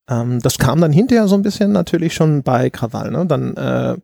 ähm, 0.10 0.40
das 0.42 0.60
kam 0.60 0.80
dann 0.80 0.92
hinterher 0.92 1.28
so 1.28 1.36
ein 1.36 1.42
bisschen 1.42 1.72
natürlich 1.72 2.14
schon 2.14 2.44
bei 2.44 2.70
Krawall. 2.70 3.12
Ne? 3.12 3.26
Dann 3.26 3.58
äh, 3.58 3.98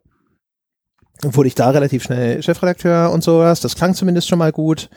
wurde 1.22 1.46
ich 1.46 1.54
da 1.54 1.70
relativ 1.70 2.02
schnell 2.02 2.42
Chefredakteur 2.42 3.10
und 3.12 3.22
sowas. 3.22 3.60
Das 3.60 3.76
klang 3.76 3.94
zumindest 3.94 4.28
schon 4.28 4.38
mal 4.40 4.52
gut. 4.52 4.90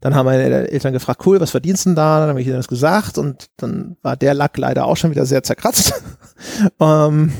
Dann 0.00 0.14
haben 0.14 0.26
meine 0.26 0.68
Eltern 0.68 0.92
gefragt, 0.92 1.22
cool, 1.26 1.40
was 1.40 1.50
verdienst 1.50 1.86
du 1.86 1.90
denn 1.90 1.96
da? 1.96 2.20
Dann 2.20 2.28
habe 2.28 2.40
ich 2.40 2.46
ihnen 2.46 2.56
das 2.56 2.68
gesagt 2.68 3.18
und 3.18 3.46
dann 3.56 3.96
war 4.02 4.16
der 4.16 4.34
Lack 4.34 4.56
leider 4.58 4.84
auch 4.84 4.96
schon 4.96 5.10
wieder 5.10 5.26
sehr 5.26 5.42
zerkratzt. 5.42 5.94
um, 6.78 6.86
ähm, 6.88 7.32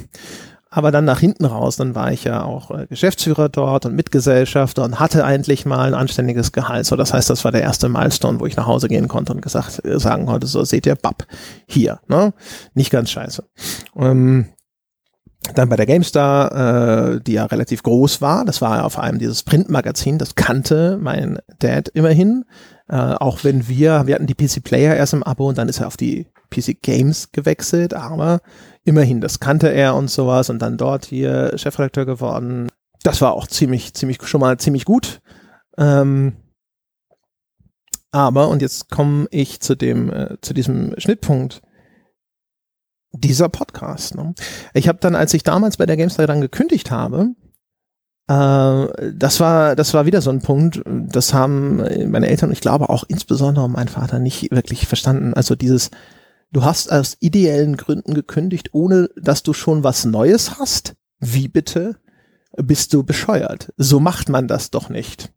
aber 0.76 0.90
dann 0.90 1.04
nach 1.04 1.20
hinten 1.20 1.44
raus, 1.44 1.76
dann 1.76 1.94
war 1.94 2.10
ich 2.10 2.24
ja 2.24 2.42
auch 2.42 2.72
äh, 2.72 2.86
Geschäftsführer 2.88 3.48
dort 3.48 3.86
und 3.86 3.94
Mitgesellschafter 3.94 4.82
und 4.82 4.98
hatte 4.98 5.24
eigentlich 5.24 5.66
mal 5.66 5.86
ein 5.86 5.94
anständiges 5.94 6.50
Gehalt. 6.50 6.84
So, 6.84 6.96
das 6.96 7.14
heißt, 7.14 7.30
das 7.30 7.44
war 7.44 7.52
der 7.52 7.62
erste 7.62 7.88
Milestone, 7.88 8.40
wo 8.40 8.46
ich 8.46 8.56
nach 8.56 8.66
Hause 8.66 8.88
gehen 8.88 9.06
konnte 9.06 9.32
und 9.32 9.40
gesagt, 9.40 9.84
äh, 9.84 10.00
sagen 10.00 10.26
konnte, 10.26 10.48
so 10.48 10.64
seht 10.64 10.86
ihr, 10.86 10.96
bab, 10.96 11.28
hier, 11.68 12.00
ne? 12.08 12.34
Nicht 12.74 12.90
ganz 12.90 13.12
scheiße. 13.12 13.44
Ähm, 13.96 14.46
dann 15.54 15.68
bei 15.68 15.76
der 15.76 15.86
GameStar, 15.86 17.12
äh, 17.12 17.20
die 17.20 17.34
ja 17.34 17.44
relativ 17.44 17.84
groß 17.84 18.20
war, 18.20 18.44
das 18.44 18.60
war 18.60 18.78
ja 18.78 18.82
auf 18.82 18.98
einem 18.98 19.20
dieses 19.20 19.44
Printmagazin, 19.44 20.18
das 20.18 20.34
kannte 20.34 20.98
mein 21.00 21.38
Dad 21.60 21.88
immerhin. 21.90 22.46
Äh, 22.88 22.96
auch 22.96 23.44
wenn 23.44 23.68
wir, 23.68 24.08
wir 24.08 24.16
hatten 24.16 24.26
die 24.26 24.34
PC 24.34 24.64
Player 24.64 24.96
erst 24.96 25.12
im 25.12 25.22
Abo 25.22 25.48
und 25.48 25.56
dann 25.56 25.68
ist 25.68 25.78
er 25.78 25.86
auf 25.86 25.96
die 25.96 26.26
PC 26.50 26.82
Games 26.82 27.30
gewechselt, 27.30 27.94
aber 27.94 28.40
immerhin, 28.84 29.20
das 29.20 29.40
kannte 29.40 29.68
er 29.68 29.94
und 29.94 30.10
sowas 30.10 30.50
und 30.50 30.60
dann 30.60 30.76
dort 30.76 31.06
hier 31.06 31.56
Chefredakteur 31.56 32.06
geworden. 32.06 32.68
Das 33.02 33.20
war 33.20 33.32
auch 33.32 33.46
ziemlich, 33.46 33.94
ziemlich, 33.94 34.22
schon 34.22 34.40
mal 34.40 34.58
ziemlich 34.58 34.84
gut. 34.84 35.20
Ähm, 35.76 36.36
aber, 38.12 38.48
und 38.48 38.62
jetzt 38.62 38.90
komme 38.90 39.26
ich 39.30 39.60
zu 39.60 39.74
dem, 39.74 40.12
äh, 40.12 40.36
zu 40.40 40.54
diesem 40.54 40.94
Schnittpunkt, 40.98 41.62
dieser 43.12 43.48
Podcast. 43.48 44.14
Ne? 44.14 44.34
Ich 44.72 44.88
habe 44.88 44.98
dann, 45.00 45.14
als 45.14 45.34
ich 45.34 45.42
damals 45.42 45.76
bei 45.76 45.86
der 45.86 45.96
GameStar 45.96 46.26
dann 46.26 46.40
gekündigt 46.40 46.90
habe, 46.90 47.34
äh, 48.28 49.12
das 49.12 49.40
war, 49.40 49.76
das 49.76 49.94
war 49.94 50.06
wieder 50.06 50.20
so 50.20 50.30
ein 50.30 50.42
Punkt, 50.42 50.82
das 50.86 51.34
haben 51.34 51.76
meine 52.10 52.28
Eltern 52.28 52.52
ich 52.52 52.60
glaube 52.60 52.88
auch 52.88 53.04
insbesondere 53.08 53.68
mein 53.68 53.88
Vater 53.88 54.18
nicht 54.18 54.50
wirklich 54.50 54.86
verstanden. 54.86 55.34
Also 55.34 55.54
dieses, 55.54 55.90
Du 56.54 56.62
hast 56.62 56.92
aus 56.92 57.16
ideellen 57.18 57.76
Gründen 57.76 58.14
gekündigt, 58.14 58.74
ohne 58.74 59.10
dass 59.16 59.42
du 59.42 59.52
schon 59.52 59.82
was 59.82 60.04
Neues 60.04 60.56
hast? 60.56 60.94
Wie 61.18 61.48
bitte? 61.48 61.96
Bist 62.56 62.94
du 62.94 63.02
bescheuert? 63.02 63.72
So 63.76 63.98
macht 63.98 64.28
man 64.28 64.46
das 64.46 64.70
doch 64.70 64.88
nicht. 64.88 65.32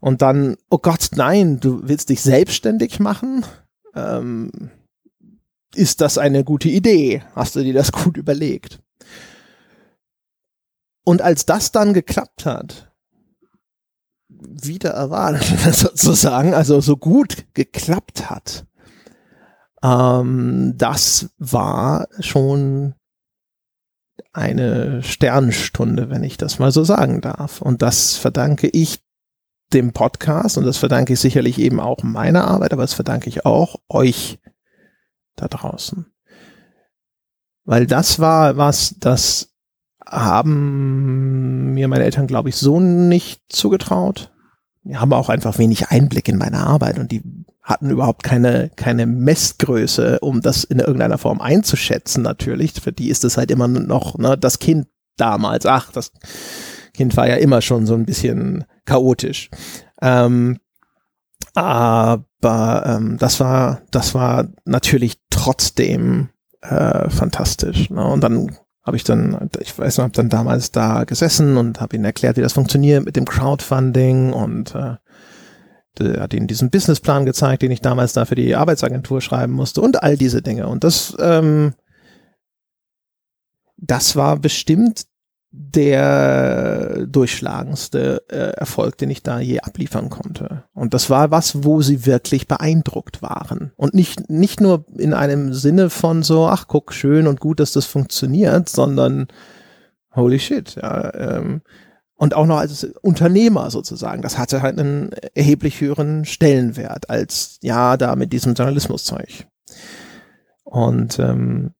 Und 0.00 0.22
dann, 0.22 0.56
oh 0.70 0.78
Gott, 0.78 1.10
nein, 1.14 1.60
du 1.60 1.86
willst 1.86 2.08
dich 2.08 2.22
selbstständig 2.22 3.00
machen? 3.00 3.44
Ähm, 3.94 4.70
ist 5.74 6.00
das 6.00 6.16
eine 6.16 6.42
gute 6.42 6.70
Idee? 6.70 7.22
Hast 7.34 7.54
du 7.56 7.62
dir 7.62 7.74
das 7.74 7.92
gut 8.04 8.16
überlegt? 8.16 8.80
Und 11.04 11.20
als 11.20 11.44
das 11.44 11.70
dann 11.70 11.92
geklappt 11.92 12.46
hat, 12.46 12.90
wieder 14.30 14.92
erwartet 14.92 15.74
sozusagen, 15.74 16.54
also 16.54 16.80
so 16.80 16.96
gut 16.96 17.44
geklappt 17.52 18.30
hat, 18.30 18.64
ähm, 19.86 20.74
das 20.76 21.30
war 21.38 22.08
schon 22.20 22.94
eine 24.32 25.02
Sternstunde, 25.02 26.10
wenn 26.10 26.24
ich 26.24 26.36
das 26.36 26.58
mal 26.58 26.72
so 26.72 26.84
sagen 26.84 27.20
darf. 27.20 27.62
Und 27.62 27.82
das 27.82 28.16
verdanke 28.16 28.68
ich 28.68 29.02
dem 29.72 29.92
Podcast 29.92 30.58
und 30.58 30.64
das 30.64 30.76
verdanke 30.76 31.12
ich 31.12 31.20
sicherlich 31.20 31.58
eben 31.58 31.80
auch 31.80 32.02
meiner 32.02 32.46
Arbeit, 32.46 32.72
aber 32.72 32.82
das 32.82 32.94
verdanke 32.94 33.28
ich 33.28 33.46
auch 33.46 33.76
euch 33.88 34.38
da 35.36 35.48
draußen. 35.48 36.06
Weil 37.64 37.86
das 37.86 38.20
war 38.20 38.56
was, 38.56 38.94
das 38.98 39.52
haben 40.04 41.74
mir 41.74 41.88
meine 41.88 42.04
Eltern, 42.04 42.28
glaube 42.28 42.48
ich, 42.48 42.56
so 42.56 42.78
nicht 42.78 43.42
zugetraut. 43.48 44.32
Die 44.84 44.96
haben 44.96 45.12
auch 45.12 45.28
einfach 45.28 45.58
wenig 45.58 45.88
Einblick 45.88 46.28
in 46.28 46.38
meine 46.38 46.58
Arbeit 46.58 47.00
und 47.00 47.10
die 47.10 47.45
hatten 47.66 47.90
überhaupt 47.90 48.22
keine, 48.22 48.70
keine 48.76 49.06
Messgröße, 49.06 50.20
um 50.20 50.40
das 50.40 50.62
in 50.62 50.78
irgendeiner 50.78 51.18
Form 51.18 51.40
einzuschätzen, 51.40 52.22
natürlich. 52.22 52.72
Für 52.80 52.92
die 52.92 53.10
ist 53.10 53.24
es 53.24 53.36
halt 53.36 53.50
immer 53.50 53.66
noch 53.66 54.16
ne, 54.18 54.38
das 54.38 54.60
Kind 54.60 54.86
damals. 55.16 55.66
Ach, 55.66 55.90
das 55.90 56.12
Kind 56.94 57.16
war 57.16 57.28
ja 57.28 57.34
immer 57.34 57.60
schon 57.62 57.84
so 57.84 57.94
ein 57.94 58.06
bisschen 58.06 58.64
chaotisch. 58.84 59.50
Ähm, 60.00 60.60
aber 61.54 62.84
ähm, 62.86 63.18
das 63.18 63.40
war, 63.40 63.82
das 63.90 64.14
war 64.14 64.46
natürlich 64.64 65.18
trotzdem 65.30 66.28
äh, 66.62 67.10
fantastisch. 67.10 67.90
Ne? 67.90 68.04
Und 68.06 68.22
dann 68.22 68.56
habe 68.84 68.96
ich 68.96 69.02
dann, 69.02 69.50
ich 69.60 69.76
weiß 69.76 69.98
noch, 69.98 70.04
habe 70.04 70.14
dann 70.14 70.28
damals 70.28 70.70
da 70.70 71.02
gesessen 71.02 71.56
und 71.56 71.80
habe 71.80 71.96
ihnen 71.96 72.04
erklärt, 72.04 72.36
wie 72.36 72.42
das 72.42 72.52
funktioniert 72.52 73.04
mit 73.04 73.16
dem 73.16 73.24
Crowdfunding 73.24 74.32
und 74.32 74.72
äh, 74.76 74.94
der 75.98 76.22
hat 76.22 76.34
ihnen 76.34 76.46
diesen 76.46 76.70
Businessplan 76.70 77.24
gezeigt, 77.26 77.62
den 77.62 77.70
ich 77.70 77.80
damals 77.80 78.12
da 78.12 78.24
für 78.24 78.34
die 78.34 78.54
Arbeitsagentur 78.54 79.20
schreiben 79.20 79.52
musste 79.52 79.80
und 79.80 80.02
all 80.02 80.16
diese 80.16 80.42
Dinge. 80.42 80.68
Und 80.68 80.84
das, 80.84 81.16
ähm, 81.20 81.74
das 83.76 84.16
war 84.16 84.38
bestimmt 84.38 85.06
der 85.58 87.06
durchschlagendste 87.06 88.24
äh, 88.28 88.52
Erfolg, 88.58 88.98
den 88.98 89.10
ich 89.10 89.22
da 89.22 89.40
je 89.40 89.60
abliefern 89.60 90.10
konnte. 90.10 90.64
Und 90.74 90.92
das 90.92 91.08
war 91.08 91.30
was, 91.30 91.64
wo 91.64 91.80
sie 91.80 92.04
wirklich 92.04 92.46
beeindruckt 92.46 93.22
waren. 93.22 93.72
Und 93.76 93.94
nicht, 93.94 94.28
nicht 94.28 94.60
nur 94.60 94.84
in 94.98 95.14
einem 95.14 95.54
Sinne 95.54 95.88
von 95.88 96.22
so, 96.22 96.46
ach 96.46 96.66
guck, 96.68 96.92
schön 96.92 97.26
und 97.26 97.40
gut, 97.40 97.60
dass 97.60 97.72
das 97.72 97.86
funktioniert, 97.86 98.68
sondern 98.68 99.28
holy 100.14 100.38
shit, 100.38 100.74
ja, 100.76 101.14
ähm, 101.14 101.62
Und 102.18 102.34
auch 102.34 102.46
noch 102.46 102.58
als 102.58 102.84
Unternehmer 103.02 103.70
sozusagen. 103.70 104.22
Das 104.22 104.38
hatte 104.38 104.62
halt 104.62 104.78
einen 104.78 105.12
erheblich 105.34 105.80
höheren 105.80 106.24
Stellenwert 106.24 107.10
als 107.10 107.58
ja 107.62 107.98
da 107.98 108.16
mit 108.16 108.32
diesem 108.32 108.54
Journalismuszeug. 108.54 109.46
Und 110.64 111.18
ähm, 111.18 111.74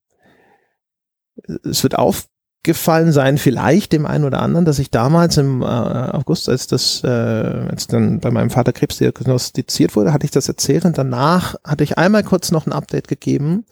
es 1.64 1.82
wird 1.82 1.96
aufgefallen 1.96 3.12
sein, 3.12 3.38
vielleicht 3.38 3.92
dem 3.92 4.06
einen 4.06 4.24
oder 4.24 4.40
anderen, 4.42 4.64
dass 4.64 4.78
ich 4.78 4.90
damals 4.90 5.36
im 5.38 5.62
äh, 5.62 5.64
August, 5.64 6.48
als 6.48 6.66
das, 6.66 7.02
äh, 7.02 7.08
als 7.08 7.86
dann 7.86 8.20
bei 8.20 8.30
meinem 8.30 8.50
Vater 8.50 8.72
Krebs 8.72 8.98
diagnostiziert 8.98 9.96
wurde, 9.96 10.12
hatte 10.12 10.24
ich 10.24 10.30
das 10.30 10.48
erzählt 10.48 10.84
und 10.84 10.98
danach 10.98 11.56
hatte 11.64 11.84
ich 11.84 11.98
einmal 11.98 12.24
kurz 12.24 12.50
noch 12.50 12.66
ein 12.66 12.72
Update 12.72 13.08
gegeben, 13.08 13.64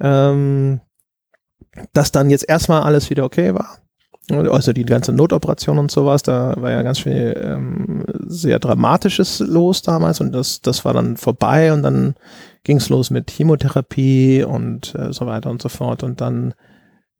ähm, 0.00 0.80
dass 1.92 2.12
dann 2.12 2.30
jetzt 2.30 2.48
erstmal 2.48 2.82
alles 2.82 3.10
wieder 3.10 3.24
okay 3.24 3.54
war. 3.54 3.78
Also 4.30 4.72
die 4.72 4.84
ganze 4.84 5.12
Notoperation 5.12 5.78
und 5.78 5.90
sowas, 5.90 6.22
da 6.22 6.54
war 6.56 6.70
ja 6.70 6.82
ganz 6.82 7.00
viel 7.00 7.34
ähm, 7.42 8.04
sehr 8.26 8.60
Dramatisches 8.60 9.40
los 9.40 9.82
damals 9.82 10.20
und 10.20 10.32
das, 10.32 10.60
das 10.60 10.84
war 10.84 10.94
dann 10.94 11.16
vorbei 11.16 11.72
und 11.72 11.82
dann 11.82 12.14
ging's 12.62 12.88
los 12.88 13.10
mit 13.10 13.30
Chemotherapie 13.30 14.44
und 14.44 14.94
äh, 14.94 15.12
so 15.12 15.26
weiter 15.26 15.50
und 15.50 15.60
so 15.60 15.68
fort. 15.68 16.02
Und 16.02 16.20
dann 16.20 16.54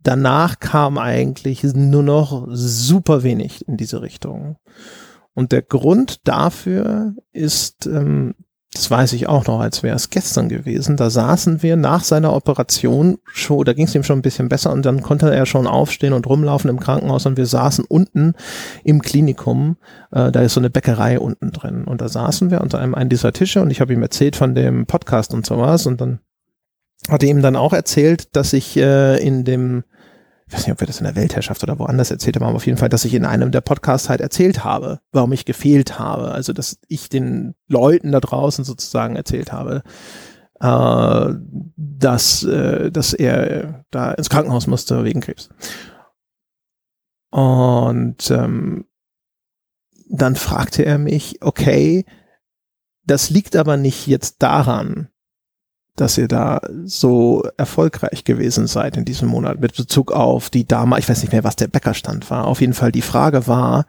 danach 0.03 0.61
kam 0.61 0.99
eigentlich 0.99 1.65
nur 1.65 2.03
noch 2.03 2.47
super 2.51 3.23
wenig 3.23 3.67
in 3.67 3.77
diese 3.77 4.03
Richtung. 4.03 4.57
Und 5.35 5.53
der 5.53 5.63
Grund 5.63 6.29
dafür 6.29 7.15
ist, 7.33 7.87
ähm, 7.87 8.35
das 8.75 8.91
weiß 8.91 9.13
ich 9.13 9.29
auch 9.29 9.47
noch, 9.47 9.61
als 9.61 9.83
wäre 9.83 9.97
es 9.97 10.09
gestern 10.09 10.49
gewesen, 10.49 10.97
da 10.97 11.11
saßen 11.11 11.63
wir 11.63 11.77
nach 11.77 12.05
seiner 12.05 12.33
Operation 12.33 13.19
schon, 13.27 13.65
da 13.65 13.75
ging 13.75 13.85
es 13.85 13.95
ihm 13.95 14.03
schon 14.03 14.21
ein 14.21 14.23
bisschen 14.23 14.49
besser 14.49 14.73
und 14.73 14.87
dann 14.87 15.03
konnte 15.03 15.33
er 15.33 15.45
schon 15.45 15.67
aufstehen 15.67 16.15
und 16.15 16.27
rumlaufen 16.27 16.71
im 16.71 16.81
Krankenhaus 16.81 17.27
und 17.27 17.37
wir 17.37 17.45
saßen 17.45 17.85
unten 17.85 18.33
im 18.83 19.03
Klinikum, 19.03 19.77
äh, 20.11 20.33
da 20.33 20.41
ist 20.41 20.55
so 20.55 20.61
eine 20.61 20.71
Bäckerei 20.71 21.21
unten 21.21 21.51
drin. 21.51 21.85
Und 21.85 22.01
da 22.01 22.09
saßen 22.09 22.51
wir 22.51 22.63
unter 22.63 22.79
einem, 22.79 22.95
einen 22.95 23.11
dieser 23.11 23.35
Tische 23.35 23.61
und 23.61 23.71
ich 23.71 23.83
habe 23.83 23.93
ihm 23.93 24.03
erzählt 24.03 24.37
von 24.37 24.55
dem 24.55 24.87
Podcast 24.87 25.35
und 25.35 25.45
sowas 25.45 25.87
und 25.87 26.01
dann 26.01 26.21
hat 27.11 27.23
er 27.23 27.29
ihm 27.29 27.43
dann 27.43 27.57
auch 27.57 27.75
erzählt, 27.75 28.35
dass 28.37 28.55
ich 28.55 28.77
äh, 28.79 29.23
in 29.23 29.45
dem 29.45 29.85
ich 30.53 30.59
weiß 30.59 30.67
nicht, 30.67 30.75
ob 30.75 30.81
wir 30.81 30.87
das 30.87 30.99
in 30.99 31.05
der 31.05 31.17
Weltherrschaft 31.17 31.63
oder 31.63 31.79
woanders 31.79 32.11
erzählt 32.11 32.37
haben, 32.37 32.45
aber 32.45 32.57
auf 32.57 32.67
jeden 32.67 32.77
Fall, 32.77 32.91
dass 32.91 33.07
ich 33.07 33.15
in 33.15 33.25
einem 33.25 33.53
der 33.53 33.63
Podcasts 33.63 34.11
halt 34.11 34.21
erzählt 34.21 34.65
habe, 34.65 35.01
warum 35.11 35.33
ich 35.33 35.47
gefehlt 35.47 35.99
habe. 35.99 36.31
Also, 36.31 36.53
dass 36.53 36.79
ich 36.89 37.09
den 37.09 37.55
Leuten 37.69 38.13
da 38.13 38.21
draußen 38.21 38.63
sozusagen 38.63 39.17
erzählt 39.17 39.51
habe, 39.51 39.83
äh, 40.61 41.35
dass, 41.77 42.43
äh, 42.43 42.91
dass 42.91 43.15
er 43.15 43.87
da 43.91 44.13
ins 44.13 44.29
Krankenhaus 44.29 44.67
musste 44.67 45.05
wegen 45.05 45.23
Krebs. 45.23 45.49
Und 47.31 48.31
ähm, 48.31 48.85
dann 50.11 50.37
fragte 50.37 50.85
er 50.85 50.99
mich, 50.99 51.41
okay, 51.41 52.05
das 53.05 53.31
liegt 53.31 53.57
aber 53.57 53.79
nicht 53.79 54.07
jetzt 54.07 54.43
daran, 54.43 55.09
dass 55.97 56.17
ihr 56.19 56.29
da 56.29 56.61
so 56.85 57.43
erfolgreich 57.57 58.25
gewesen 58.25 58.67
seid 58.67 58.97
in 58.97 59.05
diesem 59.05 59.29
Monat 59.29 59.61
mit 59.61 59.77
Bezug 59.77 60.13
auf 60.13 60.51
die 60.51 60.67
Dame, 60.67 60.99
ich 60.99 61.09
weiß 61.09 61.23
nicht 61.23 61.33
mehr, 61.33 61.45
was 61.45 61.57
der 61.57 61.69
Bäckerstand 61.69 62.31
war. 62.31 62.47
Auf 62.47 62.61
jeden 62.61 62.75
Fall 62.75 62.93
die 62.93 63.03
Frage 63.03 63.47
war 63.47 63.87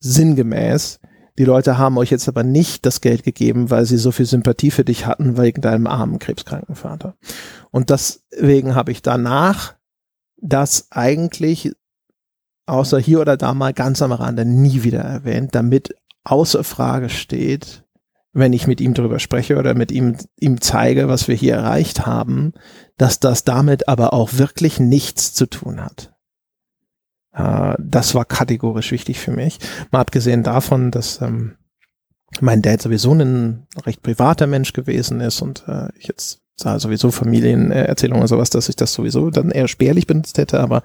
sinngemäß, 0.00 1.00
die 1.36 1.44
Leute 1.44 1.78
haben 1.78 1.98
euch 1.98 2.10
jetzt 2.10 2.28
aber 2.28 2.44
nicht 2.44 2.86
das 2.86 3.00
Geld 3.00 3.24
gegeben, 3.24 3.70
weil 3.70 3.86
sie 3.86 3.96
so 3.96 4.12
viel 4.12 4.26
Sympathie 4.26 4.70
für 4.70 4.84
dich 4.84 5.06
hatten 5.06 5.36
wegen 5.36 5.60
deinem 5.60 5.88
armen 5.88 6.20
krebskranken 6.20 6.76
Vater. 6.76 7.16
Und 7.72 7.90
deswegen 7.90 8.76
habe 8.76 8.92
ich 8.92 9.02
danach 9.02 9.74
das 10.36 10.88
eigentlich 10.90 11.72
außer 12.66 12.98
hier 12.98 13.20
oder 13.20 13.36
da 13.36 13.52
mal 13.52 13.72
ganz 13.72 14.00
am 14.00 14.12
Rande 14.12 14.44
nie 14.44 14.84
wieder 14.84 15.00
erwähnt, 15.00 15.54
damit 15.54 15.96
außer 16.22 16.62
Frage 16.62 17.08
steht, 17.08 17.83
wenn 18.34 18.52
ich 18.52 18.66
mit 18.66 18.80
ihm 18.80 18.94
darüber 18.94 19.20
spreche 19.20 19.56
oder 19.56 19.74
mit 19.74 19.92
ihm, 19.92 20.16
ihm 20.38 20.60
zeige, 20.60 21.08
was 21.08 21.28
wir 21.28 21.36
hier 21.36 21.54
erreicht 21.54 22.04
haben, 22.04 22.52
dass 22.98 23.20
das 23.20 23.44
damit 23.44 23.88
aber 23.88 24.12
auch 24.12 24.34
wirklich 24.34 24.80
nichts 24.80 25.32
zu 25.32 25.46
tun 25.46 25.80
hat. 25.80 26.12
Äh, 27.32 27.76
das 27.78 28.14
war 28.14 28.24
kategorisch 28.24 28.90
wichtig 28.90 29.20
für 29.20 29.30
mich. 29.30 29.58
Mal 29.92 30.00
abgesehen 30.00 30.42
davon, 30.42 30.90
dass 30.90 31.22
ähm, 31.22 31.56
mein 32.40 32.60
Dad 32.60 32.82
sowieso 32.82 33.14
ein 33.14 33.68
recht 33.86 34.02
privater 34.02 34.48
Mensch 34.48 34.72
gewesen 34.72 35.20
ist 35.20 35.40
und 35.40 35.64
äh, 35.68 35.88
ich 35.96 36.08
jetzt 36.08 36.40
sah 36.56 36.78
sowieso 36.78 37.12
Familienerzählungen 37.12 38.22
und 38.22 38.28
sowas, 38.28 38.50
dass 38.50 38.68
ich 38.68 38.76
das 38.76 38.92
sowieso 38.92 39.30
dann 39.30 39.50
eher 39.50 39.68
spärlich 39.68 40.06
benutzt 40.06 40.38
hätte, 40.38 40.60
aber 40.60 40.82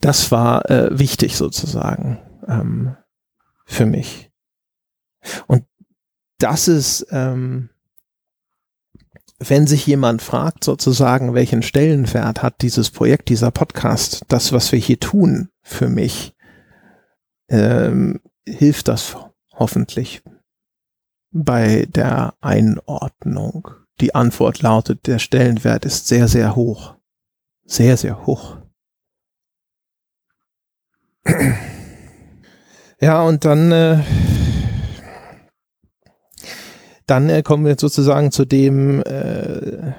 das 0.00 0.30
war 0.30 0.70
äh, 0.70 0.98
wichtig 0.98 1.36
sozusagen 1.36 2.18
ähm, 2.46 2.96
für 3.66 3.86
mich. 3.86 4.30
Und 5.46 5.64
das 6.38 6.68
ist, 6.68 7.06
ähm, 7.10 7.70
wenn 9.38 9.66
sich 9.66 9.86
jemand 9.86 10.22
fragt, 10.22 10.64
sozusagen, 10.64 11.34
welchen 11.34 11.62
Stellenwert 11.62 12.42
hat 12.42 12.62
dieses 12.62 12.90
Projekt, 12.90 13.28
dieser 13.28 13.50
Podcast, 13.50 14.24
das, 14.28 14.52
was 14.52 14.72
wir 14.72 14.78
hier 14.78 14.98
tun, 14.98 15.50
für 15.62 15.88
mich, 15.88 16.34
ähm, 17.48 18.20
hilft 18.46 18.88
das 18.88 19.16
hoffentlich 19.52 20.22
bei 21.30 21.86
der 21.86 22.34
Einordnung. 22.40 23.70
Die 24.00 24.14
Antwort 24.14 24.62
lautet, 24.62 25.06
der 25.06 25.18
Stellenwert 25.18 25.84
ist 25.84 26.08
sehr, 26.08 26.28
sehr 26.28 26.56
hoch. 26.56 26.94
Sehr, 27.64 27.96
sehr 27.96 28.26
hoch. 28.26 28.58
Ja, 33.00 33.22
und 33.22 33.44
dann 33.44 33.70
äh, 33.70 34.02
dann 37.08 37.28
äh, 37.30 37.42
kommen 37.42 37.64
wir 37.64 37.70
jetzt 37.70 37.80
sozusagen 37.80 38.30
zu 38.30 38.44
dem, 38.44 39.02
äh, 39.02 39.92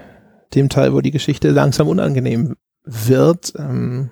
dem 0.53 0.69
Teil, 0.69 0.93
wo 0.93 1.01
die 1.01 1.11
Geschichte 1.11 1.49
langsam 1.49 1.87
unangenehm 1.87 2.55
wird. 2.83 3.53
Ähm, 3.57 4.11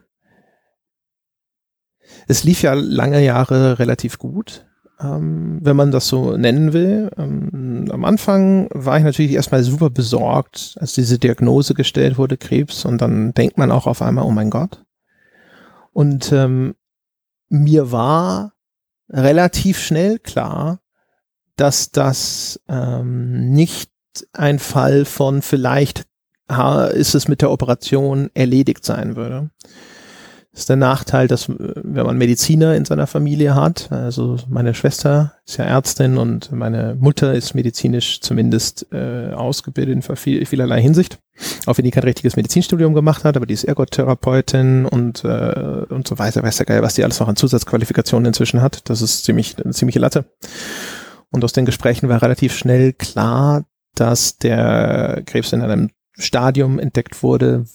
es 2.28 2.44
lief 2.44 2.62
ja 2.64 2.74
lange 2.74 3.24
Jahre 3.24 3.80
relativ 3.80 4.18
gut, 4.18 4.66
ähm, 5.00 5.60
wenn 5.62 5.76
man 5.76 5.92
das 5.92 6.08
so 6.08 6.38
nennen 6.38 6.74
will. 6.74 7.12
Ähm, 7.18 7.88
am 7.92 8.04
Anfang 8.04 8.68
war 8.74 8.98
ich 8.98 9.04
natürlich 9.04 9.34
erstmal 9.34 9.64
super 9.64 9.92
besorgt, 9.92 10.76
als 10.80 10.94
diese 10.94 11.20
Diagnose 11.20 11.76
gestellt 11.76 12.18
wurde, 12.18 12.38
Krebs, 12.38 12.84
und 12.84 13.00
dann 13.00 13.34
denkt 13.34 13.58
man 13.58 13.72
auch 13.72 13.86
auf 13.86 14.02
einmal, 14.02 14.26
oh 14.26 14.32
mein 14.32 14.50
Gott. 14.50 14.84
Und 15.94 16.32
ähm, 16.32 16.76
mir 17.50 17.92
war 17.92 18.54
relativ 19.10 19.80
schnell 19.80 20.20
klar, 20.20 20.80
dass 21.58 21.92
das 21.92 22.62
ähm, 22.70 23.52
nicht 23.52 23.92
ein 24.34 24.60
Fall 24.60 25.06
von 25.06 25.42
vielleicht 25.42 26.06
ist 26.94 27.14
es 27.14 27.28
mit 27.28 27.42
der 27.42 27.52
Operation 27.52 28.30
erledigt 28.34 28.86
sein 28.86 29.18
würde. 29.18 29.50
Das 30.58 30.62
ist 30.62 30.70
der 30.70 30.76
Nachteil, 30.76 31.28
dass 31.28 31.50
wenn 31.50 32.06
man 32.06 32.18
Mediziner 32.18 32.74
in 32.74 32.84
seiner 32.84 33.06
Familie 33.06 33.54
hat, 33.54 33.92
also 33.92 34.38
meine 34.48 34.74
Schwester 34.74 35.34
ist 35.46 35.58
ja 35.58 35.66
Ärztin 35.66 36.18
und 36.18 36.52
meine 36.52 36.96
Mutter 37.00 37.36
ist 37.36 37.54
medizinisch 37.54 38.22
zumindest 38.22 38.88
äh, 38.92 39.34
ausgebildet 39.34 39.94
in 39.94 40.16
viel, 40.16 40.46
vielerlei 40.48 40.82
Hinsicht, 40.82 41.20
auch 41.68 41.78
wenn 41.78 41.86
die 41.86 41.92
kein 41.92 42.06
richtiges 42.06 42.38
Medizinstudium 42.38 42.96
gemacht 42.96 43.24
hat, 43.24 43.38
aber 43.38 43.46
die 43.46 43.54
ist 43.54 43.66
Ergotherapeutin 43.66 44.86
und 44.86 45.24
äh, 45.26 45.86
und 45.90 46.08
so 46.08 46.18
weiter, 46.18 46.42
weiß 46.42 46.58
der 46.58 46.66
Geil, 46.66 46.82
was 46.82 46.96
die 46.96 47.04
alles 47.04 47.20
noch 47.20 47.28
an 47.28 47.36
Zusatzqualifikationen 47.36 48.26
inzwischen 48.26 48.62
hat. 48.62 48.90
Das 48.90 49.04
ist 49.04 49.26
ziemlich 49.26 49.64
eine 49.64 49.74
ziemliche 49.74 50.00
Latte. 50.00 50.26
Und 51.32 51.44
aus 51.44 51.54
den 51.54 51.66
Gesprächen 51.66 52.10
war 52.10 52.22
relativ 52.22 52.56
schnell 52.56 52.94
klar, 52.94 53.66
dass 53.96 54.38
der 54.38 55.24
Krebs 55.26 55.54
in 55.54 55.62
einem 55.62 55.90
Stadium 56.14 56.80
entdeckt 56.80 57.22
wurde, 57.24 57.66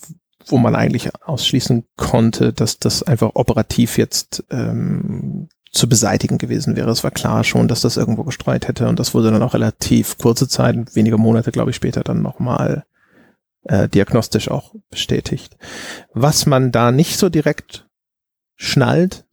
wo 0.47 0.59
man 0.59 0.75
eigentlich 0.75 1.11
ausschließen 1.23 1.85
konnte, 1.97 2.53
dass 2.53 2.79
das 2.79 3.03
einfach 3.03 3.33
operativ 3.35 3.99
jetzt 3.99 4.45
ähm, 4.51 5.49
zu 5.71 5.89
beseitigen 5.89 6.39
gewesen 6.39 6.77
wäre. 6.77 6.91
Es 6.91 7.05
war 7.05 7.11
klar 7.11 7.45
schon, 7.45 7.69
dass 7.69 7.81
das 7.81 7.97
irgendwo 7.97 8.25
gestreut 8.25 8.69
hätte 8.69 8.89
und 8.89 8.99
das 8.99 9.15
wurde 9.15 9.31
dann 9.31 9.43
auch 9.43 9.55
relativ 9.55 10.19
kurze 10.19 10.49
Zeit, 10.49 10.95
wenige 10.95 11.19
Monate, 11.19 11.53
glaube 11.53 11.71
ich, 11.71 11.77
später 11.77 12.03
dann 12.03 12.23
nochmal 12.23 12.85
äh, 13.65 13.89
diagnostisch 13.89 14.51
auch 14.51 14.75
bestätigt. 14.91 15.57
Was 16.13 16.47
man 16.47 16.73
da 16.73 16.93
nicht 16.93 17.19
so 17.19 17.29
direkt 17.29 17.89
schnallt, 18.57 19.25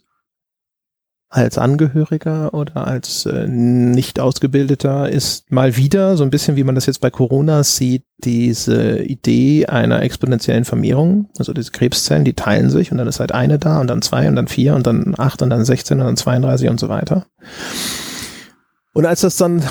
als 1.30 1.60
Angehöriger 1.60 2.56
oder 2.56 2.88
als 2.88 3.28
äh, 3.28 3.48
nicht 3.48 4.20
ausgebildeter 4.20 5.10
ist 5.10 5.52
mal 5.52 5.78
wieder 5.78 6.18
so 6.18 6.24
ein 6.24 6.32
bisschen, 6.32 6.56
wie 6.56 6.64
man 6.64 6.74
das 6.74 6.88
jetzt 6.88 7.02
bei 7.02 7.12
Corona 7.12 7.64
sieht, 7.64 8.04
diese 8.18 9.00
Idee 9.04 9.68
einer 9.68 10.02
exponentiellen 10.02 10.66
Vermehrung. 10.66 11.30
Also 11.38 11.54
diese 11.54 11.72
Krebszellen, 11.72 12.26
die 12.26 12.34
teilen 12.34 12.72
sich 12.72 12.92
und 12.92 12.98
dann 12.98 13.08
ist 13.08 13.20
halt 13.20 13.32
eine 13.32 13.60
da 13.60 13.80
und 13.80 13.88
dann 13.88 14.02
zwei 14.02 14.28
und 14.28 14.36
dann 14.36 14.48
vier 14.48 14.74
und 14.74 14.88
dann 14.88 15.14
acht 15.18 15.44
und 15.44 15.52
dann 15.52 15.64
16 15.64 16.00
und 16.00 16.06
dann 16.06 16.18
32 16.18 16.68
und 16.68 16.80
so 16.80 16.90
weiter. 16.90 17.28
Und 18.94 19.06
als 19.06 19.22
das 19.22 19.38
dann 19.38 19.62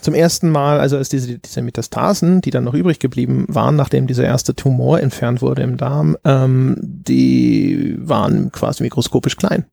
zum 0.00 0.14
ersten 0.14 0.50
Mal, 0.50 0.80
also 0.80 0.96
als 0.96 1.10
diese, 1.10 1.38
diese 1.38 1.60
Metastasen, 1.60 2.40
die 2.40 2.50
dann 2.50 2.64
noch 2.64 2.74
übrig 2.74 2.98
geblieben 2.98 3.44
waren, 3.48 3.76
nachdem 3.76 4.06
dieser 4.06 4.24
erste 4.24 4.54
Tumor 4.54 5.00
entfernt 5.00 5.42
wurde 5.42 5.62
im 5.62 5.76
Darm, 5.76 6.16
ähm, 6.24 6.76
die 6.80 7.96
waren 7.98 8.50
quasi 8.52 8.82
mikroskopisch 8.82 9.36
klein. 9.36 9.66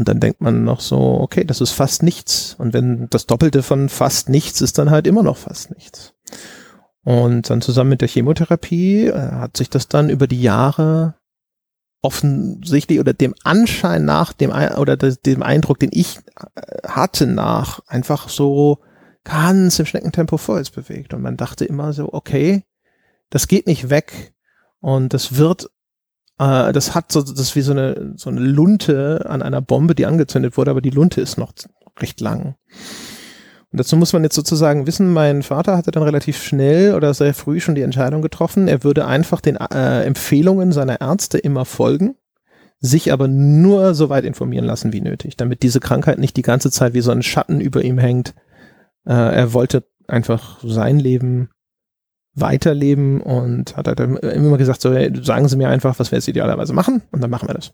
Und 0.00 0.08
dann 0.08 0.18
denkt 0.18 0.40
man 0.40 0.64
noch 0.64 0.80
so, 0.80 1.20
okay, 1.20 1.44
das 1.44 1.60
ist 1.60 1.72
fast 1.72 2.02
nichts. 2.02 2.54
Und 2.56 2.72
wenn 2.72 3.08
das 3.10 3.26
Doppelte 3.26 3.62
von 3.62 3.90
fast 3.90 4.30
nichts 4.30 4.62
ist, 4.62 4.78
dann 4.78 4.88
halt 4.88 5.06
immer 5.06 5.22
noch 5.22 5.36
fast 5.36 5.70
nichts. 5.72 6.14
Und 7.04 7.50
dann 7.50 7.60
zusammen 7.60 7.90
mit 7.90 8.00
der 8.00 8.08
Chemotherapie 8.08 9.08
äh, 9.08 9.12
hat 9.12 9.58
sich 9.58 9.68
das 9.68 9.88
dann 9.88 10.08
über 10.08 10.26
die 10.26 10.40
Jahre 10.40 11.16
offensichtlich 12.00 12.98
oder 12.98 13.12
dem 13.12 13.34
Anschein 13.44 14.06
nach, 14.06 14.32
dem 14.32 14.52
oder 14.78 14.96
dem 14.96 15.42
Eindruck, 15.42 15.78
den 15.78 15.90
ich 15.92 16.16
äh, 16.54 16.88
hatte 16.88 17.26
nach, 17.26 17.80
einfach 17.86 18.30
so 18.30 18.78
ganz 19.24 19.78
im 19.80 19.84
Schneckentempo 19.84 20.38
vorwärts 20.38 20.70
bewegt. 20.70 21.12
Und 21.12 21.20
man 21.20 21.36
dachte 21.36 21.66
immer 21.66 21.92
so, 21.92 22.10
okay, 22.10 22.64
das 23.28 23.48
geht 23.48 23.66
nicht 23.66 23.90
weg 23.90 24.32
und 24.80 25.12
das 25.12 25.36
wird, 25.36 25.68
äh, 26.40 26.72
das 26.72 26.94
hat 26.94 27.12
so, 27.12 27.20
das 27.20 27.38
ist 27.38 27.54
wie 27.54 27.60
so 27.60 27.72
eine, 27.72 28.14
so 28.16 28.30
eine 28.30 28.40
Lunte 28.40 29.26
an 29.28 29.42
einer 29.42 29.60
Bombe, 29.60 29.94
die 29.94 30.06
angezündet 30.06 30.56
wurde, 30.56 30.70
aber 30.70 30.80
die 30.80 30.90
Lunte 30.90 31.20
ist 31.20 31.36
noch 31.36 31.52
recht 32.00 32.20
lang. 32.20 32.54
Und 33.72 33.78
dazu 33.78 33.96
muss 33.96 34.12
man 34.12 34.24
jetzt 34.24 34.34
sozusagen 34.34 34.86
wissen, 34.86 35.12
mein 35.12 35.42
Vater 35.42 35.76
hatte 35.76 35.90
dann 35.90 36.02
relativ 36.02 36.42
schnell 36.42 36.94
oder 36.94 37.12
sehr 37.14 37.34
früh 37.34 37.60
schon 37.60 37.74
die 37.74 37.82
Entscheidung 37.82 38.22
getroffen, 38.22 38.68
er 38.68 38.82
würde 38.82 39.06
einfach 39.06 39.40
den 39.40 39.56
äh, 39.56 40.02
Empfehlungen 40.02 40.72
seiner 40.72 41.00
Ärzte 41.00 41.38
immer 41.38 41.66
folgen, 41.66 42.16
sich 42.80 43.12
aber 43.12 43.28
nur 43.28 43.94
so 43.94 44.08
weit 44.08 44.24
informieren 44.24 44.64
lassen 44.64 44.92
wie 44.94 45.02
nötig, 45.02 45.36
damit 45.36 45.62
diese 45.62 45.78
Krankheit 45.78 46.18
nicht 46.18 46.36
die 46.36 46.42
ganze 46.42 46.70
Zeit 46.70 46.94
wie 46.94 47.02
so 47.02 47.12
ein 47.12 47.22
Schatten 47.22 47.60
über 47.60 47.84
ihm 47.84 47.98
hängt. 47.98 48.34
Äh, 49.04 49.12
er 49.12 49.52
wollte 49.52 49.84
einfach 50.08 50.58
sein 50.64 50.98
Leben 50.98 51.50
weiterleben 52.34 53.20
und 53.20 53.76
hat 53.76 53.88
halt 53.88 54.00
immer 54.00 54.58
gesagt, 54.58 54.80
so, 54.80 54.92
hey, 54.92 55.12
sagen 55.22 55.48
Sie 55.48 55.56
mir 55.56 55.68
einfach, 55.68 55.98
was 55.98 56.10
wir 56.10 56.18
jetzt 56.18 56.28
idealerweise 56.28 56.72
machen 56.72 57.02
und 57.10 57.20
dann 57.22 57.30
machen 57.30 57.48
wir 57.48 57.54
das. 57.54 57.72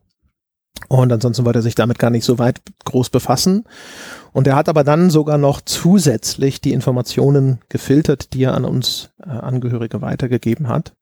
Und 0.89 1.13
ansonsten 1.13 1.45
wollte 1.45 1.61
er 1.61 1.63
sich 1.63 1.75
damit 1.75 1.99
gar 1.99 2.11
nicht 2.11 2.25
so 2.25 2.39
weit 2.39 2.61
groß 2.85 3.11
befassen. 3.11 3.65
Und 4.33 4.47
er 4.47 4.57
hat 4.57 4.69
aber 4.69 4.85
dann 4.85 5.11
sogar 5.11 5.39
noch 5.39 5.61
zusätzlich 5.61 6.61
die 6.61 6.73
Informationen 6.73 7.61
gefiltert, 7.69 8.35
die 8.35 8.45
er 8.45 8.55
an 8.55 8.65
uns 8.65 9.11
äh, 9.25 9.31
Angehörige 9.31 10.03
weitergegeben 10.03 10.69
hat. 10.69 10.95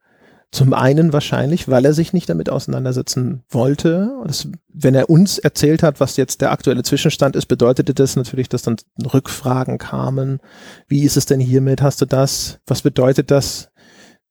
Zum 0.54 0.72
einen 0.72 1.12
wahrscheinlich, 1.12 1.66
weil 1.66 1.84
er 1.84 1.94
sich 1.94 2.12
nicht 2.12 2.28
damit 2.28 2.48
auseinandersetzen 2.48 3.42
wollte. 3.50 4.12
Das, 4.24 4.46
wenn 4.72 4.94
er 4.94 5.10
uns 5.10 5.36
erzählt 5.38 5.82
hat, 5.82 5.98
was 5.98 6.16
jetzt 6.16 6.42
der 6.42 6.52
aktuelle 6.52 6.84
Zwischenstand 6.84 7.34
ist, 7.34 7.46
bedeutete 7.46 7.92
das 7.92 8.14
natürlich, 8.14 8.48
dass 8.48 8.62
dann 8.62 8.76
Rückfragen 9.12 9.78
kamen. 9.78 10.38
Wie 10.86 11.02
ist 11.02 11.16
es 11.16 11.26
denn 11.26 11.40
hiermit? 11.40 11.82
Hast 11.82 12.00
du 12.02 12.06
das? 12.06 12.60
Was 12.68 12.82
bedeutet 12.82 13.32
das? 13.32 13.72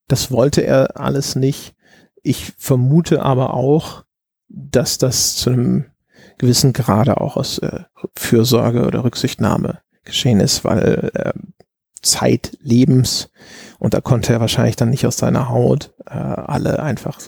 Das 0.08 0.32
wollte 0.32 0.62
er 0.62 0.98
alles 0.98 1.36
nicht. 1.36 1.76
Ich 2.22 2.54
vermute 2.58 3.22
aber 3.22 3.54
auch, 3.54 4.06
dass 4.48 4.98
das 4.98 5.36
zu 5.36 5.50
einem 5.50 5.88
gewissen 6.38 6.72
Grade 6.72 7.20
auch 7.20 7.36
aus 7.36 7.58
äh, 7.58 7.82
Fürsorge 8.16 8.86
oder 8.86 9.04
Rücksichtnahme 9.04 9.80
geschehen 10.06 10.40
ist, 10.40 10.64
weil 10.64 11.12
äh, 11.16 11.34
Zeit 12.02 12.58
Lebens 12.62 13.30
und 13.80 13.94
da 13.94 14.02
konnte 14.02 14.34
er 14.34 14.40
wahrscheinlich 14.40 14.76
dann 14.76 14.90
nicht 14.90 15.06
aus 15.06 15.18
seiner 15.18 15.50
Haut 15.50 15.94
äh, 16.06 16.14
alle 16.14 16.82
einfach, 16.82 17.20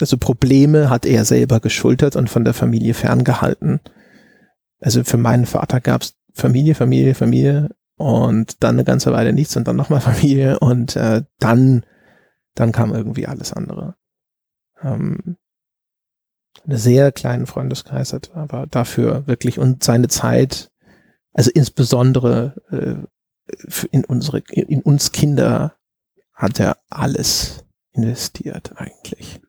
also 0.00 0.16
Probleme 0.16 0.90
hat 0.90 1.06
er 1.06 1.24
selber 1.24 1.60
geschultert 1.60 2.16
und 2.16 2.28
von 2.30 2.44
der 2.44 2.54
Familie 2.54 2.94
ferngehalten. 2.94 3.80
Also 4.80 5.02
für 5.04 5.16
meinen 5.16 5.46
Vater 5.46 5.80
gab 5.80 6.02
es 6.02 6.14
Familie, 6.34 6.74
Familie, 6.74 7.14
Familie 7.14 7.70
und 7.96 8.62
dann 8.62 8.76
eine 8.76 8.84
ganze 8.84 9.12
Weile 9.12 9.32
nichts 9.32 9.56
und 9.56 9.66
dann 9.66 9.76
nochmal 9.76 10.00
Familie 10.02 10.58
und 10.60 10.96
äh, 10.96 11.22
dann, 11.38 11.84
dann 12.54 12.72
kam 12.72 12.94
irgendwie 12.94 13.26
alles 13.26 13.52
andere. 13.52 13.96
Ähm, 14.82 15.36
eine 16.64 16.78
sehr 16.78 17.12
kleinen 17.12 17.46
Freundeskreis 17.46 18.12
hat, 18.12 18.34
aber 18.34 18.66
dafür 18.66 19.26
wirklich 19.26 19.58
und 19.58 19.82
seine 19.82 20.08
Zeit, 20.08 20.70
also 21.32 21.50
insbesondere 21.52 22.54
äh, 22.70 23.86
in 23.90 24.04
unsere, 24.04 24.40
in 24.50 24.82
uns 24.82 25.12
Kinder 25.12 25.77
hat 26.38 26.60
er 26.60 26.78
alles 26.88 27.64
investiert 27.92 28.72
eigentlich. 28.76 29.40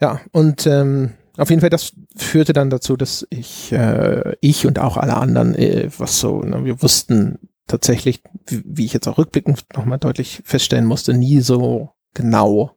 Ja, 0.00 0.20
und 0.30 0.66
ähm, 0.66 1.14
auf 1.36 1.50
jeden 1.50 1.60
Fall, 1.60 1.70
das 1.70 1.92
führte 2.16 2.52
dann 2.52 2.70
dazu, 2.70 2.96
dass 2.96 3.26
ich, 3.28 3.72
äh, 3.72 4.36
ich 4.40 4.66
und 4.66 4.78
auch 4.78 4.96
alle 4.96 5.16
anderen, 5.16 5.54
äh, 5.56 5.90
was 5.98 6.20
so, 6.20 6.42
ne, 6.42 6.64
wir 6.64 6.80
wussten 6.80 7.48
tatsächlich, 7.66 8.22
wie, 8.46 8.62
wie 8.64 8.84
ich 8.84 8.92
jetzt 8.92 9.08
auch 9.08 9.18
rückblickend 9.18 9.64
nochmal 9.76 9.98
deutlich 9.98 10.42
feststellen 10.44 10.86
musste, 10.86 11.12
nie 11.12 11.40
so 11.40 11.90
genau, 12.14 12.76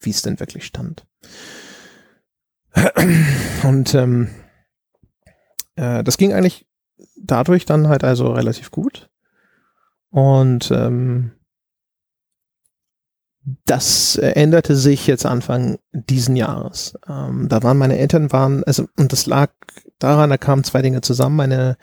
wie 0.00 0.10
es 0.10 0.22
denn 0.22 0.38
wirklich 0.38 0.66
stand. 0.66 1.06
Und 3.64 3.94
ähm, 3.94 4.28
äh, 5.74 6.04
das 6.04 6.16
ging 6.16 6.32
eigentlich 6.32 6.66
dadurch 7.16 7.64
dann 7.64 7.88
halt 7.88 8.04
also 8.04 8.32
relativ 8.32 8.70
gut. 8.70 9.10
Und 10.10 10.70
ähm, 10.70 11.32
das 13.66 14.16
änderte 14.16 14.74
sich 14.74 15.06
jetzt 15.06 15.26
Anfang 15.26 15.78
diesen 15.92 16.36
Jahres. 16.36 16.94
Ähm, 17.08 17.46
da 17.48 17.62
waren 17.62 17.76
meine 17.76 17.98
Eltern 17.98 18.32
waren, 18.32 18.64
also 18.64 18.86
und 18.96 19.12
das 19.12 19.26
lag 19.26 19.50
daran, 19.98 20.30
da 20.30 20.38
kamen 20.38 20.64
zwei 20.64 20.80
Dinge 20.80 21.02
zusammen. 21.02 21.36
Meine, 21.36 21.76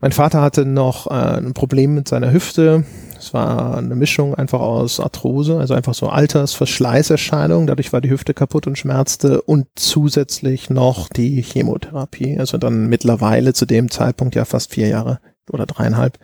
mein 0.00 0.12
Vater 0.12 0.40
hatte 0.40 0.64
noch 0.64 1.06
äh, 1.08 1.38
ein 1.38 1.54
Problem 1.54 1.94
mit 1.94 2.08
seiner 2.08 2.32
Hüfte. 2.32 2.84
Es 3.16 3.32
war 3.32 3.78
eine 3.78 3.94
Mischung 3.94 4.34
einfach 4.34 4.60
aus 4.60 4.98
Arthrose, 4.98 5.58
also 5.58 5.74
einfach 5.74 5.94
so 5.94 6.08
Altersverschleißerscheinung. 6.08 7.66
Dadurch 7.66 7.92
war 7.92 8.00
die 8.00 8.10
Hüfte 8.10 8.34
kaputt 8.34 8.66
und 8.66 8.78
schmerzte 8.78 9.42
und 9.42 9.66
zusätzlich 9.76 10.68
noch 10.70 11.08
die 11.08 11.42
Chemotherapie. 11.42 12.38
Also 12.38 12.58
dann 12.58 12.88
mittlerweile 12.88 13.54
zu 13.54 13.66
dem 13.66 13.90
Zeitpunkt 13.90 14.34
ja 14.34 14.44
fast 14.44 14.72
vier 14.72 14.88
Jahre 14.88 15.20
oder 15.50 15.66
dreieinhalb 15.66 16.18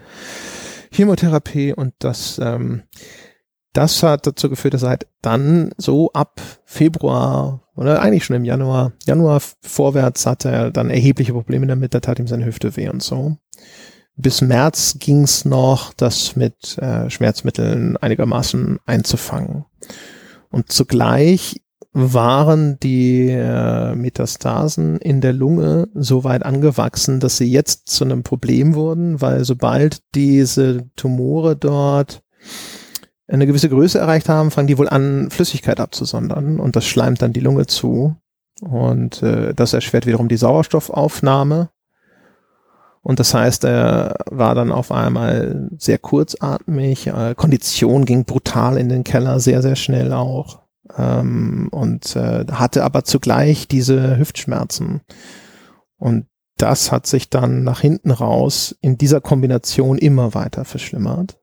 Chemotherapie 0.90 1.72
und 1.72 1.94
das, 1.98 2.40
ähm, 2.42 2.82
das 3.74 4.02
hat 4.02 4.26
dazu 4.26 4.48
geführt, 4.48 4.72
dass 4.72 4.84
er 4.84 4.90
halt 4.90 5.06
dann 5.20 5.72
so 5.76 6.10
ab 6.12 6.40
Februar 6.64 7.60
oder 7.76 8.00
eigentlich 8.00 8.24
schon 8.24 8.36
im 8.36 8.44
Januar, 8.44 8.92
Januar 9.04 9.42
vorwärts 9.62 10.26
hatte 10.26 10.48
er 10.48 10.70
dann 10.70 10.90
erhebliche 10.90 11.32
Probleme 11.32 11.66
damit, 11.66 11.92
da 11.92 12.00
tat 12.00 12.18
ihm 12.18 12.28
seine 12.28 12.46
Hüfte 12.46 12.76
weh 12.76 12.88
und 12.88 13.02
so. 13.02 13.36
Bis 14.16 14.40
März 14.40 14.96
ging's 15.00 15.44
noch, 15.44 15.92
das 15.92 16.36
mit 16.36 16.78
äh, 16.78 17.10
Schmerzmitteln 17.10 17.96
einigermaßen 17.96 18.78
einzufangen. 18.86 19.64
Und 20.50 20.70
zugleich 20.70 21.60
waren 21.92 22.78
die 22.78 23.28
äh, 23.28 23.96
Metastasen 23.96 24.98
in 24.98 25.20
der 25.20 25.32
Lunge 25.32 25.88
so 25.94 26.22
weit 26.22 26.44
angewachsen, 26.44 27.18
dass 27.18 27.38
sie 27.38 27.50
jetzt 27.50 27.88
zu 27.88 28.04
einem 28.04 28.22
Problem 28.22 28.74
wurden, 28.76 29.20
weil 29.20 29.44
sobald 29.44 30.02
diese 30.14 30.88
Tumore 30.94 31.56
dort 31.56 32.22
eine 33.26 33.46
gewisse 33.46 33.68
Größe 33.68 33.98
erreicht 33.98 34.28
haben, 34.28 34.50
fangen 34.50 34.68
die 34.68 34.78
wohl 34.78 34.88
an, 34.88 35.30
Flüssigkeit 35.30 35.80
abzusondern. 35.80 36.60
Und 36.60 36.76
das 36.76 36.86
schleimt 36.86 37.22
dann 37.22 37.32
die 37.32 37.40
Lunge 37.40 37.66
zu. 37.66 38.16
Und 38.60 39.22
äh, 39.22 39.54
das 39.54 39.72
erschwert 39.72 40.06
wiederum 40.06 40.28
die 40.28 40.36
Sauerstoffaufnahme. 40.36 41.70
Und 43.02 43.20
das 43.20 43.34
heißt, 43.34 43.64
er 43.64 44.16
war 44.30 44.54
dann 44.54 44.72
auf 44.72 44.90
einmal 44.90 45.68
sehr 45.76 45.98
kurzatmig, 45.98 47.06
äh, 47.08 47.34
Kondition 47.36 48.06
ging 48.06 48.24
brutal 48.24 48.78
in 48.78 48.88
den 48.88 49.04
Keller, 49.04 49.40
sehr, 49.40 49.60
sehr 49.60 49.76
schnell 49.76 50.12
auch. 50.12 50.62
Ähm, 50.96 51.68
und 51.70 52.16
äh, 52.16 52.46
hatte 52.50 52.84
aber 52.84 53.04
zugleich 53.04 53.68
diese 53.68 54.18
Hüftschmerzen. 54.18 55.02
Und 55.98 56.26
das 56.56 56.92
hat 56.92 57.06
sich 57.06 57.30
dann 57.30 57.64
nach 57.64 57.80
hinten 57.80 58.10
raus 58.10 58.76
in 58.80 58.96
dieser 58.96 59.20
Kombination 59.20 59.98
immer 59.98 60.34
weiter 60.34 60.64
verschlimmert. 60.64 61.38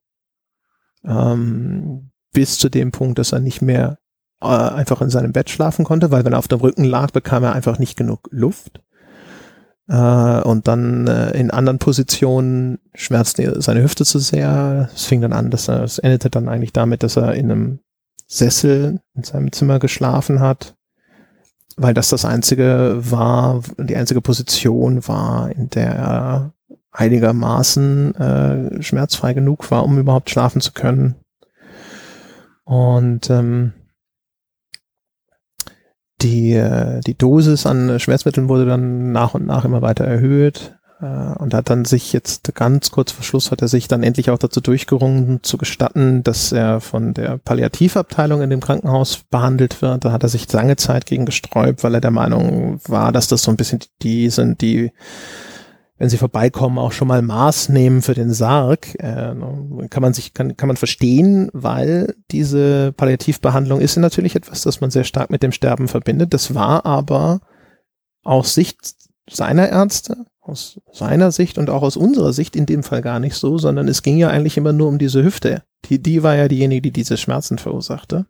Ähm, 1.06 2.12
bis 2.34 2.58
zu 2.60 2.70
dem 2.70 2.92
Punkt, 2.92 3.20
dass 3.20 3.32
er 3.32 3.40
nicht 3.40 3.62
mehr 3.62 3.98
äh, 4.42 4.48
einfach 4.48 5.02
in 5.02 5.10
seinem 5.10 5.34
Bett 5.34 5.50
schlafen 5.50 5.86
konnte, 5.86 6.12
weil 6.12 6.26
wenn 6.26 6.34
er 6.34 6.40
auf 6.40 6.48
dem 6.48 6.60
Rücken 6.60 6.84
lag, 6.84 7.12
bekam 7.12 7.44
er 7.44 7.54
einfach 7.54 7.80
nicht 7.80 7.98
genug 7.98 8.28
Luft. 8.32 8.82
Äh, 9.88 10.42
und 10.42 10.68
dann 10.68 11.08
äh, 11.08 11.32
in 11.32 11.52
anderen 11.52 11.80
Positionen 11.80 12.80
schmerzte 12.94 13.62
seine 13.62 13.84
Hüfte 13.84 14.06
zu 14.06 14.20
sehr. 14.20 14.90
Es 14.94 15.06
fing 15.06 15.22
dann 15.22 15.34
an, 15.34 15.52
dass 15.52 15.68
er, 15.68 15.84
es 15.84 16.00
endete 16.00 16.30
dann 16.30 16.48
eigentlich 16.48 16.74
damit, 16.74 17.04
dass 17.04 17.18
er 17.18 17.34
in 17.36 17.52
einem 17.52 17.80
Sessel 18.28 19.02
in 19.14 19.24
seinem 19.24 19.52
Zimmer 19.52 19.80
geschlafen 19.80 20.40
hat, 20.40 20.76
weil 21.76 21.94
das 21.94 22.10
das 22.10 22.24
einzige 22.24 22.98
war, 23.00 23.62
die 23.78 23.98
einzige 23.98 24.22
Position 24.22 25.06
war, 25.08 25.52
in 25.52 25.70
der 25.70 25.96
er 25.96 26.54
einigermaßen 26.92 28.16
äh, 28.16 28.84
schmerzfrei 28.84 29.34
genug 29.34 29.72
war, 29.72 29.84
um 29.84 29.98
überhaupt 29.98 30.30
schlafen 30.30 30.62
zu 30.62 30.74
können. 30.74 31.16
Und 32.64 33.30
ähm, 33.30 33.74
die, 36.22 36.54
äh, 36.54 37.00
die 37.02 37.18
Dosis 37.18 37.66
an 37.66 38.00
Schmerzmitteln 38.00 38.50
wurde 38.50 38.66
dann 38.66 39.12
nach 39.12 39.34
und 39.34 39.46
nach 39.46 39.66
immer 39.66 39.82
weiter 39.82 40.06
erhöht. 40.06 40.76
Äh, 41.02 41.34
und 41.40 41.54
hat 41.54 41.70
dann 41.70 41.86
sich 41.86 42.14
jetzt 42.14 42.54
ganz 42.54 42.92
kurz 42.92 43.12
vor 43.12 43.24
Schluss 43.24 43.52
hat 43.52 43.62
er 43.62 43.68
sich 43.68 43.88
dann 43.88 44.04
endlich 44.04 44.30
auch 44.30 44.38
dazu 44.38 44.62
durchgerungen 44.62 45.42
zu 45.42 45.58
gestatten, 45.58 46.24
dass 46.24 46.52
er 46.52 46.80
von 46.80 47.14
der 47.14 47.38
Palliativabteilung 47.40 48.42
in 48.42 48.50
dem 48.50 48.60
Krankenhaus 48.60 49.24
behandelt 49.30 49.82
wird. 49.82 50.06
Da 50.06 50.12
hat 50.12 50.24
er 50.24 50.30
sich 50.30 50.52
lange 50.54 50.76
Zeit 50.76 51.06
gegen 51.06 51.26
gesträubt, 51.26 51.84
weil 51.84 51.96
er 51.96 52.02
der 52.02 52.12
Meinung 52.12 52.80
war, 52.88 53.12
dass 53.12 53.28
das 53.28 53.44
so 53.44 53.52
ein 53.52 53.58
bisschen 53.58 53.80
die 54.04 54.30
sind, 54.30 54.62
die 54.62 54.92
wenn 56.02 56.10
sie 56.10 56.18
vorbeikommen, 56.18 56.80
auch 56.80 56.94
schon 56.94 57.08
mal 57.08 57.22
Maß 57.22 57.70
nehmen 57.70 58.02
für 58.02 58.16
den 58.16 58.34
Sarg. 58.34 58.96
Äh, 58.96 59.36
kann 59.92 60.02
man 60.02 60.16
sich, 60.16 60.34
kann, 60.34 60.58
kann 60.58 60.66
man 60.66 60.76
verstehen, 60.76 61.52
weil 61.54 62.16
diese 62.32 62.92
Palliativbehandlung 62.94 63.80
ist 63.80 63.98
natürlich 63.98 64.36
etwas, 64.36 64.64
das 64.64 64.82
man 64.82 64.90
sehr 64.90 65.04
stark 65.04 65.30
mit 65.30 65.44
dem 65.44 65.52
Sterben 65.52 65.88
verbindet. 65.88 66.34
Das 66.34 66.56
war 66.56 66.88
aber 66.88 67.42
aus 68.24 68.56
Sicht 68.56 68.80
seiner 69.30 69.70
Ärzte 69.70 70.26
aus 70.44 70.82
seiner 70.92 71.32
Sicht 71.32 71.60
und 71.60 71.70
auch 71.70 71.84
aus 71.84 71.96
unserer 71.96 72.34
Sicht 72.34 72.56
in 72.56 72.66
dem 72.66 72.82
Fall 72.82 73.04
gar 73.04 73.20
nicht 73.20 73.36
so, 73.36 73.60
sondern 73.60 73.88
es 73.88 74.02
ging 74.02 74.18
ja 74.18 74.30
eigentlich 74.30 74.58
immer 74.58 74.74
nur 74.74 74.88
um 74.88 74.98
diese 74.98 75.24
Hüfte. 75.24 75.62
Die, 75.86 76.02
die 76.02 76.24
war 76.24 76.36
ja 76.36 76.48
diejenige, 76.48 76.82
die 76.82 76.92
diese 76.92 77.16
Schmerzen 77.16 77.60
verursachte. 77.60 78.26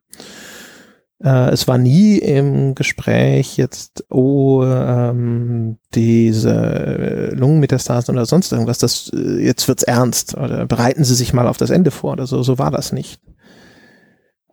Äh, 1.23 1.51
es 1.51 1.67
war 1.67 1.77
nie 1.77 2.17
im 2.17 2.73
Gespräch 2.73 3.57
jetzt, 3.57 4.05
oh, 4.09 4.63
ähm, 4.63 5.77
diese 5.93 7.31
Lungenmetastasen 7.35 8.15
oder 8.15 8.25
sonst 8.25 8.51
irgendwas, 8.51 8.79
das, 8.79 9.11
äh, 9.13 9.43
jetzt 9.43 9.67
wird's 9.67 9.83
ernst 9.83 10.35
oder 10.35 10.65
bereiten 10.65 11.03
Sie 11.03 11.15
sich 11.15 11.33
mal 11.33 11.47
auf 11.47 11.57
das 11.57 11.69
Ende 11.69 11.91
vor 11.91 12.13
oder 12.13 12.25
so, 12.25 12.41
so 12.41 12.57
war 12.57 12.71
das 12.71 12.91
nicht. 12.91 13.21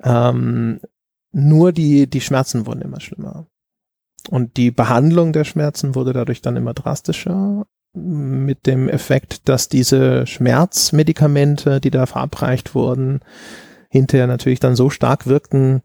Ähm, 0.03 0.81
nur 1.33 1.73
die, 1.73 2.09
die 2.09 2.21
Schmerzen 2.21 2.67
wurden 2.67 2.83
immer 2.83 3.01
schlimmer. 3.01 3.47
Und 4.31 4.57
die 4.57 4.71
Behandlung 4.71 5.33
der 5.33 5.45
Schmerzen 5.45 5.95
wurde 5.95 6.13
dadurch 6.13 6.43
dann 6.43 6.57
immer 6.57 6.75
drastischer 6.75 7.67
mit 7.95 8.67
dem 8.67 8.89
Effekt, 8.91 9.49
dass 9.49 9.71
diese 9.71 10.27
Schmerzmedikamente, 10.27 11.81
die 11.81 11.91
da 11.91 12.05
verabreicht 12.05 12.75
wurden, 12.75 13.21
hinterher 13.89 14.27
natürlich 14.27 14.61
dann 14.61 14.77
so 14.77 14.91
stark 14.91 15.27
wirkten, 15.27 15.83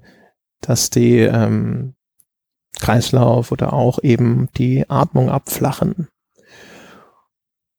dass 0.68 0.90
die 0.90 1.20
ähm, 1.20 1.94
Kreislauf 2.80 3.52
oder 3.52 3.74
auch 3.74 4.00
eben 4.02 4.50
die 4.58 4.90
Atmung 4.90 5.30
abflachen. 5.30 6.08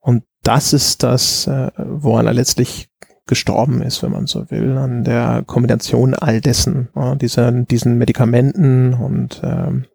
Und 0.00 0.24
das 0.42 0.72
ist 0.72 1.02
das, 1.02 1.46
äh, 1.46 1.70
woran 1.76 2.26
er 2.26 2.34
letztlich 2.34 2.88
gestorben 3.26 3.82
ist, 3.82 4.02
wenn 4.02 4.12
man 4.12 4.26
so 4.26 4.50
will, 4.50 4.76
an 4.76 5.04
der 5.04 5.42
Kombination 5.46 6.14
all 6.14 6.40
dessen, 6.40 6.88
ja, 6.94 7.14
dieser, 7.14 7.50
diesen 7.52 7.96
Medikamenten 7.96 8.94
und 8.94 9.40
ähm, 9.42 9.86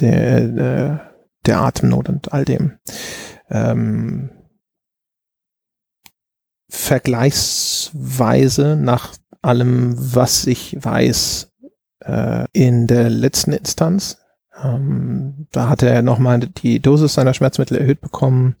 der, 0.00 0.38
äh, 0.38 0.98
der 1.46 1.60
Atemnot 1.60 2.08
und 2.08 2.32
all 2.32 2.44
dem. 2.44 2.78
Ähm, 3.50 4.30
vergleichsweise 6.68 8.76
nach 8.76 9.14
allem, 9.42 9.94
was 9.96 10.46
ich 10.46 10.76
weiß, 10.78 11.47
äh, 12.08 12.46
in 12.52 12.86
der 12.86 13.10
letzten 13.10 13.52
Instanz. 13.52 14.18
Ähm, 14.60 15.46
da 15.52 15.68
hatte 15.68 15.88
er 15.88 16.02
nochmal 16.02 16.40
die 16.40 16.80
Dosis 16.80 17.14
seiner 17.14 17.34
Schmerzmittel 17.34 17.78
erhöht 17.78 18.00
bekommen. 18.00 18.56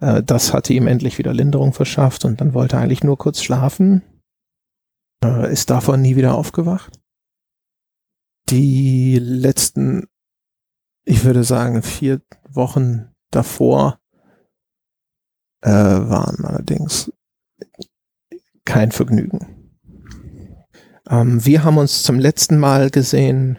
Äh, 0.00 0.22
das 0.22 0.52
hatte 0.52 0.72
ihm 0.72 0.86
endlich 0.86 1.18
wieder 1.18 1.34
Linderung 1.34 1.72
verschafft 1.72 2.24
und 2.24 2.40
dann 2.40 2.54
wollte 2.54 2.76
er 2.76 2.82
eigentlich 2.82 3.02
nur 3.02 3.18
kurz 3.18 3.42
schlafen. 3.42 4.02
Äh, 5.24 5.52
ist 5.52 5.70
davon 5.70 6.02
nie 6.02 6.14
wieder 6.14 6.34
aufgewacht. 6.34 7.00
Die 8.50 9.18
letzten 9.18 10.06
ich 11.08 11.24
würde 11.24 11.42
sagen, 11.42 11.82
vier 11.82 12.20
Wochen 12.50 13.14
davor 13.30 13.98
äh, 15.62 15.70
waren 15.70 16.44
allerdings 16.44 17.10
kein 18.66 18.92
Vergnügen. 18.92 19.57
Ähm, 21.08 21.44
wir 21.44 21.64
haben 21.64 21.78
uns 21.78 22.02
zum 22.02 22.18
letzten 22.18 22.58
Mal 22.58 22.90
gesehen 22.90 23.58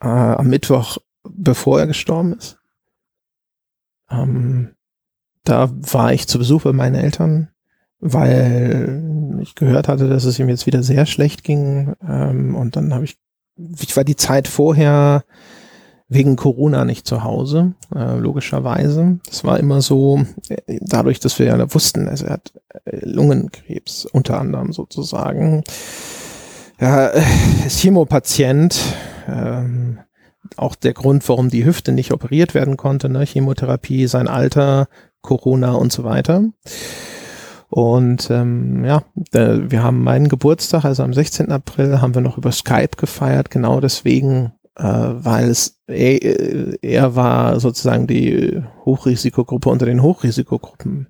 äh, 0.00 0.06
am 0.08 0.48
Mittwoch, 0.48 0.98
bevor 1.22 1.80
er 1.80 1.86
gestorben 1.86 2.34
ist. 2.34 2.58
Ähm, 4.10 4.74
da 5.44 5.70
war 5.70 6.12
ich 6.12 6.28
zu 6.28 6.38
Besuch 6.38 6.62
bei 6.62 6.72
meinen 6.72 6.94
Eltern, 6.94 7.48
weil 8.00 9.38
ich 9.40 9.54
gehört 9.54 9.88
hatte, 9.88 10.08
dass 10.08 10.24
es 10.24 10.38
ihm 10.38 10.48
jetzt 10.48 10.66
wieder 10.66 10.82
sehr 10.82 11.06
schlecht 11.06 11.44
ging. 11.44 11.94
Ähm, 12.06 12.54
und 12.54 12.76
dann 12.76 12.92
habe 12.92 13.04
ich, 13.04 13.18
ich 13.56 13.96
war 13.96 14.04
die 14.04 14.16
Zeit 14.16 14.48
vorher 14.48 15.24
wegen 16.08 16.36
Corona 16.36 16.84
nicht 16.84 17.06
zu 17.06 17.22
Hause, 17.22 17.74
äh, 17.94 18.16
logischerweise. 18.16 19.18
Das 19.26 19.44
war 19.44 19.58
immer 19.58 19.82
so, 19.82 20.24
äh, 20.48 20.78
dadurch, 20.80 21.20
dass 21.20 21.38
wir 21.38 21.46
ja 21.46 21.74
wussten, 21.74 22.08
also 22.08 22.26
er 22.26 22.34
hat 22.34 22.52
äh, 22.84 23.00
Lungenkrebs 23.04 24.06
unter 24.06 24.40
anderem 24.40 24.72
sozusagen. 24.72 25.64
Ja, 26.80 27.08
äh, 27.08 27.22
ist 27.66 27.80
Chemopatient. 27.80 28.80
Ähm, 29.28 29.98
auch 30.56 30.74
der 30.74 30.94
Grund, 30.94 31.28
warum 31.28 31.50
die 31.50 31.64
Hüfte 31.64 31.92
nicht 31.92 32.12
operiert 32.12 32.54
werden 32.54 32.76
konnte, 32.76 33.08
ne? 33.08 33.24
Chemotherapie, 33.24 34.06
sein 34.06 34.28
Alter, 34.28 34.88
Corona 35.20 35.72
und 35.72 35.92
so 35.92 36.04
weiter. 36.04 36.44
Und 37.70 38.30
ähm, 38.30 38.84
ja, 38.84 39.02
wir 39.32 39.82
haben 39.82 40.02
meinen 40.02 40.28
Geburtstag, 40.28 40.84
also 40.84 41.02
am 41.02 41.12
16. 41.12 41.52
April, 41.52 42.00
haben 42.00 42.14
wir 42.14 42.22
noch 42.22 42.38
über 42.38 42.50
Skype 42.50 42.96
gefeiert, 42.96 43.50
genau 43.50 43.80
deswegen, 43.80 44.52
äh, 44.57 44.57
weil 44.82 45.50
es 45.50 45.78
er, 45.86 46.82
er 46.82 47.16
war 47.16 47.60
sozusagen 47.60 48.06
die 48.06 48.62
Hochrisikogruppe 48.84 49.68
unter 49.68 49.86
den 49.86 50.02
Hochrisikogruppen. 50.02 51.08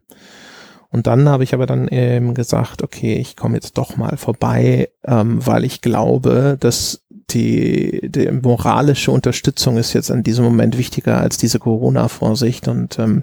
Und 0.91 1.07
dann 1.07 1.29
habe 1.29 1.45
ich 1.45 1.53
aber 1.53 1.67
dann 1.67 1.89
eben 1.89 2.33
gesagt, 2.33 2.83
okay, 2.83 3.17
ich 3.17 3.37
komme 3.37 3.57
jetzt 3.57 3.77
doch 3.77 3.97
mal 3.97 4.17
vorbei, 4.17 4.89
ähm, 5.05 5.45
weil 5.47 5.65
ich 5.65 5.83
glaube, 5.83 6.57
dass 6.59 7.05
die, 7.31 8.09
die 8.11 8.31
moralische 8.31 9.11
Unterstützung 9.11 9.77
ist 9.77 9.93
jetzt 9.93 10.09
in 10.09 10.23
diesem 10.23 10.45
Moment 10.45 10.79
wichtiger 10.79 11.21
als 11.21 11.37
diese 11.37 11.59
Corona-Vorsicht 11.59 12.69
und 12.69 12.99
ähm, 12.99 13.23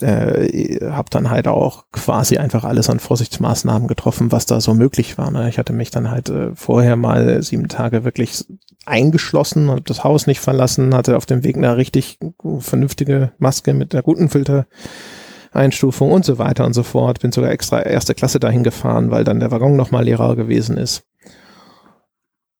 äh, 0.00 0.90
habe 0.90 1.10
dann 1.10 1.30
halt 1.30 1.48
auch 1.48 1.84
quasi 1.92 2.38
einfach 2.38 2.64
alles 2.64 2.88
an 2.88 3.00
Vorsichtsmaßnahmen 3.00 3.88
getroffen, 3.88 4.32
was 4.32 4.46
da 4.46 4.60
so 4.60 4.74
möglich 4.74 5.18
war. 5.18 5.30
Ne? 5.30 5.48
Ich 5.48 5.58
hatte 5.58 5.72
mich 5.72 5.90
dann 5.90 6.10
halt 6.10 6.28
äh, 6.28 6.54
vorher 6.54 6.96
mal 6.96 7.42
sieben 7.42 7.68
Tage 7.68 8.04
wirklich 8.04 8.44
eingeschlossen, 8.86 9.70
habe 9.70 9.82
das 9.82 10.04
Haus 10.04 10.26
nicht 10.26 10.40
verlassen, 10.40 10.94
hatte 10.94 11.16
auf 11.16 11.26
dem 11.26 11.44
Weg 11.44 11.56
eine 11.56 11.76
richtig 11.76 12.18
vernünftige 12.58 13.32
Maske 13.38 13.74
mit 13.74 13.94
einer 13.94 14.02
guten 14.02 14.28
Filtereinstufung 14.28 16.10
und 16.12 16.24
so 16.24 16.38
weiter 16.38 16.64
und 16.64 16.72
so 16.72 16.82
fort. 16.82 17.20
Bin 17.20 17.32
sogar 17.32 17.50
extra 17.50 17.82
erste 17.82 18.14
Klasse 18.14 18.40
dahin 18.40 18.62
gefahren, 18.62 19.10
weil 19.10 19.24
dann 19.24 19.40
der 19.40 19.50
Waggon 19.50 19.76
nochmal 19.76 20.04
leerer 20.04 20.36
gewesen 20.36 20.76
ist. 20.76 21.04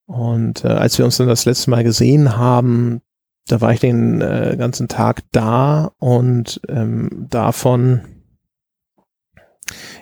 Und 0.07 0.65
äh, 0.65 0.69
als 0.69 0.99
wir 0.99 1.05
uns 1.05 1.19
dann 1.19 1.29
das 1.29 1.45
letzte 1.45 1.71
Mal 1.71 1.85
gesehen 1.85 2.37
haben, 2.37 3.01
da 3.47 3.61
war 3.61 3.73
ich 3.73 3.81
den 3.81 4.21
äh, 4.21 4.57
ganzen 4.59 4.89
Tag 4.89 5.23
da 5.33 5.93
und 5.99 6.61
ähm, 6.69 7.27
davon, 7.31 8.03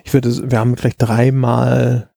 ich 0.03 0.13
würde, 0.13 0.51
wir 0.51 0.59
haben 0.59 0.77
vielleicht 0.77 1.01
dreimal 1.01 2.09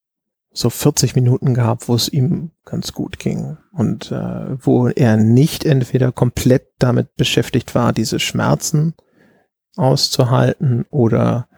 so 0.52 0.68
40 0.68 1.14
Minuten 1.14 1.54
gehabt, 1.54 1.88
wo 1.88 1.94
es 1.94 2.08
ihm 2.08 2.50
ganz 2.64 2.92
gut 2.92 3.18
ging 3.18 3.56
und 3.72 4.10
äh, 4.12 4.64
wo 4.64 4.88
er 4.88 5.16
nicht 5.16 5.64
entweder 5.64 6.12
komplett 6.12 6.68
damit 6.78 7.16
beschäftigt 7.16 7.74
war, 7.74 7.92
diese 7.92 8.20
Schmerzen 8.20 8.94
auszuhalten 9.76 10.84
oder 10.90 11.48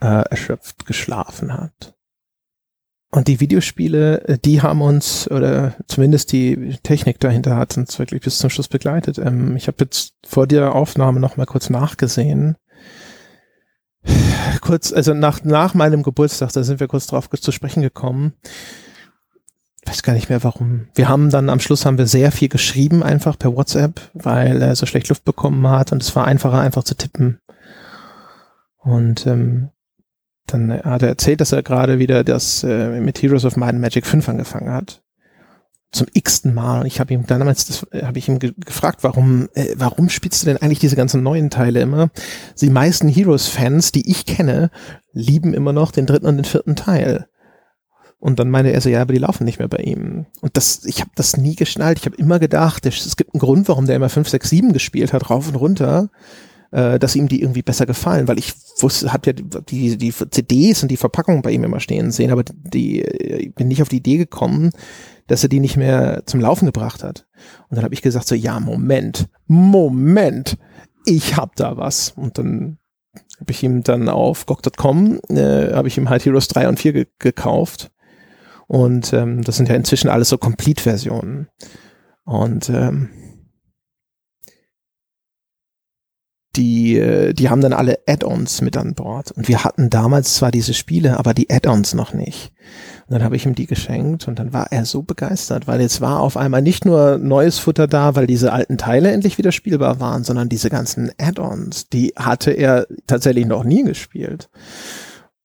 äh, 0.00 0.28
erschöpft 0.28 0.86
geschlafen 0.86 1.54
hat. 1.54 1.94
Und 3.14 3.28
die 3.28 3.40
Videospiele, 3.40 4.26
äh, 4.26 4.38
die 4.38 4.62
haben 4.62 4.80
uns, 4.80 5.30
oder 5.30 5.74
zumindest 5.86 6.32
die 6.32 6.78
Technik 6.82 7.20
dahinter 7.20 7.56
hat 7.56 7.76
uns 7.76 7.98
wirklich 7.98 8.22
bis 8.22 8.38
zum 8.38 8.48
Schluss 8.48 8.68
begleitet. 8.68 9.18
Ähm, 9.18 9.54
ich 9.54 9.68
habe 9.68 9.76
jetzt 9.80 10.14
vor 10.26 10.46
der 10.46 10.74
Aufnahme 10.74 11.20
noch 11.20 11.36
mal 11.36 11.44
kurz 11.44 11.68
nachgesehen. 11.70 12.56
Kurz, 14.60 14.92
also 14.92 15.12
nach, 15.14 15.44
nach 15.44 15.74
meinem 15.74 16.02
Geburtstag, 16.02 16.52
da 16.52 16.62
sind 16.62 16.78
wir 16.78 16.86
kurz 16.86 17.06
drauf 17.06 17.28
zu 17.30 17.52
sprechen 17.52 17.82
gekommen. 17.82 18.34
Ich 19.82 19.90
weiß 19.90 20.02
gar 20.02 20.12
nicht 20.12 20.28
mehr 20.28 20.44
warum. 20.44 20.88
Wir 20.94 21.08
haben 21.08 21.30
dann 21.30 21.48
am 21.48 21.58
Schluss 21.58 21.84
haben 21.84 21.98
wir 21.98 22.06
sehr 22.06 22.30
viel 22.30 22.48
geschrieben, 22.48 23.02
einfach 23.02 23.38
per 23.38 23.56
WhatsApp, 23.56 24.00
weil 24.14 24.62
er 24.62 24.76
so 24.76 24.86
schlecht 24.86 25.08
Luft 25.08 25.24
bekommen 25.24 25.66
hat 25.68 25.90
und 25.90 26.02
es 26.02 26.14
war 26.14 26.26
einfacher, 26.26 26.60
einfach 26.60 26.84
zu 26.84 26.94
tippen. 26.94 27.40
Und 28.78 29.26
ähm, 29.26 29.70
dann 30.46 30.72
hat 30.72 31.02
er 31.02 31.08
erzählt, 31.08 31.40
dass 31.40 31.52
er 31.52 31.62
gerade 31.62 31.98
wieder 31.98 32.24
das 32.24 32.64
äh, 32.64 33.00
mit 33.00 33.22
Heroes 33.22 33.44
of 33.44 33.56
Might 33.56 33.70
and 33.70 33.80
Magic 33.80 34.06
5 34.06 34.28
angefangen 34.28 34.70
hat. 34.70 35.02
Zum 35.92 36.06
x-ten 36.12 36.54
Mal. 36.54 36.80
Und 36.80 36.86
ich 36.86 37.00
habe 37.00 37.12
ihm 37.12 37.26
damals, 37.26 37.66
das 37.66 37.86
habe 38.02 38.18
ich 38.18 38.28
ihm 38.28 38.38
ge 38.38 38.52
gefragt, 38.56 39.00
warum, 39.02 39.48
äh, 39.54 39.74
warum 39.76 40.08
spielst 40.08 40.42
du 40.42 40.46
denn 40.46 40.56
eigentlich 40.56 40.78
diese 40.78 40.96
ganzen 40.96 41.22
neuen 41.22 41.50
Teile 41.50 41.80
immer? 41.80 42.10
Die 42.60 42.70
meisten 42.70 43.08
Heroes-Fans, 43.08 43.92
die 43.92 44.10
ich 44.10 44.26
kenne, 44.26 44.70
lieben 45.12 45.54
immer 45.54 45.72
noch 45.72 45.90
den 45.90 46.06
dritten 46.06 46.26
und 46.26 46.36
den 46.36 46.44
vierten 46.44 46.76
Teil. 46.76 47.28
Und 48.18 48.38
dann 48.38 48.50
meinte 48.50 48.70
er 48.70 48.80
so, 48.80 48.88
ja, 48.88 49.02
aber 49.02 49.12
die 49.12 49.18
laufen 49.18 49.44
nicht 49.44 49.58
mehr 49.58 49.66
bei 49.66 49.78
ihm. 49.78 50.26
Und 50.40 50.56
das, 50.56 50.84
ich 50.84 51.00
habe 51.00 51.10
das 51.16 51.36
nie 51.36 51.56
geschnallt. 51.56 51.98
Ich 51.98 52.06
habe 52.06 52.16
immer 52.16 52.38
gedacht, 52.38 52.86
es 52.86 53.16
gibt 53.16 53.34
einen 53.34 53.40
Grund, 53.40 53.68
warum 53.68 53.86
der 53.86 53.96
immer 53.96 54.08
5, 54.08 54.28
6, 54.28 54.48
7 54.48 54.72
gespielt 54.72 55.12
hat, 55.12 55.28
rauf 55.28 55.48
und 55.48 55.56
runter, 55.56 56.08
äh, 56.72 56.98
dass 56.98 57.14
ihm 57.14 57.28
die 57.28 57.40
irgendwie 57.40 57.62
besser 57.62 57.86
gefallen, 57.86 58.26
weil 58.28 58.38
ich 58.38 58.54
wusste, 58.80 59.12
hab 59.12 59.26
ja 59.26 59.32
die, 59.32 59.96
die 59.96 60.12
CDs 60.12 60.82
und 60.82 60.90
die 60.90 60.96
Verpackungen 60.96 61.42
bei 61.42 61.52
ihm 61.52 61.64
immer 61.64 61.80
stehen 61.80 62.10
sehen, 62.10 62.32
aber 62.32 62.42
die, 62.44 63.02
ich 63.02 63.54
bin 63.54 63.68
nicht 63.68 63.82
auf 63.82 63.88
die 63.88 63.98
Idee 63.98 64.16
gekommen, 64.16 64.70
dass 65.26 65.42
er 65.42 65.48
die 65.48 65.60
nicht 65.60 65.76
mehr 65.76 66.22
zum 66.26 66.40
Laufen 66.40 66.66
gebracht 66.66 67.04
hat. 67.04 67.26
Und 67.68 67.76
dann 67.76 67.84
habe 67.84 67.94
ich 67.94 68.02
gesagt 68.02 68.26
so, 68.26 68.34
ja, 68.34 68.58
Moment, 68.58 69.28
Moment, 69.46 70.58
ich 71.04 71.36
hab 71.36 71.56
da 71.56 71.76
was. 71.76 72.12
Und 72.16 72.38
dann 72.38 72.78
habe 73.38 73.52
ich 73.52 73.62
ihm 73.62 73.82
dann 73.82 74.08
auf 74.08 74.46
GOG.com, 74.46 75.20
äh, 75.28 75.72
habe 75.72 75.88
ich 75.88 75.98
ihm 75.98 76.08
halt 76.08 76.24
Heroes 76.24 76.48
3 76.48 76.68
und 76.68 76.80
4 76.80 76.92
ge 76.92 77.06
gekauft. 77.18 77.90
Und 78.66 79.12
ähm, 79.12 79.42
das 79.42 79.56
sind 79.56 79.68
ja 79.68 79.74
inzwischen 79.74 80.08
alles 80.08 80.30
so 80.30 80.38
Complete-Versionen. 80.38 81.48
Und 82.24 82.70
ähm, 82.70 83.10
die, 86.56 86.98
äh, 86.98 87.32
die 87.32 87.48
haben 87.48 87.60
dann 87.60 87.72
alle 87.72 88.00
Add-ons 88.06 88.60
mit 88.60 88.76
an 88.76 88.94
Bord. 88.94 89.30
Und 89.30 89.48
wir 89.48 89.64
hatten 89.64 89.90
damals 89.90 90.34
zwar 90.34 90.50
diese 90.50 90.74
Spiele, 90.74 91.18
aber 91.18 91.34
die 91.34 91.50
Add-ons 91.50 91.94
noch 91.94 92.12
nicht. 92.12 92.52
Und 93.06 93.14
dann 93.14 93.24
habe 93.24 93.36
ich 93.36 93.46
ihm 93.46 93.54
die 93.54 93.66
geschenkt 93.66 94.28
und 94.28 94.38
dann 94.38 94.52
war 94.52 94.70
er 94.70 94.84
so 94.84 95.02
begeistert, 95.02 95.66
weil 95.66 95.80
jetzt 95.80 96.00
war 96.00 96.20
auf 96.20 96.36
einmal 96.36 96.62
nicht 96.62 96.84
nur 96.84 97.18
neues 97.18 97.58
Futter 97.58 97.86
da, 97.86 98.14
weil 98.14 98.26
diese 98.26 98.52
alten 98.52 98.78
Teile 98.78 99.10
endlich 99.10 99.38
wieder 99.38 99.52
spielbar 99.52 99.98
waren, 100.00 100.24
sondern 100.24 100.48
diese 100.48 100.70
ganzen 100.70 101.10
Add-ons, 101.18 101.88
die 101.88 102.12
hatte 102.16 102.50
er 102.52 102.86
tatsächlich 103.06 103.46
noch 103.46 103.64
nie 103.64 103.82
gespielt. 103.82 104.50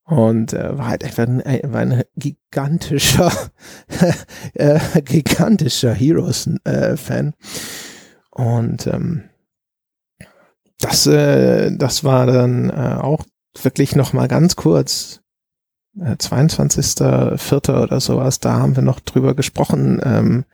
Und 0.03 0.53
äh, 0.53 0.77
war 0.77 0.87
halt 0.87 1.03
einfach 1.03 1.27
ein, 1.27 1.43
war 1.63 1.81
ein 1.81 2.03
gigantischer, 2.15 3.31
äh, 4.53 4.79
gigantischer 5.03 5.93
Heroes-Fan. 5.93 7.27
Äh, 7.27 8.41
und 8.41 8.87
ähm, 8.87 9.23
das, 10.79 11.07
äh, 11.07 11.75
das 11.75 12.03
war 12.03 12.25
dann 12.25 12.69
äh, 12.69 12.97
auch 13.01 13.25
wirklich 13.61 13.95
noch 13.95 14.13
mal 14.13 14.27
ganz 14.27 14.55
kurz, 14.55 15.21
äh, 15.99 16.15
22.04. 16.15 17.83
oder 17.83 17.99
sowas, 17.99 18.39
da 18.39 18.53
haben 18.59 18.75
wir 18.75 18.83
noch 18.83 18.99
drüber 18.99 19.33
gesprochen, 19.33 19.99
ähm, 20.03 20.45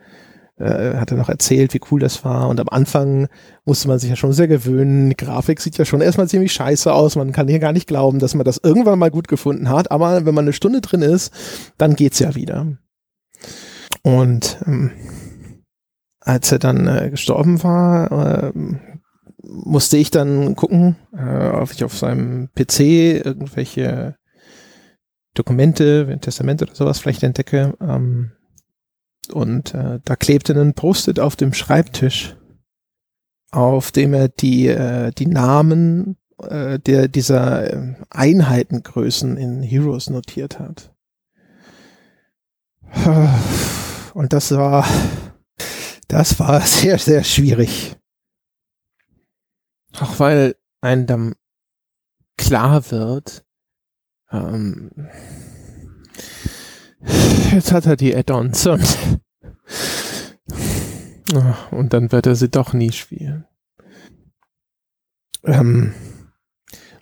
äh, 0.57 0.95
hat 0.97 1.11
er 1.11 1.17
noch 1.17 1.29
erzählt, 1.29 1.73
wie 1.73 1.81
cool 1.91 1.99
das 1.99 2.23
war. 2.23 2.47
Und 2.47 2.59
am 2.59 2.69
Anfang 2.69 3.27
musste 3.65 3.87
man 3.87 3.99
sich 3.99 4.09
ja 4.09 4.15
schon 4.15 4.33
sehr 4.33 4.47
gewöhnen. 4.47 5.09
Die 5.09 5.17
Grafik 5.17 5.59
sieht 5.59 5.77
ja 5.77 5.85
schon 5.85 6.01
erstmal 6.01 6.27
ziemlich 6.29 6.53
scheiße 6.53 6.93
aus. 6.93 7.15
Man 7.15 7.31
kann 7.31 7.47
hier 7.47 7.59
gar 7.59 7.73
nicht 7.73 7.87
glauben, 7.87 8.19
dass 8.19 8.35
man 8.35 8.45
das 8.45 8.59
irgendwann 8.61 8.99
mal 8.99 9.11
gut 9.11 9.27
gefunden 9.27 9.69
hat. 9.69 9.91
Aber 9.91 10.25
wenn 10.25 10.35
man 10.35 10.45
eine 10.45 10.53
Stunde 10.53 10.81
drin 10.81 11.01
ist, 11.01 11.33
dann 11.77 11.95
geht's 11.95 12.19
ja 12.19 12.35
wieder. 12.35 12.67
Und 14.03 14.59
ähm, 14.67 14.91
als 16.19 16.51
er 16.51 16.59
dann 16.59 16.87
äh, 16.87 17.09
gestorben 17.09 17.63
war, 17.63 18.11
äh, 18.11 18.51
musste 19.43 19.97
ich 19.97 20.09
dann 20.09 20.55
gucken, 20.55 20.95
äh, 21.15 21.49
ob 21.49 21.71
ich 21.71 21.83
auf 21.83 21.97
seinem 21.97 22.49
PC 22.55 22.79
irgendwelche 23.25 24.15
Dokumente, 25.33 26.17
Testamente 26.21 26.65
oder 26.65 26.75
sowas 26.75 26.99
vielleicht 26.99 27.23
entdecke. 27.23 27.75
Ähm, 27.81 28.31
und 29.31 29.73
äh, 29.73 29.99
da 30.03 30.15
klebte 30.15 30.59
ein 30.59 30.73
Post-it 30.73 31.19
auf 31.19 31.35
dem 31.35 31.53
Schreibtisch, 31.53 32.35
auf 33.51 33.91
dem 33.91 34.13
er 34.13 34.27
die, 34.29 34.67
äh, 34.67 35.11
die 35.11 35.27
Namen 35.27 36.17
äh, 36.41 36.79
der, 36.79 37.07
dieser 37.07 37.73
äh, 37.73 37.95
Einheitengrößen 38.09 39.37
in 39.37 39.61
Heroes 39.61 40.09
notiert 40.09 40.59
hat. 40.59 40.91
Und 44.13 44.33
das 44.33 44.51
war, 44.51 44.85
das 46.07 46.39
war 46.39 46.61
sehr, 46.65 46.99
sehr 46.99 47.23
schwierig. 47.23 47.95
Auch 49.99 50.19
weil 50.19 50.55
einem 50.81 51.05
dann 51.05 51.35
klar 52.37 52.91
wird, 52.91 53.45
ähm, 54.31 54.91
jetzt 57.51 57.71
hat 57.71 57.85
er 57.85 57.95
die 57.95 58.15
Add-ons 58.15 58.67
und, 58.67 58.97
und 61.71 61.93
dann 61.93 62.11
wird 62.11 62.27
er 62.27 62.35
sie 62.35 62.49
doch 62.49 62.73
nie 62.73 62.91
spielen. 62.91 63.45
Ähm, 65.43 65.93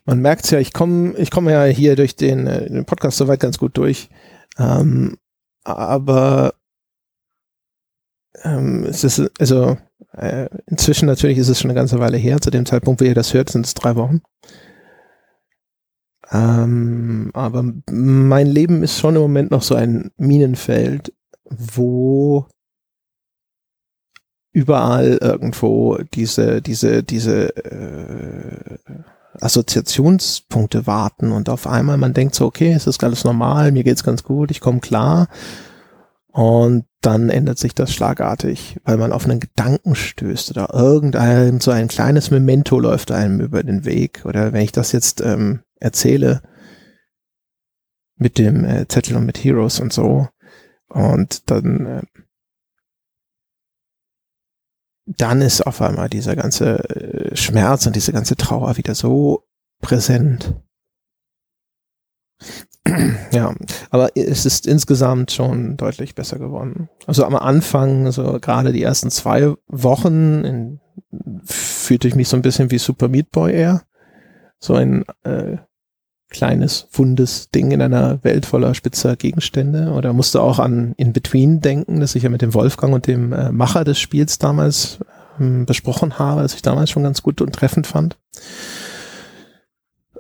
man 0.06 0.20
merkt 0.20 0.50
ja, 0.52 0.60
ich 0.60 0.74
komme 0.74 1.16
ich 1.18 1.32
komme 1.32 1.52
ja 1.52 1.64
hier 1.66 1.96
durch 1.96 2.16
den, 2.16 2.48
äh, 2.48 2.70
den 2.70 2.86
Podcast 2.86 3.18
soweit 3.18 3.40
ganz 3.40 3.58
gut 3.58 3.78
durch. 3.78 4.10
Ähm, 4.58 5.18
aber 5.64 6.56
ähm, 8.44 8.86
es 8.86 9.04
ist, 9.04 9.32
also 9.40 9.78
äh, 10.14 10.48
inzwischen 10.68 11.06
natürlich 11.06 11.38
ist 11.38 11.50
es 11.50 11.60
schon 11.60 11.70
eine 11.70 11.80
ganze 11.80 12.00
Weile 12.00 12.18
her. 12.18 12.40
Zu 12.42 12.52
dem 12.52 12.66
Zeitpunkt, 12.66 13.02
wo 13.02 13.06
ihr 13.06 13.16
das 13.16 13.34
hört, 13.34 13.50
sind 13.50 13.66
es 13.66 13.74
drei 13.74 13.96
Wochen. 13.96 14.22
Ähm, 16.32 17.32
aber 17.34 17.64
mein 17.90 18.48
Leben 18.48 18.84
ist 18.84 19.00
schon 19.00 19.16
im 19.16 19.22
Moment 19.22 19.52
noch 19.52 19.64
so 19.64 19.76
ein 19.76 20.12
Minenfeld, 20.18 21.14
wo 21.44 22.46
überall 24.54 25.18
irgendwo 25.22 25.98
diese, 26.14 26.62
diese, 26.62 27.04
diese 27.04 27.56
äh, 27.56 28.78
Assoziationspunkte 29.40 30.88
warten 30.88 31.32
und 31.32 31.50
auf 31.50 31.68
einmal 31.68 31.98
man 31.98 32.14
denkt 32.14 32.36
so, 32.36 32.46
okay, 32.46 32.74
es 32.74 32.86
ist 32.86 33.04
alles 33.04 33.24
normal, 33.24 33.72
mir 33.72 33.84
geht's 33.84 34.04
ganz 34.04 34.24
gut, 34.24 34.52
ich 34.52 34.60
komme 34.60 34.80
klar 34.80 35.28
und 36.32 36.86
dann 37.02 37.30
ändert 37.30 37.58
sich 37.58 37.74
das 37.74 37.94
schlagartig, 37.94 38.80
weil 38.84 38.98
man 38.98 39.12
auf 39.12 39.26
einen 39.26 39.40
Gedanken 39.40 39.96
stößt 39.96 40.52
oder 40.52 40.74
irgendein, 40.74 41.60
so 41.60 41.72
ein 41.72 41.88
kleines 41.88 42.32
Memento 42.32 42.80
läuft 42.80 43.12
einem 43.12 43.42
über 43.42 43.64
den 43.64 43.86
Weg. 43.86 44.22
Oder 44.26 44.54
wenn 44.54 44.62
ich 44.62 44.72
das 44.72 44.92
jetzt 44.92 45.20
ähm, 45.22 45.62
erzähle 45.80 46.42
mit 48.18 48.38
dem 48.38 48.64
äh, 48.64 48.88
Zettel 48.88 49.18
und 49.18 49.26
mit 49.26 49.44
Heroes 49.44 49.80
und 49.80 49.92
so, 49.92 50.28
und 50.92 51.50
dann, 51.50 51.86
äh, 51.86 52.02
dann 55.06 55.42
ist 55.42 55.62
auf 55.62 55.82
einmal 55.82 56.10
dieser 56.10 56.36
ganze 56.36 56.80
äh, 56.90 57.36
Schmerz 57.36 57.86
und 57.88 57.96
diese 57.96 58.12
ganze 58.12 58.36
Trauer 58.36 58.78
wieder 58.78 58.94
so 58.94 59.48
präsent. 59.82 60.54
Ja, 63.32 63.54
aber 63.90 64.10
es 64.16 64.46
ist 64.46 64.68
insgesamt 64.68 65.32
schon 65.32 65.78
deutlich 65.78 66.16
besser 66.16 66.40
geworden. 66.40 66.90
Also 67.08 67.26
am 67.26 67.36
Anfang, 67.36 68.12
so 68.12 68.40
gerade 68.40 68.74
die 68.74 68.84
ersten 68.84 69.10
zwei 69.10 69.54
Wochen, 69.68 70.44
in, 70.44 70.80
fühlte 71.44 72.08
ich 72.08 72.16
mich 72.16 72.28
so 72.28 72.36
ein 72.36 72.42
bisschen 72.42 72.72
wie 72.72 72.78
Super 72.78 73.08
Meat 73.08 73.32
Boy 73.32 73.54
eher. 73.54 73.84
So 74.60 74.76
ein 74.76 75.04
äh, 75.24 75.58
kleines, 76.30 76.88
fundes 76.90 77.50
Ding 77.50 77.72
in 77.72 77.82
einer 77.82 78.24
Welt 78.24 78.46
voller 78.46 78.74
spitzer 78.74 79.16
Gegenstände. 79.16 79.92
Oder 79.92 80.14
musste 80.14 80.42
auch 80.42 80.60
an 80.60 80.94
In 80.98 81.14
Between 81.14 81.60
denken, 81.62 82.00
das 82.00 82.16
ich 82.16 82.24
ja 82.24 82.30
mit 82.30 82.42
dem 82.42 82.54
Wolfgang 82.54 82.94
und 82.94 83.08
dem 83.08 83.34
äh, 83.34 83.52
Macher 83.52 83.84
des 83.84 84.00
Spiels 84.00 84.40
damals 84.40 85.00
ähm, 85.40 85.66
besprochen 85.66 86.18
habe, 86.18 86.42
das 86.42 86.54
ich 86.56 86.62
damals 86.62 86.90
schon 86.90 87.04
ganz 87.04 87.22
gut 87.22 87.42
und 87.42 87.54
treffend 87.54 87.88
fand. 87.88 88.18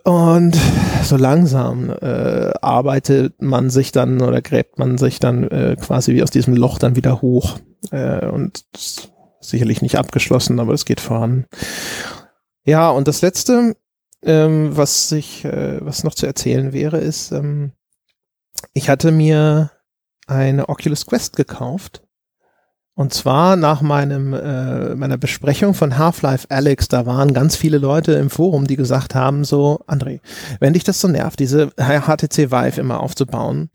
Und 0.03 0.57
so 1.03 1.15
langsam 1.15 1.89
äh, 1.89 2.51
arbeitet 2.61 3.41
man 3.41 3.69
sich 3.69 3.91
dann 3.91 4.21
oder 4.21 4.41
gräbt 4.41 4.79
man 4.79 4.97
sich 4.97 5.19
dann 5.19 5.43
äh, 5.49 5.75
quasi 5.79 6.13
wie 6.13 6.23
aus 6.23 6.31
diesem 6.31 6.55
Loch 6.55 6.79
dann 6.79 6.95
wieder 6.95 7.21
hoch. 7.21 7.57
Äh, 7.91 8.25
und 8.27 8.65
sicherlich 9.39 9.81
nicht 9.81 9.97
abgeschlossen, 9.97 10.59
aber 10.59 10.73
es 10.73 10.85
geht 10.85 11.01
voran. 11.01 11.45
Ja, 12.63 12.89
und 12.89 13.07
das 13.07 13.21
letzte, 13.21 13.75
ähm, 14.23 14.75
was 14.75 15.11
ich, 15.11 15.45
äh, 15.45 15.83
was 15.83 16.03
noch 16.03 16.15
zu 16.15 16.25
erzählen 16.25 16.73
wäre, 16.73 16.97
ist, 16.97 17.31
ähm, 17.31 17.73
ich 18.73 18.89
hatte 18.89 19.11
mir 19.11 19.71
eine 20.27 20.69
Oculus 20.69 21.05
Quest 21.05 21.35
gekauft 21.35 22.03
und 22.93 23.13
zwar 23.13 23.55
nach 23.55 23.81
meinem, 23.81 24.33
äh, 24.33 24.95
meiner 24.95 25.17
Besprechung 25.17 25.73
von 25.73 25.97
Half-Life 25.97 26.47
Alex, 26.49 26.87
da 26.87 27.05
waren 27.05 27.33
ganz 27.33 27.55
viele 27.55 27.77
Leute 27.77 28.13
im 28.13 28.29
Forum, 28.29 28.67
die 28.67 28.75
gesagt 28.75 29.15
haben, 29.15 29.43
so, 29.43 29.79
André, 29.87 30.19
wenn 30.59 30.73
dich 30.73 30.83
das 30.83 30.99
so 30.99 31.07
nervt, 31.07 31.39
diese 31.39 31.71
HTC 31.77 32.51
Vive 32.51 32.79
immer 32.79 32.99
aufzubauen, 32.99 33.69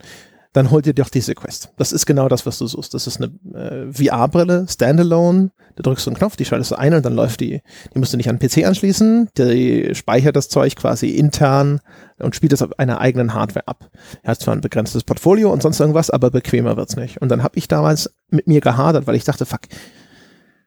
dann 0.56 0.70
hol 0.70 0.80
dir 0.80 0.94
doch 0.94 1.10
diese 1.10 1.34
Quest. 1.34 1.70
Das 1.76 1.92
ist 1.92 2.06
genau 2.06 2.30
das, 2.30 2.46
was 2.46 2.56
du 2.56 2.66
suchst. 2.66 2.94
Das 2.94 3.06
ist 3.06 3.20
eine 3.20 3.30
äh, 3.54 3.92
VR-Brille, 3.92 4.66
Standalone. 4.66 5.50
Da 5.76 5.82
drückst 5.82 6.06
du 6.06 6.10
einen 6.10 6.16
Knopf, 6.16 6.36
die 6.36 6.46
schaltest 6.46 6.70
du 6.70 6.76
ein 6.76 6.94
und 6.94 7.04
dann 7.04 7.14
läuft 7.14 7.40
die. 7.40 7.60
Die 7.94 7.98
musst 7.98 8.14
du 8.14 8.16
nicht 8.16 8.30
an 8.30 8.38
den 8.38 8.48
PC 8.48 8.66
anschließen. 8.66 9.28
Die 9.36 9.94
speichert 9.94 10.34
das 10.34 10.48
Zeug 10.48 10.74
quasi 10.74 11.10
intern 11.10 11.80
und 12.18 12.34
spielt 12.34 12.54
es 12.54 12.62
auf 12.62 12.78
einer 12.78 13.02
eigenen 13.02 13.34
Hardware 13.34 13.68
ab. 13.68 13.90
Er 14.22 14.30
hat 14.30 14.40
zwar 14.40 14.54
ein 14.54 14.62
begrenztes 14.62 15.04
Portfolio 15.04 15.52
und 15.52 15.62
sonst 15.62 15.78
irgendwas, 15.78 16.08
aber 16.08 16.30
bequemer 16.30 16.78
wird's 16.78 16.96
nicht. 16.96 17.20
Und 17.20 17.28
dann 17.28 17.42
habe 17.42 17.58
ich 17.58 17.68
damals 17.68 18.10
mit 18.30 18.46
mir 18.46 18.62
gehadert, 18.62 19.06
weil 19.06 19.16
ich 19.16 19.24
dachte, 19.24 19.44
fuck, 19.44 19.60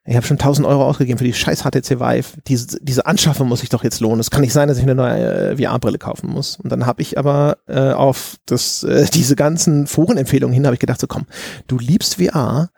ich 0.09 0.15
habe 0.15 0.25
schon 0.25 0.39
1000 0.39 0.65
Euro 0.65 0.85
ausgegeben 0.85 1.19
für 1.19 1.23
die 1.23 1.35
scheiß 1.35 1.61
HTC 1.61 1.99
Vive. 1.99 2.41
Diese, 2.47 2.79
diese 2.81 3.05
Anschaffung 3.05 3.47
muss 3.47 3.59
sich 3.59 3.69
doch 3.69 3.83
jetzt 3.83 3.99
lohnen. 3.99 4.19
Es 4.19 4.31
kann 4.31 4.41
nicht 4.41 4.53
sein, 4.53 4.67
dass 4.67 4.77
ich 4.77 4.83
eine 4.83 4.95
neue 4.95 5.51
äh, 5.51 5.57
VR-Brille 5.57 5.99
kaufen 5.99 6.31
muss. 6.31 6.57
Und 6.57 6.71
dann 6.71 6.87
habe 6.87 7.03
ich 7.03 7.19
aber 7.19 7.59
äh, 7.67 7.91
auf 7.91 8.37
das, 8.47 8.81
äh, 8.81 9.05
diese 9.13 9.35
ganzen 9.35 9.85
Forenempfehlungen 9.85 10.51
hin, 10.51 10.65
habe 10.65 10.73
ich 10.73 10.79
gedacht, 10.79 10.99
so 10.99 11.05
komm, 11.05 11.27
du 11.67 11.77
liebst 11.77 12.15
VR, 12.15 12.71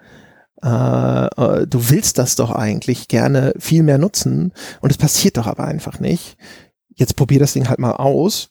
äh, 0.62 0.68
äh, 0.68 1.68
du 1.68 1.90
willst 1.90 2.18
das 2.18 2.36
doch 2.36 2.52
eigentlich 2.52 3.08
gerne 3.08 3.54
viel 3.58 3.84
mehr 3.84 3.98
nutzen 3.98 4.52
und 4.82 4.92
es 4.92 4.98
passiert 4.98 5.38
doch 5.38 5.48
aber 5.48 5.64
einfach 5.64 6.02
nicht. 6.02 6.36
Jetzt 6.90 7.16
probier 7.16 7.40
das 7.40 7.54
Ding 7.54 7.70
halt 7.70 7.80
mal 7.80 7.94
aus. 7.94 8.50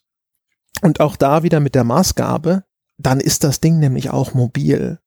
Und 0.81 1.01
auch 1.01 1.17
da 1.17 1.43
wieder 1.43 1.61
mit 1.61 1.75
der 1.75 1.85
Maßgabe, 1.85 2.65
dann 2.97 3.21
ist 3.21 3.45
das 3.45 3.61
Ding 3.61 3.79
nämlich 3.79 4.09
auch 4.09 4.33
mobil. 4.33 5.01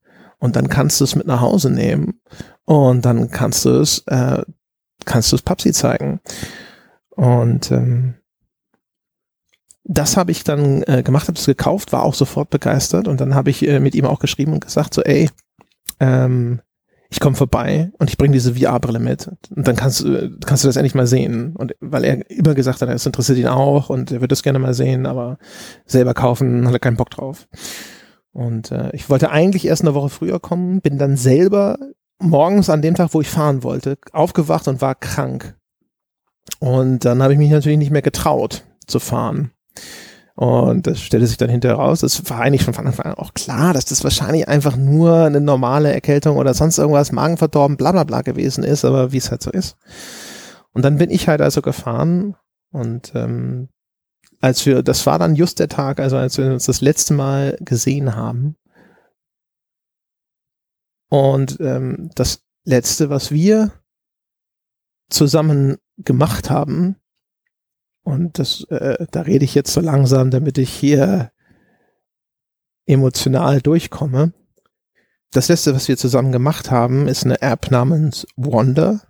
Und 0.43 0.57
dann 0.57 0.67
kannst 0.67 0.99
du 0.99 1.05
es 1.05 1.15
mit 1.15 1.25
nach 1.25 1.39
Hause 1.39 1.69
nehmen 1.69 2.19
und 2.65 3.05
dann 3.05 3.31
kannst 3.31 3.63
du 3.63 3.79
es, 3.79 3.99
äh, 4.07 4.43
kannst 5.05 5.31
du 5.31 5.37
es 5.37 5.41
Papsi 5.41 5.71
zeigen. 5.71 6.19
Und 7.11 7.71
ähm, 7.71 8.15
das 9.85 10.17
habe 10.17 10.31
ich 10.31 10.43
dann 10.43 10.83
äh, 10.83 11.01
gemacht, 11.01 11.29
habe 11.29 11.39
es 11.39 11.45
gekauft, 11.45 11.93
war 11.93 12.03
auch 12.03 12.13
sofort 12.13 12.49
begeistert 12.49 13.07
und 13.07 13.21
dann 13.21 13.35
habe 13.35 13.51
ich 13.51 13.65
äh, 13.65 13.79
mit 13.79 13.95
ihm 13.95 14.03
auch 14.03 14.19
geschrieben 14.19 14.51
und 14.51 14.65
gesagt 14.65 14.93
so, 14.93 15.01
ey, 15.01 15.29
ähm, 16.01 16.59
ich 17.09 17.21
komme 17.21 17.37
vorbei 17.37 17.93
und 17.97 18.09
ich 18.09 18.17
bringe 18.17 18.33
diese 18.33 18.55
VR-Brille 18.55 18.99
mit 18.99 19.29
und 19.55 19.65
dann 19.65 19.77
kannst 19.77 20.01
du 20.01 20.29
kannst 20.45 20.65
du 20.65 20.67
das 20.67 20.75
endlich 20.75 20.93
mal 20.93 21.07
sehen 21.07 21.55
und 21.55 21.73
weil 21.79 22.03
er 22.03 22.29
immer 22.29 22.53
gesagt 22.53 22.81
hat, 22.81 22.89
es 22.89 23.05
interessiert 23.05 23.37
ihn 23.37 23.47
auch 23.47 23.89
und 23.89 24.11
er 24.11 24.19
würde 24.19 24.33
das 24.33 24.43
gerne 24.43 24.59
mal 24.59 24.73
sehen, 24.73 25.05
aber 25.05 25.37
selber 25.85 26.13
kaufen 26.13 26.67
hat 26.67 26.73
er 26.73 26.79
keinen 26.79 26.97
Bock 26.97 27.11
drauf. 27.11 27.47
Und 28.33 28.71
äh, 28.71 28.89
ich 28.93 29.09
wollte 29.09 29.29
eigentlich 29.29 29.65
erst 29.65 29.83
eine 29.83 29.93
Woche 29.93 30.09
früher 30.09 30.39
kommen, 30.39 30.81
bin 30.81 30.97
dann 30.97 31.17
selber 31.17 31.77
morgens 32.19 32.69
an 32.69 32.81
dem 32.81 32.95
Tag, 32.95 33.13
wo 33.13 33.21
ich 33.21 33.29
fahren 33.29 33.63
wollte, 33.63 33.97
aufgewacht 34.11 34.67
und 34.67 34.81
war 34.81 34.95
krank. 34.95 35.55
Und 36.59 37.05
dann 37.05 37.21
habe 37.21 37.33
ich 37.33 37.39
mich 37.39 37.51
natürlich 37.51 37.77
nicht 37.77 37.91
mehr 37.91 38.01
getraut 38.01 38.63
zu 38.87 38.99
fahren. 38.99 39.51
Und 40.35 40.87
das 40.87 40.99
stellte 40.99 41.27
sich 41.27 41.37
dann 41.37 41.49
hinterher 41.49 41.77
raus. 41.77 41.99
Das 41.99 42.27
war 42.29 42.39
eigentlich 42.39 42.63
von 42.63 42.75
Anfang 42.75 43.05
an 43.05 43.13
auch 43.13 43.35
klar, 43.35 43.73
dass 43.73 43.85
das 43.85 44.03
wahrscheinlich 44.03 44.47
einfach 44.47 44.75
nur 44.75 45.25
eine 45.25 45.41
normale 45.41 45.93
Erkältung 45.93 46.37
oder 46.37 46.55
sonst 46.55 46.79
irgendwas, 46.79 47.11
Magenverdorben, 47.11 47.77
bla 47.77 47.91
bla 47.91 48.03
bla 48.03 48.21
gewesen 48.21 48.63
ist, 48.63 48.83
aber 48.83 49.11
wie 49.11 49.17
es 49.17 49.29
halt 49.29 49.43
so 49.43 49.51
ist. 49.51 49.77
Und 50.73 50.83
dann 50.83 50.97
bin 50.97 51.11
ich 51.11 51.27
halt 51.27 51.41
also 51.41 51.61
gefahren 51.61 52.35
und 52.71 53.11
ähm, 53.13 53.69
als 54.43 54.65
wir, 54.65 54.83
das 54.83 55.05
war 55.05 55.19
dann 55.19 55.37
just 55.37 55.59
der 55.59 55.69
Tag, 55.69 56.01
also 56.01 56.17
als 56.17 56.37
wir 56.37 56.51
uns 56.51 56.65
das 56.65 56.81
letzte 56.81 57.13
Mal 57.13 57.57
gesehen 57.61 58.13
haben, 58.13 58.57
und 61.09 61.59
ähm, 61.61 62.09
das 62.15 62.43
letzte, 62.65 63.09
was 63.09 63.31
wir 63.31 63.71
zusammen 65.09 65.77
gemacht 65.97 66.49
haben, 66.49 66.97
und 68.03 68.37
das, 68.37 68.65
äh, 68.65 69.05
da 69.11 69.21
rede 69.21 69.45
ich 69.45 69.55
jetzt 69.55 69.71
so 69.71 69.79
langsam, 69.79 70.29
damit 70.29 70.57
ich 70.57 70.73
hier 70.73 71.31
emotional 72.85 73.61
durchkomme. 73.61 74.33
Das 75.31 75.47
letzte, 75.47 75.73
was 75.73 75.87
wir 75.87 75.95
zusammen 75.95 76.33
gemacht 76.33 76.69
haben, 76.69 77.07
ist 77.07 77.23
eine 77.23 77.41
App 77.41 77.71
namens 77.71 78.27
Wander. 78.35 79.07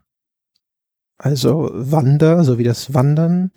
Also 1.18 1.72
Wander, 1.74 2.44
so 2.44 2.60
wie 2.60 2.64
das 2.64 2.94
Wandern. 2.94 3.52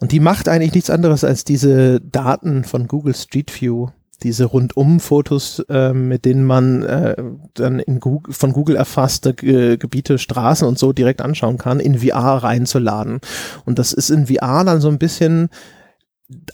Und 0.00 0.12
die 0.12 0.20
macht 0.20 0.48
eigentlich 0.48 0.74
nichts 0.74 0.90
anderes 0.90 1.24
als 1.24 1.44
diese 1.44 2.00
Daten 2.00 2.64
von 2.64 2.88
Google 2.88 3.14
Street 3.14 3.60
View 3.60 3.88
diese 4.22 4.44
Rundum-Fotos, 4.44 5.60
äh, 5.68 5.92
mit 5.92 6.24
denen 6.24 6.44
man 6.44 6.82
äh, 6.82 7.16
dann 7.54 7.78
in 7.78 8.00
Google, 8.00 8.32
von 8.32 8.52
Google 8.52 8.76
erfasste 8.76 9.30
äh, 9.42 9.76
Gebiete, 9.76 10.18
Straßen 10.18 10.66
und 10.66 10.78
so 10.78 10.92
direkt 10.92 11.22
anschauen 11.22 11.58
kann, 11.58 11.80
in 11.80 12.00
VR 12.00 12.42
reinzuladen. 12.42 13.20
Und 13.64 13.78
das 13.78 13.92
ist 13.92 14.10
in 14.10 14.26
VR 14.26 14.64
dann 14.64 14.80
so 14.80 14.88
ein 14.88 14.98
bisschen 14.98 15.48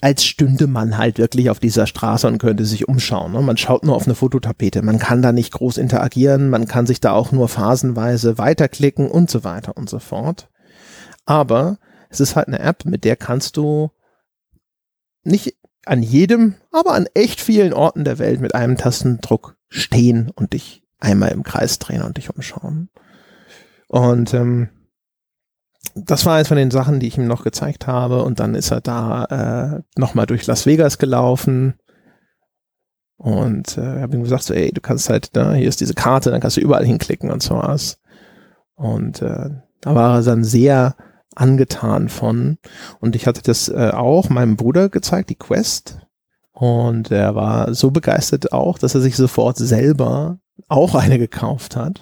als 0.01 0.25
stünde 0.25 0.67
man 0.67 0.97
halt 0.97 1.19
wirklich 1.19 1.51
auf 1.51 1.59
dieser 1.59 1.87
Straße 1.87 2.27
und 2.27 2.39
könnte 2.39 2.65
sich 2.65 2.89
umschauen. 2.89 3.33
Ne? 3.33 3.43
Man 3.43 3.59
schaut 3.59 3.85
nur 3.85 3.95
auf 3.95 4.07
eine 4.07 4.15
Fototapete, 4.15 4.81
man 4.81 4.99
kann 4.99 5.21
da 5.21 5.33
nicht 5.33 5.53
groß 5.53 5.77
interagieren, 5.77 6.49
man 6.49 6.67
kann 6.67 6.87
sich 6.87 7.01
da 7.01 7.13
auch 7.13 7.31
nur 7.31 7.47
phasenweise 7.49 8.39
weiterklicken 8.39 9.11
und 9.11 9.31
so 9.31 9.45
weiter 9.45 9.77
und 9.77 9.91
so 9.91 9.99
fort. 9.99 10.49
Aber 11.27 11.77
es 12.09 12.21
ist 12.21 12.37
halt 12.37 12.49
eine 12.49 12.59
App, 12.59 12.85
mit 12.85 13.05
der 13.05 13.17
kannst 13.17 13.57
du 13.57 13.91
nicht 15.23 15.57
an 15.85 16.03
jedem, 16.03 16.55
aber 16.73 16.93
an 16.93 17.07
echt 17.15 17.41
vielen 17.41 17.73
Orten 17.73 18.05
der 18.05 18.19
Welt 18.19 18.41
mit 18.41 18.55
einem 18.55 18.77
Tastendruck 18.77 19.57
stehen 19.69 20.31
und 20.35 20.53
dich 20.53 20.83
einmal 20.99 21.31
im 21.31 21.43
Kreis 21.43 21.79
drehen 21.79 22.03
und 22.03 22.17
dich 22.17 22.35
umschauen. 22.35 22.89
Und 23.89 24.35
ähm, 24.35 24.69
das 25.95 26.27
war 26.27 26.37
eins 26.37 26.49
von 26.49 26.57
den 26.57 26.71
Sachen, 26.71 27.01
die 27.01 27.07
ich 27.07 27.17
ihm 27.17 27.27
noch 27.27 27.45
gezeigt 27.45 27.87
habe. 27.87 28.23
Und 28.23 28.41
dann 28.41 28.55
ist 28.55 28.71
er 28.71 28.81
da 28.81 29.25
äh, 29.77 29.83
nochmal 29.99 30.27
durch 30.27 30.47
Las 30.47 30.67
Vegas 30.67 30.99
gelaufen. 30.99 31.75
Und 33.17 33.79
äh, 33.79 34.01
habe 34.01 34.17
ihm 34.17 34.25
gesagt, 34.25 34.43
so, 34.43 34.53
ey, 34.53 34.73
du 34.73 34.81
kannst 34.81 35.09
halt, 35.09 35.35
ne, 35.35 35.55
hier 35.55 35.69
ist 35.69 35.81
diese 35.81 35.95
Karte, 35.95 36.31
dann 36.31 36.41
kannst 36.41 36.59
du 36.59 36.61
überall 36.61 36.85
hinklicken 36.85 37.31
und 37.31 37.43
so 37.43 37.55
was. 37.55 37.99
Und 38.75 39.23
äh, 39.23 39.51
da 39.81 39.95
war 39.95 40.17
er 40.17 40.23
dann 40.23 40.45
sehr 40.45 40.97
angetan 41.37 42.09
von. 42.09 42.59
Und 43.01 43.17
ich 43.17 43.27
hatte 43.27 43.43
das 43.43 43.69
äh, 43.69 43.91
auch 43.93 44.29
meinem 44.29 44.57
Bruder 44.57 44.89
gezeigt, 44.89 45.31
die 45.31 45.37
Quest. 45.37 45.99
Und 46.53 47.11
er 47.11 47.35
war 47.35 47.75
so 47.75 47.91
begeistert 47.91 48.53
auch, 48.53 48.79
dass 48.79 48.95
er 48.95 49.01
sich 49.01 49.17
sofort 49.17 49.59
selber 49.59 50.39
auch 50.69 50.95
eine 50.95 51.19
gekauft 51.19 51.77
hat. 51.77 52.01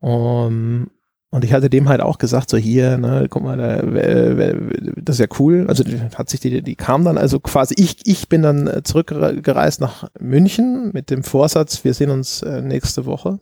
Um, 0.00 0.90
und 1.30 1.44
ich 1.44 1.52
hatte 1.52 1.68
dem 1.68 1.88
halt 1.88 2.00
auch 2.00 2.18
gesagt, 2.18 2.48
so 2.48 2.56
hier, 2.56 2.96
ne, 2.96 3.26
guck 3.28 3.42
mal, 3.42 3.56
da, 3.58 3.82
das 4.96 5.16
ist 5.16 5.20
ja 5.20 5.26
cool. 5.38 5.66
Also 5.68 5.84
hat 6.14 6.30
sich 6.30 6.40
die, 6.40 6.62
die 6.62 6.76
kam 6.76 7.04
dann 7.04 7.18
also 7.18 7.38
quasi, 7.38 7.74
ich, 7.76 8.06
ich 8.06 8.28
bin 8.28 8.40
dann 8.40 8.66
äh, 8.66 8.82
zurückgereist 8.82 9.80
nach 9.80 10.08
München 10.18 10.90
mit 10.94 11.10
dem 11.10 11.22
Vorsatz, 11.22 11.84
wir 11.84 11.92
sehen 11.92 12.10
uns 12.10 12.42
äh, 12.42 12.62
nächste 12.62 13.04
Woche. 13.04 13.40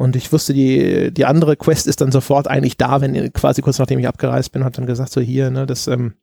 Und 0.00 0.16
ich 0.16 0.32
wusste, 0.32 0.54
die, 0.54 1.12
die 1.12 1.26
andere 1.26 1.56
Quest 1.56 1.86
ist 1.86 2.00
dann 2.00 2.10
sofort 2.10 2.48
eigentlich 2.48 2.78
da, 2.78 3.02
wenn 3.02 3.34
quasi 3.34 3.60
kurz 3.60 3.78
nachdem 3.78 3.98
ich 3.98 4.08
abgereist 4.08 4.50
bin, 4.50 4.64
hat 4.64 4.78
dann 4.78 4.86
gesagt, 4.86 5.12
so 5.12 5.20
hier, 5.20 5.50
ne, 5.50 5.66
das, 5.66 5.88
ähm, 5.88 6.14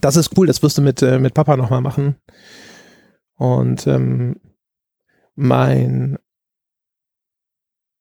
das 0.00 0.16
ist 0.16 0.36
cool, 0.36 0.48
das 0.48 0.60
wirst 0.64 0.76
du 0.76 0.82
mit, 0.82 1.00
äh, 1.00 1.20
mit 1.20 1.32
Papa 1.32 1.56
nochmal 1.56 1.82
machen. 1.82 2.16
Und 3.36 3.86
ähm, 3.86 4.40
mein 5.36 6.18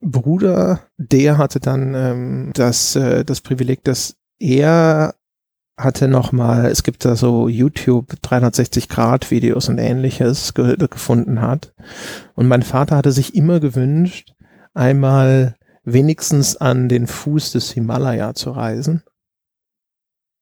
Bruder, 0.02 0.80
der 0.98 1.38
hatte 1.38 1.60
dann 1.60 1.94
ähm, 1.94 2.52
das, 2.56 2.96
äh, 2.96 3.24
das 3.24 3.42
Privileg, 3.42 3.84
dass 3.84 4.16
er 4.40 5.14
hatte 5.78 6.08
nochmal, 6.08 6.66
es 6.66 6.82
gibt 6.82 7.06
da 7.06 7.16
so 7.16 7.48
YouTube 7.48 8.20
360 8.24 8.90
Grad 8.90 9.30
Videos 9.30 9.70
und 9.70 9.78
ähnliches 9.78 10.56
ge 10.56 10.78
gefunden 10.78 11.42
hat. 11.42 11.76
Und 12.34 12.48
mein 12.48 12.64
Vater 12.64 12.96
hatte 12.96 13.12
sich 13.12 13.36
immer 13.36 13.60
gewünscht, 13.60 14.34
einmal 14.80 15.56
wenigstens 15.84 16.56
an 16.58 16.90
den 16.90 17.06
Fuß 17.06 17.52
des 17.52 17.72
Himalaya 17.72 18.34
zu 18.34 18.52
reisen. 18.52 19.04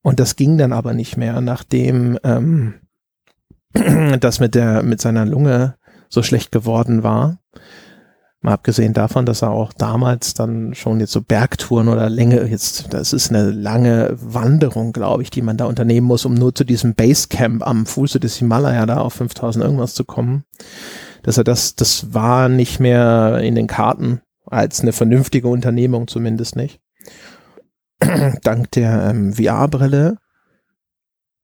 Und 0.04 0.20
das 0.20 0.36
ging 0.36 0.58
dann 0.58 0.72
aber 0.72 0.94
nicht 0.94 1.18
mehr, 1.18 1.42
nachdem 1.42 2.18
ähm, 2.24 2.76
das 4.20 4.40
mit 4.40 4.56
der 4.56 4.84
mit 4.84 5.02
seiner 5.02 5.26
Lunge 5.26 5.76
so 6.10 6.24
schlecht 6.24 6.52
geworden 6.52 7.04
war. 7.04 7.40
Mal 8.40 8.54
abgesehen 8.54 8.94
davon, 8.94 9.26
dass 9.26 9.42
er 9.42 9.50
auch 9.50 9.74
damals 9.74 10.36
dann 10.36 10.76
schon 10.76 11.00
jetzt 11.00 11.12
so 11.12 11.22
Bergtouren 11.22 11.90
oder 11.90 12.08
Länge, 12.10 12.46
jetzt, 12.46 12.94
das 12.94 13.12
ist 13.12 13.30
eine 13.30 13.50
lange 13.50 14.16
Wanderung, 14.22 14.94
glaube 14.94 15.24
ich, 15.24 15.32
die 15.32 15.42
man 15.42 15.58
da 15.58 15.66
unternehmen 15.66 16.06
muss, 16.06 16.24
um 16.24 16.36
nur 16.36 16.54
zu 16.54 16.64
diesem 16.64 16.94
Basecamp 16.94 17.66
am 17.66 17.88
Fuße 17.88 18.20
des 18.20 18.38
Himalaya 18.38 18.86
da 18.86 19.00
auf 19.00 19.14
5000 19.14 19.66
irgendwas 19.66 19.96
zu 19.96 20.06
kommen 20.06 20.46
dass 21.28 21.38
er 21.38 21.44
das, 21.44 21.76
das 21.76 22.14
war 22.14 22.48
nicht 22.48 22.80
mehr 22.80 23.40
in 23.40 23.54
den 23.54 23.68
Karten 23.68 24.22
als 24.48 24.82
eine 24.82 24.94
vernünftige 24.94 25.48
Unternehmung 25.48 26.08
zumindest 26.08 26.56
nicht. 26.56 26.82
Dank 28.44 28.72
der 28.72 29.10
ähm, 29.10 29.34
VR-Brille 29.34 30.18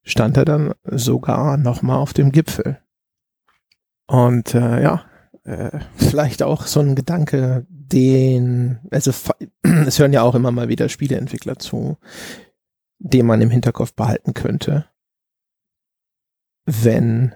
stand 0.04 0.38
er 0.38 0.46
dann 0.46 0.74
sogar 0.84 1.58
nochmal 1.58 1.98
auf 1.98 2.14
dem 2.14 2.32
Gipfel. 2.32 2.80
Und 4.08 4.54
äh, 4.54 4.84
ja, 4.84 5.06
äh, 5.46 5.80
vielleicht 5.96 6.44
auch 6.44 6.68
so 6.68 6.80
ein 6.80 6.96
Gedanke, 6.96 7.66
den, 7.70 8.80
also 8.92 9.12
es 9.88 10.00
hören 10.00 10.14
ja 10.14 10.22
auch 10.22 10.36
immer 10.36 10.52
mal 10.52 10.68
wieder 10.68 10.90
Spieleentwickler 10.90 11.58
zu, 11.58 11.98
den 13.00 13.26
man 13.26 13.42
im 13.42 13.50
Hinterkopf 13.50 13.94
behalten 13.94 14.34
könnte, 14.34 14.86
wenn 16.66 17.36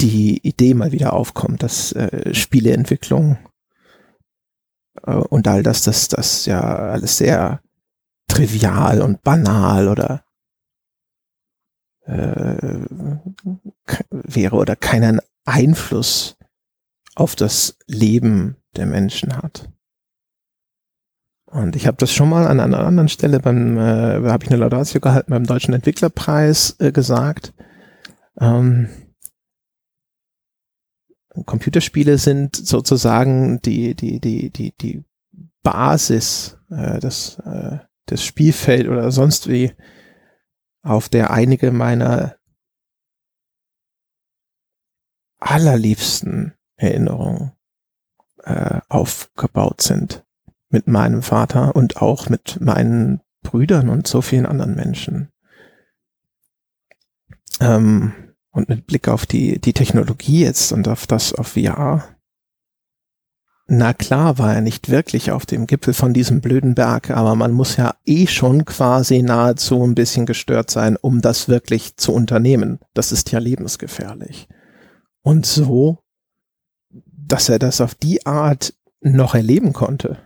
die 0.00 0.38
Idee 0.46 0.74
mal 0.74 0.92
wieder 0.92 1.12
aufkommt, 1.12 1.62
dass 1.62 1.92
äh, 1.92 2.34
Spieleentwicklung 2.34 3.38
und 5.02 5.48
all 5.48 5.62
das, 5.62 5.82
das, 5.82 6.08
das 6.08 6.46
ja 6.46 6.60
alles 6.60 7.18
sehr 7.18 7.60
trivial 8.28 9.00
und 9.00 9.22
banal 9.22 9.88
oder 9.88 10.24
äh, 12.04 12.86
wäre 14.10 14.56
oder 14.56 14.76
keinen 14.76 15.20
Einfluss 15.44 16.36
auf 17.14 17.36
das 17.36 17.76
Leben 17.86 18.56
der 18.76 18.86
Menschen 18.86 19.36
hat. 19.36 19.68
Und 21.46 21.76
ich 21.76 21.86
habe 21.86 21.98
das 21.98 22.12
schon 22.12 22.30
mal 22.30 22.46
an 22.46 22.60
einer 22.60 22.78
anderen 22.78 23.10
Stelle 23.10 23.38
beim, 23.38 23.76
äh, 23.76 24.30
habe 24.30 24.44
ich 24.44 24.50
eine 24.50 24.60
Laudatio 24.60 25.00
gehalten 25.00 25.30
beim 25.30 25.44
Deutschen 25.44 25.74
Entwicklerpreis 25.74 26.76
äh, 26.78 26.92
gesagt. 26.92 27.52
Ähm, 28.40 28.88
Computerspiele 31.46 32.18
sind 32.18 32.56
sozusagen 32.56 33.60
die, 33.62 33.94
die, 33.94 34.20
die, 34.20 34.50
die, 34.50 34.72
die 34.78 35.04
Basis, 35.62 36.58
äh, 36.70 36.98
des, 37.00 37.38
äh, 37.44 37.78
des 38.08 38.24
Spielfeld 38.24 38.88
oder 38.88 39.10
sonst 39.10 39.48
wie, 39.48 39.72
auf 40.82 41.08
der 41.08 41.30
einige 41.30 41.70
meiner 41.70 42.36
allerliebsten 45.38 46.54
Erinnerungen 46.76 47.52
äh, 48.44 48.80
aufgebaut 48.88 49.80
sind. 49.80 50.24
Mit 50.68 50.86
meinem 50.86 51.22
Vater 51.22 51.76
und 51.76 51.98
auch 52.00 52.28
mit 52.28 52.60
meinen 52.60 53.20
Brüdern 53.42 53.88
und 53.88 54.06
so 54.06 54.22
vielen 54.22 54.46
anderen 54.46 54.74
Menschen. 54.74 55.30
Ähm, 57.60 58.12
und 58.52 58.68
mit 58.68 58.86
Blick 58.86 59.08
auf 59.08 59.26
die, 59.26 59.60
die 59.60 59.72
Technologie 59.72 60.40
jetzt 60.40 60.72
und 60.72 60.86
auf 60.86 61.06
das, 61.06 61.34
auf 61.34 61.48
VR. 61.48 62.04
Na 63.66 63.94
klar 63.94 64.38
war 64.38 64.54
er 64.54 64.60
nicht 64.60 64.90
wirklich 64.90 65.30
auf 65.30 65.46
dem 65.46 65.66
Gipfel 65.66 65.94
von 65.94 66.12
diesem 66.12 66.40
blöden 66.40 66.74
Berg, 66.74 67.10
aber 67.10 67.34
man 67.34 67.52
muss 67.52 67.76
ja 67.76 67.94
eh 68.04 68.26
schon 68.26 68.64
quasi 68.64 69.22
nahezu 69.22 69.82
ein 69.82 69.94
bisschen 69.94 70.26
gestört 70.26 70.70
sein, 70.70 70.96
um 70.96 71.22
das 71.22 71.48
wirklich 71.48 71.96
zu 71.96 72.12
unternehmen. 72.12 72.80
Das 72.92 73.12
ist 73.12 73.32
ja 73.32 73.38
lebensgefährlich. 73.38 74.48
Und 75.22 75.46
so, 75.46 76.00
dass 76.90 77.48
er 77.48 77.58
das 77.58 77.80
auf 77.80 77.94
die 77.94 78.26
Art 78.26 78.74
noch 79.00 79.34
erleben 79.34 79.72
konnte, 79.72 80.18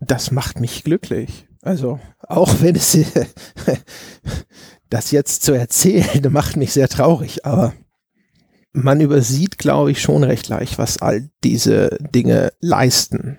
das 0.00 0.30
macht 0.30 0.60
mich 0.60 0.82
glücklich. 0.82 1.46
Also, 1.62 2.00
auch 2.20 2.60
wenn 2.60 2.74
es 2.76 2.96
das 4.90 5.10
jetzt 5.10 5.42
zu 5.42 5.52
erzählen, 5.52 6.22
macht 6.30 6.56
mich 6.56 6.72
sehr 6.72 6.88
traurig, 6.88 7.44
aber 7.44 7.74
man 8.72 9.00
übersieht, 9.00 9.58
glaube 9.58 9.90
ich, 9.90 10.02
schon 10.02 10.22
recht 10.22 10.48
leicht, 10.48 10.78
was 10.78 10.98
all 10.98 11.30
diese 11.42 11.98
Dinge 12.14 12.52
leisten 12.60 13.38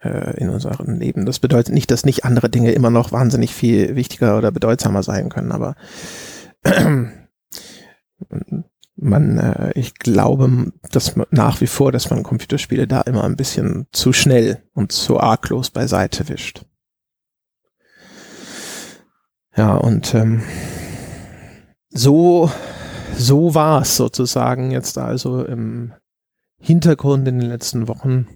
äh, 0.00 0.36
in 0.38 0.50
unserem 0.50 0.98
Leben. 0.98 1.24
Das 1.24 1.38
bedeutet 1.38 1.74
nicht, 1.74 1.90
dass 1.90 2.04
nicht 2.04 2.24
andere 2.24 2.50
Dinge 2.50 2.72
immer 2.72 2.90
noch 2.90 3.10
wahnsinnig 3.12 3.54
viel 3.54 3.96
wichtiger 3.96 4.36
oder 4.36 4.52
bedeutsamer 4.52 5.02
sein 5.02 5.30
können, 5.30 5.52
aber 5.52 5.74
man, 8.96 9.38
äh, 9.38 9.72
ich 9.74 9.94
glaube, 9.94 10.72
dass 10.92 11.16
man 11.16 11.26
nach 11.30 11.60
wie 11.60 11.66
vor, 11.66 11.90
dass 11.92 12.10
man 12.10 12.22
Computerspiele 12.22 12.86
da 12.86 13.00
immer 13.02 13.24
ein 13.24 13.36
bisschen 13.36 13.86
zu 13.92 14.12
schnell 14.12 14.62
und 14.74 14.92
zu 14.92 15.18
arglos 15.18 15.70
beiseite 15.70 16.28
wischt. 16.28 16.64
Ja, 19.58 19.74
und 19.74 20.14
ähm, 20.14 20.40
so, 21.90 22.48
so 23.16 23.56
war 23.56 23.82
es 23.82 23.96
sozusagen 23.96 24.70
jetzt 24.70 24.96
also 24.98 25.44
im 25.44 25.94
Hintergrund 26.60 27.26
in 27.26 27.40
den 27.40 27.48
letzten 27.48 27.88
Wochen. 27.88 28.28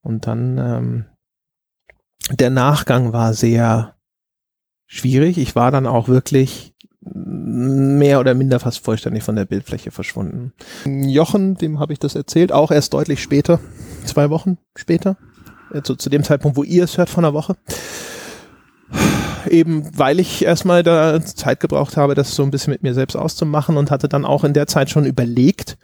Und 0.00 0.26
dann 0.26 0.56
ähm, 0.56 1.04
der 2.30 2.48
Nachgang 2.48 3.12
war 3.12 3.34
sehr 3.34 3.94
schwierig. 4.86 5.36
Ich 5.36 5.54
war 5.54 5.70
dann 5.70 5.86
auch 5.86 6.08
wirklich 6.08 6.74
mehr 7.02 8.18
oder 8.18 8.32
minder 8.32 8.58
fast 8.58 8.82
vollständig 8.82 9.24
von 9.24 9.36
der 9.36 9.44
Bildfläche 9.44 9.90
verschwunden. 9.90 10.54
Jochen, 10.86 11.56
dem 11.56 11.78
habe 11.78 11.92
ich 11.92 11.98
das 11.98 12.14
erzählt, 12.14 12.52
auch 12.52 12.70
erst 12.70 12.94
deutlich 12.94 13.22
später, 13.22 13.60
zwei 14.06 14.30
Wochen 14.30 14.56
später, 14.76 15.18
also 15.68 15.94
zu 15.94 16.08
dem 16.08 16.24
Zeitpunkt, 16.24 16.56
wo 16.56 16.62
ihr 16.62 16.84
es 16.84 16.96
hört 16.96 17.10
von 17.10 17.24
der 17.24 17.34
Woche 17.34 17.54
eben 19.46 19.86
weil 19.96 20.20
ich 20.20 20.44
erstmal 20.44 20.82
da 20.82 21.24
Zeit 21.24 21.60
gebraucht 21.60 21.96
habe, 21.96 22.14
das 22.14 22.34
so 22.34 22.42
ein 22.42 22.50
bisschen 22.50 22.72
mit 22.72 22.82
mir 22.82 22.94
selbst 22.94 23.16
auszumachen 23.16 23.76
und 23.76 23.90
hatte 23.90 24.08
dann 24.08 24.24
auch 24.24 24.44
in 24.44 24.52
der 24.52 24.66
Zeit 24.66 24.90
schon 24.90 25.04
überlegt, 25.04 25.78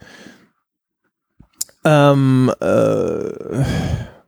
ähm, 1.85 2.51
äh, 2.59 3.63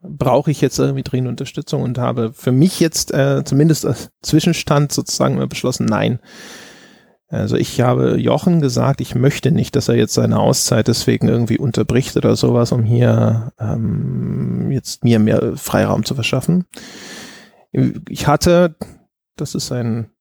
brauche 0.03 0.51
ich 0.51 0.61
jetzt 0.61 0.79
irgendwie 0.79 1.03
dringend 1.03 1.29
Unterstützung 1.29 1.83
und 1.83 1.97
habe 1.97 2.33
für 2.33 2.51
mich 2.51 2.79
jetzt 2.79 3.13
äh, 3.13 3.43
zumindest 3.43 3.85
als 3.85 4.09
Zwischenstand 4.21 4.91
sozusagen 4.91 5.47
beschlossen, 5.47 5.85
nein. 5.85 6.19
Also 7.31 7.55
ich 7.55 7.79
habe 7.79 8.17
Jochen 8.17 8.59
gesagt, 8.59 8.99
ich 8.99 9.15
möchte 9.15 9.51
nicht, 9.51 9.75
dass 9.77 9.87
er 9.87 9.95
jetzt 9.95 10.13
seine 10.13 10.37
Auszeit 10.37 10.89
deswegen 10.89 11.29
irgendwie 11.29 11.57
unterbricht 11.57 12.17
oder 12.17 12.35
sowas, 12.35 12.73
um 12.73 12.83
hier 12.83 13.53
ähm, 13.57 14.69
jetzt 14.69 15.05
mir 15.05 15.17
mehr 15.17 15.53
Freiraum 15.55 16.03
zu 16.03 16.13
verschaffen. 16.13 16.65
Ich 18.09 18.27
hatte 18.27 18.75
das 19.41 19.55
ist 19.55 19.71
ein 19.71 20.11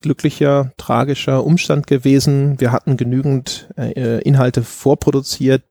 glücklicher, 0.00 0.72
tragischer 0.76 1.44
Umstand 1.44 1.86
gewesen. 1.86 2.60
Wir 2.60 2.72
hatten 2.72 2.96
genügend 2.96 3.68
äh, 3.76 4.20
Inhalte 4.22 4.62
vorproduziert, 4.62 5.64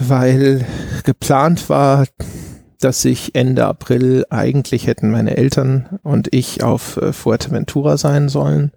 weil 0.00 0.66
geplant 1.04 1.68
war, 1.68 2.06
dass 2.80 3.04
ich 3.04 3.34
Ende 3.34 3.66
April 3.66 4.26
eigentlich 4.30 4.86
hätten 4.86 5.10
meine 5.10 5.36
Eltern 5.36 5.98
und 6.02 6.34
ich 6.34 6.62
auf 6.62 6.96
äh, 6.96 7.12
Fuerteventura 7.12 7.96
sein 7.96 8.28
sollen. 8.28 8.72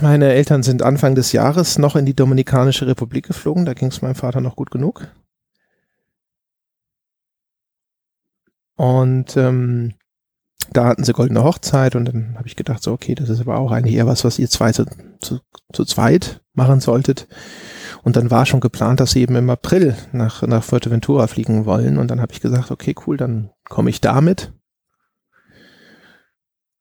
Meine 0.00 0.32
Eltern 0.32 0.62
sind 0.62 0.82
Anfang 0.82 1.14
des 1.14 1.32
Jahres 1.32 1.78
noch 1.78 1.94
in 1.94 2.06
die 2.06 2.16
Dominikanische 2.16 2.86
Republik 2.86 3.26
geflogen, 3.26 3.66
da 3.66 3.74
ging 3.74 3.88
es 3.88 4.00
meinem 4.00 4.14
Vater 4.14 4.40
noch 4.40 4.56
gut 4.56 4.70
genug. 4.70 5.08
Und 8.76 9.36
ähm, 9.36 9.94
da 10.72 10.86
hatten 10.86 11.04
sie 11.04 11.12
goldene 11.12 11.44
Hochzeit 11.44 11.96
und 11.96 12.04
dann 12.06 12.34
habe 12.36 12.48
ich 12.48 12.56
gedacht, 12.56 12.82
so, 12.82 12.92
okay, 12.92 13.14
das 13.14 13.28
ist 13.28 13.40
aber 13.40 13.58
auch 13.58 13.70
eigentlich 13.70 13.96
eher 13.96 14.06
was, 14.06 14.24
was 14.24 14.38
ihr 14.38 14.48
zwei 14.48 14.72
zu, 14.72 14.84
zu, 15.20 15.40
zu 15.72 15.84
zweit 15.84 16.40
machen 16.52 16.80
solltet. 16.80 17.28
Und 18.02 18.16
dann 18.16 18.30
war 18.30 18.46
schon 18.46 18.60
geplant, 18.60 19.00
dass 19.00 19.12
sie 19.12 19.22
eben 19.22 19.36
im 19.36 19.50
April 19.50 19.96
nach, 20.12 20.42
nach 20.42 20.62
Fuerteventura 20.62 21.26
fliegen 21.26 21.66
wollen. 21.66 21.98
Und 21.98 22.10
dann 22.10 22.20
habe 22.20 22.32
ich 22.32 22.40
gesagt, 22.40 22.70
okay, 22.70 22.94
cool, 23.06 23.16
dann 23.16 23.50
komme 23.68 23.90
ich 23.90 24.00
damit. 24.00 24.52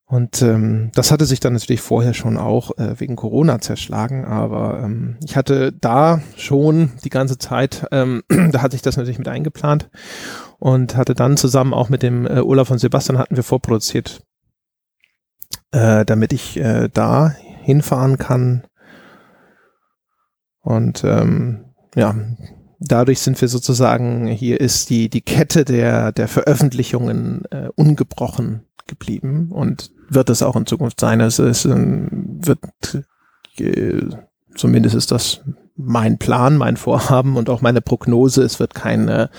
Und 0.10 0.42
ähm, 0.42 0.90
das 0.96 1.12
hatte 1.12 1.26
sich 1.26 1.42
dann 1.42 1.52
natürlich 1.52 1.82
vorher 1.82 2.14
schon 2.14 2.38
auch 2.38 2.78
äh, 2.78 2.98
wegen 2.98 3.18
Corona 3.18 3.60
zerschlagen, 3.60 4.24
aber 4.24 4.80
ähm, 4.82 5.18
ich 5.22 5.36
hatte 5.36 5.74
da 5.74 6.22
schon 6.38 6.94
die 7.04 7.10
ganze 7.10 7.38
Zeit, 7.38 7.86
ähm, 7.92 8.24
da 8.52 8.62
hatte 8.62 8.78
ich 8.78 8.82
das 8.82 8.96
natürlich 8.96 9.18
mit 9.18 9.28
eingeplant 9.28 9.90
und 10.60 10.96
hatte 10.96 11.14
dann 11.14 11.38
zusammen 11.38 11.74
auch 11.74 11.90
mit 11.90 12.04
dem 12.04 12.26
äh, 12.26 12.40
Olaf 12.40 12.72
und 12.72 12.80
Sebastian 12.80 13.18
hatten 13.18 13.36
wir 13.36 13.44
vorproduziert, 13.44 14.24
äh, 15.72 16.06
damit 16.06 16.34
ich 16.34 16.58
äh, 16.58 16.90
da 16.92 17.30
hinfahren 17.62 18.18
kann. 18.18 18.64
Und 20.62 21.04
ähm, 21.04 21.66
ja, 21.96 22.16
dadurch 22.80 23.20
sind 23.20 23.40
wir 23.40 23.48
sozusagen, 23.48 24.28
hier 24.28 24.60
ist 24.60 24.90
die, 24.90 25.10
die 25.10 25.22
Kette 25.22 25.66
der, 25.66 26.12
der 26.12 26.28
Veröffentlichungen 26.28 27.46
äh, 27.52 27.70
ungebrochen 27.76 28.66
geblieben 28.88 29.52
und 29.52 29.92
wird 30.10 30.30
es 30.30 30.42
auch 30.42 30.56
in 30.56 30.66
Zukunft 30.66 31.00
sein. 31.00 31.22
Also 31.22 31.46
es 31.46 31.66
ähm, 31.66 32.40
wird, 32.42 32.60
äh, 33.58 34.02
zumindest 34.56 34.96
ist 34.96 35.12
das 35.12 35.42
mein 35.78 36.18
Plan, 36.18 36.58
mein 36.58 36.76
Vorhaben 36.76 37.38
und 37.38 37.50
auch 37.50 37.62
meine 37.62 37.82
Prognose, 37.82 38.44
es 38.44 38.60
wird 38.60 38.74
keine 38.74 39.30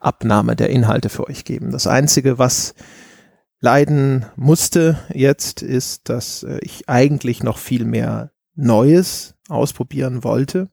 Abnahme 0.00 0.56
der 0.56 0.70
Inhalte 0.70 1.08
für 1.08 1.28
euch 1.28 1.44
geben. 1.44 1.70
Das 1.70 1.86
Einzige, 1.86 2.38
was 2.38 2.74
leiden 3.60 4.26
musste 4.36 4.98
jetzt, 5.12 5.62
ist, 5.62 6.08
dass 6.08 6.42
äh, 6.42 6.58
ich 6.60 6.88
eigentlich 6.88 7.42
noch 7.42 7.58
viel 7.58 7.84
mehr 7.84 8.30
Neues 8.56 9.34
ausprobieren 9.48 10.24
wollte. 10.24 10.68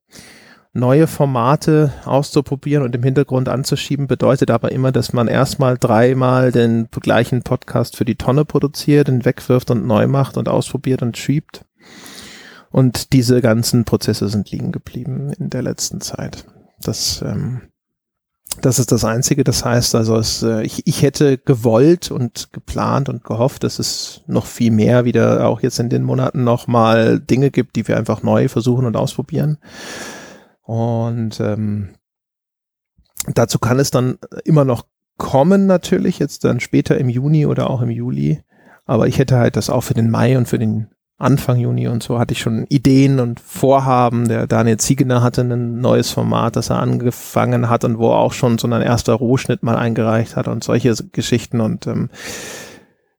Neue 0.73 1.07
Formate 1.07 1.91
auszuprobieren 2.05 2.83
und 2.83 2.95
im 2.95 3.03
Hintergrund 3.03 3.49
anzuschieben, 3.49 4.07
bedeutet 4.07 4.51
aber 4.51 4.71
immer, 4.71 4.93
dass 4.93 5.11
man 5.11 5.27
erstmal 5.27 5.77
dreimal 5.77 6.51
den 6.51 6.87
gleichen 6.89 7.43
Podcast 7.43 7.97
für 7.97 8.05
die 8.05 8.15
Tonne 8.15 8.45
produziert, 8.45 9.09
den 9.09 9.25
wegwirft 9.25 9.69
und 9.69 9.85
neu 9.85 10.07
macht 10.07 10.37
und 10.37 10.47
ausprobiert 10.47 11.01
und 11.01 11.17
schiebt. 11.17 11.65
Und 12.71 13.13
diese 13.13 13.41
ganzen 13.41 13.83
Prozesse 13.83 14.29
sind 14.29 14.49
liegen 14.51 14.71
geblieben 14.71 15.33
in 15.33 15.49
der 15.49 15.61
letzten 15.61 15.99
Zeit. 15.99 16.45
Das, 16.79 17.21
ähm, 17.21 17.61
das 18.61 18.79
ist 18.79 18.91
das 18.91 19.03
Einzige. 19.05 19.43
Das 19.43 19.65
heißt 19.65 19.93
also, 19.95 20.17
es, 20.17 20.41
äh, 20.41 20.63
ich, 20.63 20.87
ich 20.87 21.01
hätte 21.01 21.37
gewollt 21.37 22.11
und 22.11 22.49
geplant 22.53 23.09
und 23.09 23.23
gehofft, 23.23 23.63
dass 23.63 23.79
es 23.79 24.21
noch 24.27 24.45
viel 24.45 24.71
mehr 24.71 25.05
wieder 25.05 25.47
auch 25.47 25.61
jetzt 25.61 25.79
in 25.79 25.89
den 25.89 26.03
Monaten 26.03 26.43
nochmal 26.43 27.19
Dinge 27.19 27.51
gibt, 27.51 27.75
die 27.75 27.87
wir 27.87 27.97
einfach 27.97 28.23
neu 28.23 28.47
versuchen 28.47 28.85
und 28.85 28.95
ausprobieren. 28.95 29.57
Und 30.61 31.39
ähm, 31.41 31.89
dazu 33.33 33.59
kann 33.59 33.79
es 33.79 33.91
dann 33.91 34.17
immer 34.45 34.63
noch 34.63 34.85
kommen, 35.17 35.67
natürlich, 35.67 36.19
jetzt 36.19 36.45
dann 36.45 36.59
später 36.59 36.97
im 36.97 37.09
Juni 37.09 37.45
oder 37.45 37.69
auch 37.69 37.81
im 37.81 37.89
Juli. 37.89 38.41
Aber 38.85 39.07
ich 39.07 39.19
hätte 39.19 39.37
halt 39.37 39.55
das 39.55 39.69
auch 39.69 39.81
für 39.81 39.93
den 39.93 40.09
Mai 40.09 40.37
und 40.37 40.47
für 40.47 40.57
den 40.57 40.87
Anfang 41.21 41.59
Juni 41.59 41.87
und 41.87 42.01
so 42.03 42.19
hatte 42.19 42.33
ich 42.33 42.39
schon 42.39 42.65
Ideen 42.69 43.19
und 43.19 43.39
Vorhaben. 43.39 44.27
Der 44.27 44.47
Daniel 44.47 44.77
Ziegener 44.77 45.21
hatte 45.21 45.41
ein 45.41 45.79
neues 45.79 46.11
Format, 46.11 46.55
das 46.55 46.69
er 46.69 46.79
angefangen 46.79 47.69
hat 47.69 47.83
und 47.83 47.97
wo 47.97 48.09
er 48.09 48.17
auch 48.17 48.33
schon 48.33 48.57
so 48.57 48.67
ein 48.67 48.81
erster 48.81 49.13
Rohschnitt 49.13 49.63
mal 49.63 49.75
eingereicht 49.75 50.35
hat 50.35 50.47
und 50.47 50.63
solche 50.63 50.95
Geschichten. 51.11 51.61
Und 51.61 51.87
ähm, 51.87 52.09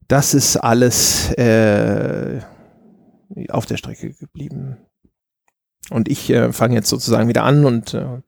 das 0.08 0.34
ist 0.34 0.56
alles 0.56 1.32
äh, 1.34 2.40
auf 3.48 3.66
der 3.66 3.76
Strecke 3.76 4.12
geblieben. 4.12 4.78
Und 5.90 6.08
ich 6.08 6.30
äh, 6.30 6.52
fange 6.52 6.74
jetzt 6.74 6.88
sozusagen 6.88 7.28
wieder 7.28 7.44
an 7.44 7.64
und 7.64 7.94
äh, 7.94 8.22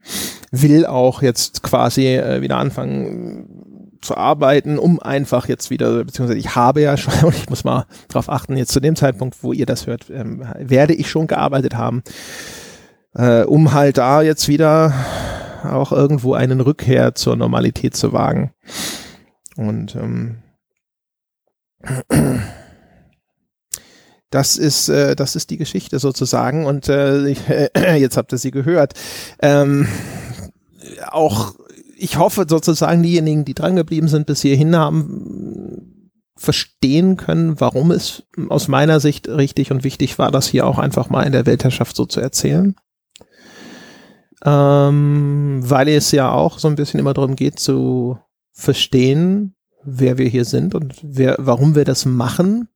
will 0.51 0.87
auch 0.87 1.23
jetzt 1.23 1.63
quasi 1.63 2.07
äh, 2.07 2.41
wieder 2.43 2.59
anfangen, 2.59 3.74
zu 4.05 4.17
arbeiten, 4.17 4.79
um 4.79 5.01
einfach 5.01 5.49
jetzt 5.49 5.71
wieder, 5.71 6.05
beziehungsweise 6.05 6.39
ich 6.39 6.55
habe 6.55 6.83
ja 6.83 6.97
schon, 6.97 7.15
und 7.25 7.35
ich 7.35 7.49
muss 7.49 7.65
mal 7.65 7.87
darauf 8.09 8.29
achten, 8.29 8.57
jetzt 8.57 8.73
zu 8.73 8.81
dem 8.81 8.97
Zeitpunkt, 8.97 9.43
wo 9.43 9.53
ihr 9.53 9.67
das 9.67 9.87
hört, 9.87 10.11
ähm, 10.11 10.47
werde 10.59 10.95
ich 10.95 11.11
schon 11.11 11.27
gearbeitet 11.27 11.75
haben, 11.75 12.03
äh, 13.15 13.43
um 13.43 13.73
halt 13.73 13.99
da 13.99 14.23
jetzt 14.23 14.49
wieder 14.49 14.93
auch 15.65 15.93
irgendwo 15.93 16.35
einen 16.35 16.61
Rückkehr 16.61 17.15
zur 17.15 17.37
Normalität 17.37 17.97
zu 17.97 18.13
wagen. 18.13 18.53
Und 19.57 19.95
ähm, 19.97 20.43
das 24.31 24.57
ist, 24.57 24.89
äh, 24.89 25.17
das 25.17 25.37
ist 25.37 25.51
die 25.51 25.57
Geschichte 25.57 25.99
sozusagen. 25.99 26.67
Und 26.67 26.89
äh, 26.89 27.29
jetzt 27.97 28.17
habt 28.17 28.33
ihr 28.33 28.39
sie 28.39 28.51
gehört. 28.51 28.95
Ähm, 29.41 29.89
auch 31.11 31.55
ich 32.05 32.19
hoffe 32.19 32.45
sozusagen, 32.47 33.03
diejenigen, 33.03 33.47
die 33.47 33.55
drangeblieben 33.55 34.11
sind 34.11 34.27
bis 34.27 34.43
hierhin, 34.43 34.77
haben 34.77 36.11
verstehen 36.37 37.17
können, 37.17 37.59
warum 37.61 37.91
es 37.91 38.25
aus 38.51 38.69
meiner 38.69 39.01
Sicht 39.01 39.27
richtig 39.29 39.71
und 39.71 39.85
wichtig 39.85 40.19
war, 40.19 40.31
das 40.31 40.47
hier 40.47 40.67
auch 40.67 40.79
einfach 40.79 41.09
mal 41.09 41.23
in 41.23 41.33
der 41.33 41.47
Weltherrschaft 41.47 41.97
so 41.97 42.05
zu 42.05 42.21
erzählen. 42.21 42.75
Ähm, 44.45 45.61
weil 45.63 45.89
es 45.89 46.11
ja 46.11 46.31
auch 46.31 46.59
so 46.59 46.69
ein 46.69 46.75
bisschen 46.75 47.01
immer 47.01 47.15
darum 47.15 47.37
geht 47.37 47.59
zu 47.59 48.19
verstehen, 48.53 49.55
wer 49.83 50.19
wir 50.19 50.29
hier 50.29 50.45
sind 50.45 50.75
und 50.75 50.97
wer, 51.03 51.37
warum 51.39 51.75
wir 51.75 51.87
das 51.87 52.05
machen, 52.05 52.69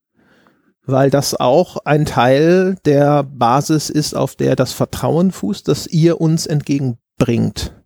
weil 0.86 1.10
das 1.10 1.34
auch 1.34 1.76
ein 1.84 2.06
Teil 2.06 2.76
der 2.86 3.24
Basis 3.24 3.90
ist, 3.90 4.16
auf 4.16 4.36
der 4.36 4.56
das 4.56 4.72
Vertrauen 4.72 5.32
fußt, 5.32 5.68
das 5.68 5.86
ihr 5.86 6.18
uns 6.18 6.46
entgegenbringt. 6.46 7.77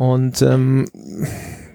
Und 0.00 0.40
ähm, 0.40 0.86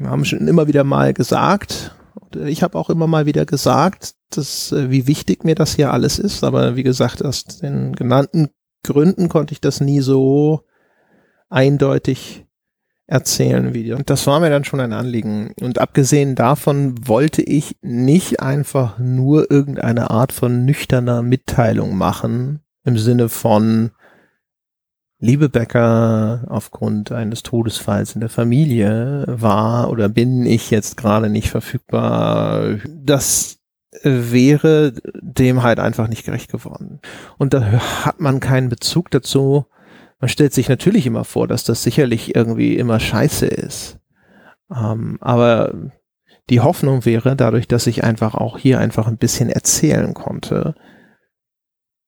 haben 0.04 0.26
schon 0.26 0.48
immer 0.48 0.66
wieder 0.66 0.84
mal 0.84 1.14
gesagt, 1.14 1.96
ich 2.34 2.64
habe 2.64 2.76
auch 2.76 2.90
immer 2.90 3.06
mal 3.06 3.28
wieder 3.28 3.46
gesagt, 3.46 4.16
dass, 4.32 4.72
äh, 4.72 4.90
wie 4.90 5.06
wichtig 5.06 5.44
mir 5.44 5.54
das 5.54 5.76
hier 5.76 5.94
alles 5.94 6.18
ist. 6.18 6.44
Aber 6.44 6.76
wie 6.76 6.82
gesagt, 6.82 7.24
aus 7.24 7.44
den 7.44 7.94
genannten 7.94 8.50
Gründen 8.82 9.30
konnte 9.30 9.54
ich 9.54 9.62
das 9.62 9.80
nie 9.80 10.02
so 10.02 10.62
eindeutig 11.50 12.48
erzählen 13.06 13.76
wie 13.76 13.94
Und 13.94 14.10
das 14.10 14.26
war 14.26 14.40
mir 14.40 14.50
dann 14.50 14.64
schon 14.64 14.80
ein 14.80 14.94
Anliegen. 14.94 15.54
Und 15.62 15.78
abgesehen 15.78 16.34
davon 16.34 17.08
wollte 17.08 17.44
ich 17.44 17.78
nicht 17.84 18.40
einfach 18.40 18.98
nur 18.98 19.52
irgendeine 19.52 20.10
Art 20.10 20.32
von 20.32 20.66
nüchterner 20.66 21.22
Mitteilung 21.22 21.96
machen 21.96 22.62
im 22.86 22.98
Sinne 22.98 23.30
von, 23.30 23.92
liebe 25.20 25.50
Becker, 25.50 26.46
aufgrund 26.48 27.12
eines 27.12 27.44
Todesfalls 27.44 28.14
in 28.14 28.22
der 28.22 28.30
Familie 28.30 29.26
war 29.28 29.90
oder 29.90 30.10
bin 30.10 30.46
ich 30.46 30.72
jetzt 30.72 30.98
gerade 30.98 31.30
nicht 31.30 31.50
verfügbar. 31.50 32.78
Das 32.88 33.60
wäre 34.04 34.94
dem 35.22 35.64
halt 35.64 35.80
einfach 35.80 36.08
nicht 36.08 36.26
gerecht 36.26 36.52
geworden. 36.52 37.00
Und 37.38 37.54
da 37.54 37.62
hat 38.06 38.20
man 38.20 38.40
keinen 38.40 38.70
Bezug 38.70 39.10
dazu. 39.12 39.66
Man 40.20 40.30
stellt 40.30 40.54
sich 40.54 40.70
natürlich 40.70 41.06
immer 41.08 41.24
vor, 41.24 41.48
dass 41.48 41.64
das 41.64 41.84
sicherlich 41.84 42.36
irgendwie 42.36 42.76
immer 42.76 43.00
scheiße 43.00 43.46
ist. 43.46 44.00
Ähm, 44.70 45.18
aber 45.22 45.74
die 46.50 46.60
Hoffnung 46.60 47.06
wäre, 47.06 47.36
dadurch, 47.36 47.68
dass 47.68 47.88
ich 47.88 48.04
einfach 48.04 48.36
auch 48.36 48.58
hier 48.58 48.80
einfach 48.80 49.08
ein 49.08 49.18
bisschen 49.18 49.50
erzählen 49.50 50.14
konnte, 50.14 50.76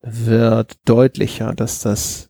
wird 0.02 0.78
deutlicher, 0.86 1.54
dass 1.54 1.82
das 1.82 2.30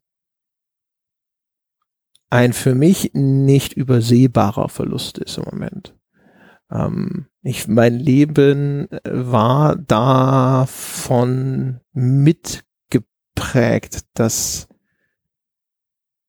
ein 2.30 2.54
für 2.54 2.76
mich 2.76 3.12
nicht 3.14 3.74
übersehbarer 3.74 4.70
Verlust 4.70 5.18
ist 5.18 5.38
im 5.38 5.46
Moment. 5.46 5.98
Ähm, 6.70 7.26
ich, 7.42 7.68
mein 7.68 7.96
Leben 7.96 8.88
war 9.06 9.76
davon 9.78 11.80
mitgeprägt, 11.94 14.06
dass 14.14 14.68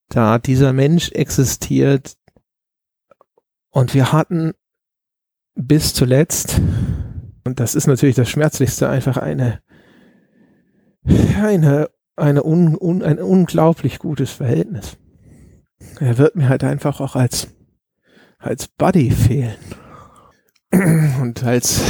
da 0.09 0.39
dieser 0.39 0.73
Mensch 0.73 1.13
existiert 1.13 2.17
und 3.71 3.93
wir 3.95 4.13
hatten 4.13 4.53
bis 5.55 5.93
zuletzt, 5.93 6.61
und 7.45 7.59
das 7.59 7.75
ist 7.75 7.89
natürlich 7.89 8.15
das 8.15 8.31
Schmerzlichste, 8.31 8.89
einfach 8.89 9.17
eine, 9.17 9.61
eine, 11.05 11.91
eine 12.15 12.45
un, 12.45 12.77
un, 12.77 13.03
ein 13.03 13.19
unglaublich 13.19 13.99
gutes 13.99 14.31
Verhältnis 14.31 14.97
er 16.01 16.19
wird 16.19 16.37
mir 16.37 16.49
halt 16.49 16.65
einfach 16.65 17.01
auch 17.01 17.17
als, 17.17 17.49
als 18.39 18.69
Buddy 18.69 19.11
fehlen. 19.11 19.59
Und 21.21 21.43
als, 21.45 21.83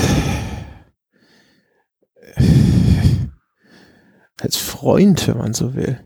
als 4.40 4.56
Freund, 4.56 5.26
wenn 5.26 5.38
man 5.38 5.54
so 5.54 5.74
will. 5.74 6.04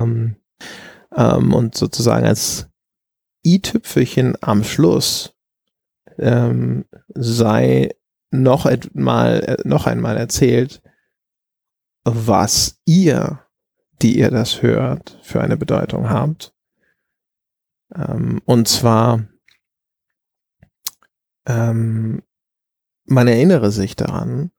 Um, 0.00 0.36
um, 1.10 1.54
und 1.54 1.74
sozusagen 1.74 2.24
als 2.24 2.68
i-Tüpfelchen 3.44 4.36
am 4.40 4.62
Schluss 4.62 5.34
ähm, 6.18 6.84
sei 7.08 7.90
noch 8.30 8.66
einmal, 8.66 9.40
äh, 9.40 9.68
noch 9.68 9.88
einmal 9.88 10.16
erzählt, 10.16 10.82
was 12.04 12.80
ihr 12.84 13.47
die 14.02 14.18
ihr 14.18 14.30
das 14.30 14.62
hört, 14.62 15.18
für 15.22 15.40
eine 15.40 15.56
Bedeutung 15.56 16.10
habt. 16.10 16.54
Ähm, 17.94 18.40
und 18.44 18.68
zwar, 18.68 19.24
ähm, 21.46 22.22
man 23.04 23.28
erinnere 23.28 23.70
sich 23.70 23.96
daran, 23.96 24.50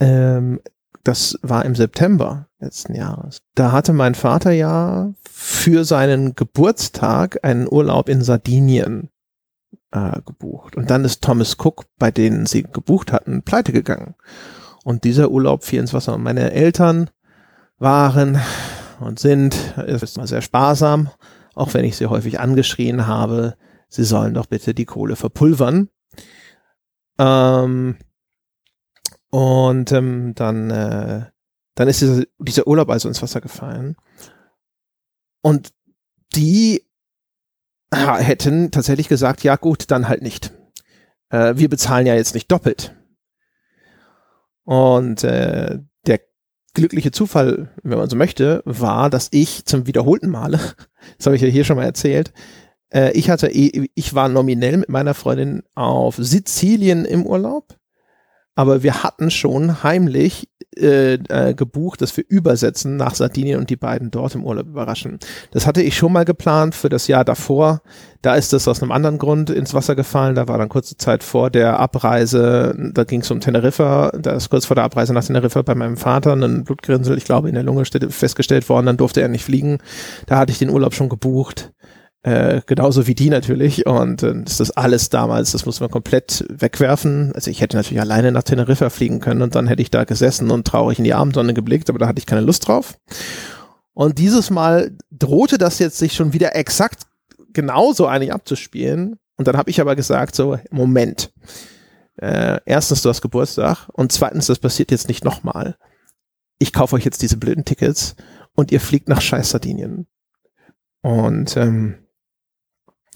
ähm, 0.00 0.60
das 1.04 1.38
war 1.42 1.64
im 1.64 1.74
September 1.74 2.48
letzten 2.60 2.94
Jahres. 2.94 3.42
Da 3.54 3.72
hatte 3.72 3.92
mein 3.92 4.14
Vater 4.14 4.52
ja 4.52 5.12
für 5.28 5.84
seinen 5.84 6.34
Geburtstag 6.36 7.40
einen 7.42 7.66
Urlaub 7.68 8.08
in 8.08 8.22
Sardinien 8.22 9.10
äh, 9.90 10.20
gebucht. 10.24 10.76
Und 10.76 10.90
dann 10.90 11.04
ist 11.04 11.22
Thomas 11.22 11.56
Cook, 11.58 11.86
bei 11.98 12.10
denen 12.10 12.46
sie 12.46 12.62
gebucht 12.62 13.12
hatten, 13.12 13.42
pleite 13.42 13.72
gegangen. 13.72 14.14
Und 14.84 15.04
dieser 15.04 15.30
Urlaub 15.30 15.64
fiel 15.64 15.80
ins 15.80 15.94
Wasser. 15.94 16.14
Und 16.14 16.22
meine 16.22 16.52
Eltern 16.52 17.10
waren 17.82 18.40
und 19.00 19.18
sind, 19.18 19.76
ist 19.76 20.16
mal 20.16 20.26
sehr 20.26 20.42
sparsam, 20.42 21.10
auch 21.54 21.74
wenn 21.74 21.84
ich 21.84 21.96
sie 21.96 22.06
häufig 22.06 22.40
angeschrien 22.40 23.06
habe, 23.06 23.56
sie 23.88 24.04
sollen 24.04 24.34
doch 24.34 24.46
bitte 24.46 24.74
die 24.74 24.86
Kohle 24.86 25.16
verpulvern. 25.16 25.90
Ähm, 27.18 27.96
und 29.30 29.92
ähm, 29.92 30.34
dann, 30.34 30.70
äh, 30.70 31.26
dann 31.74 31.88
ist 31.88 32.00
dieser, 32.00 32.22
dieser 32.38 32.66
Urlaub 32.66 32.90
also 32.90 33.08
ins 33.08 33.22
Wasser 33.22 33.40
gefallen. 33.40 33.96
Und 35.42 35.70
die 36.34 36.86
hätten 37.92 38.70
tatsächlich 38.70 39.08
gesagt, 39.08 39.42
ja 39.42 39.56
gut, 39.56 39.90
dann 39.90 40.08
halt 40.08 40.22
nicht. 40.22 40.52
Äh, 41.28 41.54
wir 41.56 41.68
bezahlen 41.68 42.06
ja 42.06 42.14
jetzt 42.14 42.34
nicht 42.34 42.50
doppelt. 42.50 42.96
Und 44.64 45.24
äh, 45.24 45.80
glückliche 46.74 47.10
Zufall, 47.10 47.70
wenn 47.82 47.98
man 47.98 48.08
so 48.08 48.16
möchte, 48.16 48.62
war, 48.64 49.10
dass 49.10 49.28
ich 49.30 49.64
zum 49.64 49.86
wiederholten 49.86 50.30
Male, 50.30 50.58
das 51.16 51.26
habe 51.26 51.36
ich 51.36 51.42
ja 51.42 51.48
hier 51.48 51.64
schon 51.64 51.76
mal 51.76 51.84
erzählt, 51.84 52.32
äh, 52.92 53.12
ich 53.12 53.30
hatte, 53.30 53.48
ich 53.48 54.14
war 54.14 54.28
nominell 54.28 54.78
mit 54.78 54.88
meiner 54.88 55.14
Freundin 55.14 55.62
auf 55.74 56.16
Sizilien 56.16 57.04
im 57.04 57.26
Urlaub 57.26 57.76
aber 58.54 58.82
wir 58.82 59.02
hatten 59.02 59.30
schon 59.30 59.82
heimlich 59.82 60.48
äh, 60.76 61.14
äh, 61.28 61.52
gebucht, 61.54 62.00
dass 62.00 62.16
wir 62.16 62.24
übersetzen 62.26 62.96
nach 62.96 63.14
Sardinien 63.14 63.58
und 63.58 63.68
die 63.68 63.76
beiden 63.76 64.10
dort 64.10 64.34
im 64.34 64.44
Urlaub 64.44 64.66
überraschen. 64.66 65.18
Das 65.50 65.66
hatte 65.66 65.82
ich 65.82 65.96
schon 65.96 66.12
mal 66.12 66.24
geplant 66.24 66.74
für 66.74 66.88
das 66.88 67.08
Jahr 67.08 67.26
davor. 67.26 67.82
Da 68.22 68.36
ist 68.36 68.54
das 68.54 68.66
aus 68.68 68.82
einem 68.82 68.90
anderen 68.90 69.18
Grund 69.18 69.50
ins 69.50 69.74
Wasser 69.74 69.94
gefallen. 69.94 70.34
Da 70.34 70.48
war 70.48 70.56
dann 70.56 70.70
kurze 70.70 70.96
Zeit 70.96 71.24
vor 71.24 71.50
der 71.50 71.78
Abreise, 71.78 72.74
da 72.94 73.04
ging 73.04 73.20
es 73.20 73.30
um 73.30 73.40
Teneriffa, 73.40 74.12
da 74.18 74.32
ist 74.32 74.48
kurz 74.48 74.64
vor 74.64 74.74
der 74.74 74.84
Abreise 74.84 75.12
nach 75.12 75.24
Teneriffa 75.24 75.60
bei 75.60 75.74
meinem 75.74 75.98
Vater 75.98 76.32
ein 76.32 76.64
Blutgrinsel, 76.64 77.18
ich 77.18 77.24
glaube, 77.24 77.48
in 77.50 77.54
der 77.54 77.64
Lunge 77.64 77.84
festgestellt 77.84 78.68
worden, 78.70 78.86
dann 78.86 78.96
durfte 78.96 79.20
er 79.20 79.28
nicht 79.28 79.44
fliegen. 79.44 79.78
Da 80.26 80.38
hatte 80.38 80.52
ich 80.52 80.58
den 80.58 80.70
Urlaub 80.70 80.94
schon 80.94 81.10
gebucht. 81.10 81.72
Äh, 82.24 82.60
genauso 82.66 83.08
wie 83.08 83.14
die 83.14 83.30
natürlich. 83.30 83.86
Und 83.86 84.22
äh, 84.22 84.42
ist 84.44 84.60
das 84.60 84.70
alles 84.70 85.08
damals, 85.08 85.52
das 85.52 85.66
muss 85.66 85.80
man 85.80 85.90
komplett 85.90 86.44
wegwerfen. 86.48 87.32
Also 87.34 87.50
ich 87.50 87.60
hätte 87.60 87.76
natürlich 87.76 88.00
alleine 88.00 88.30
nach 88.30 88.44
Teneriffa 88.44 88.90
fliegen 88.90 89.20
können 89.20 89.42
und 89.42 89.54
dann 89.54 89.66
hätte 89.66 89.82
ich 89.82 89.90
da 89.90 90.04
gesessen 90.04 90.50
und 90.50 90.66
traurig 90.66 90.98
in 90.98 91.04
die 91.04 91.14
Abendsonne 91.14 91.54
geblickt, 91.54 91.90
aber 91.90 91.98
da 91.98 92.06
hatte 92.06 92.20
ich 92.20 92.26
keine 92.26 92.42
Lust 92.42 92.68
drauf. 92.68 92.98
Und 93.92 94.18
dieses 94.18 94.50
Mal 94.50 94.96
drohte 95.10 95.58
das 95.58 95.78
jetzt 95.78 95.98
sich 95.98 96.14
schon 96.14 96.32
wieder 96.32 96.54
exakt 96.54 97.06
genauso 97.52 98.06
eigentlich 98.06 98.32
abzuspielen. 98.32 99.18
Und 99.36 99.48
dann 99.48 99.56
habe 99.56 99.70
ich 99.70 99.80
aber 99.80 99.96
gesagt, 99.96 100.34
so, 100.34 100.58
Moment. 100.70 101.32
Äh, 102.16 102.60
erstens, 102.66 103.02
du 103.02 103.08
hast 103.08 103.22
Geburtstag 103.22 103.88
und 103.92 104.12
zweitens, 104.12 104.46
das 104.46 104.58
passiert 104.58 104.90
jetzt 104.90 105.08
nicht 105.08 105.24
nochmal. 105.24 105.76
Ich 106.58 106.72
kaufe 106.72 106.94
euch 106.94 107.04
jetzt 107.04 107.22
diese 107.22 107.36
blöden 107.36 107.64
Tickets 107.64 108.14
und 108.54 108.70
ihr 108.70 108.80
fliegt 108.80 109.08
nach 109.08 109.20
Scheiß 109.20 109.50
Sardinien. 109.50 110.06
Und 111.00 111.56
ähm, 111.56 112.01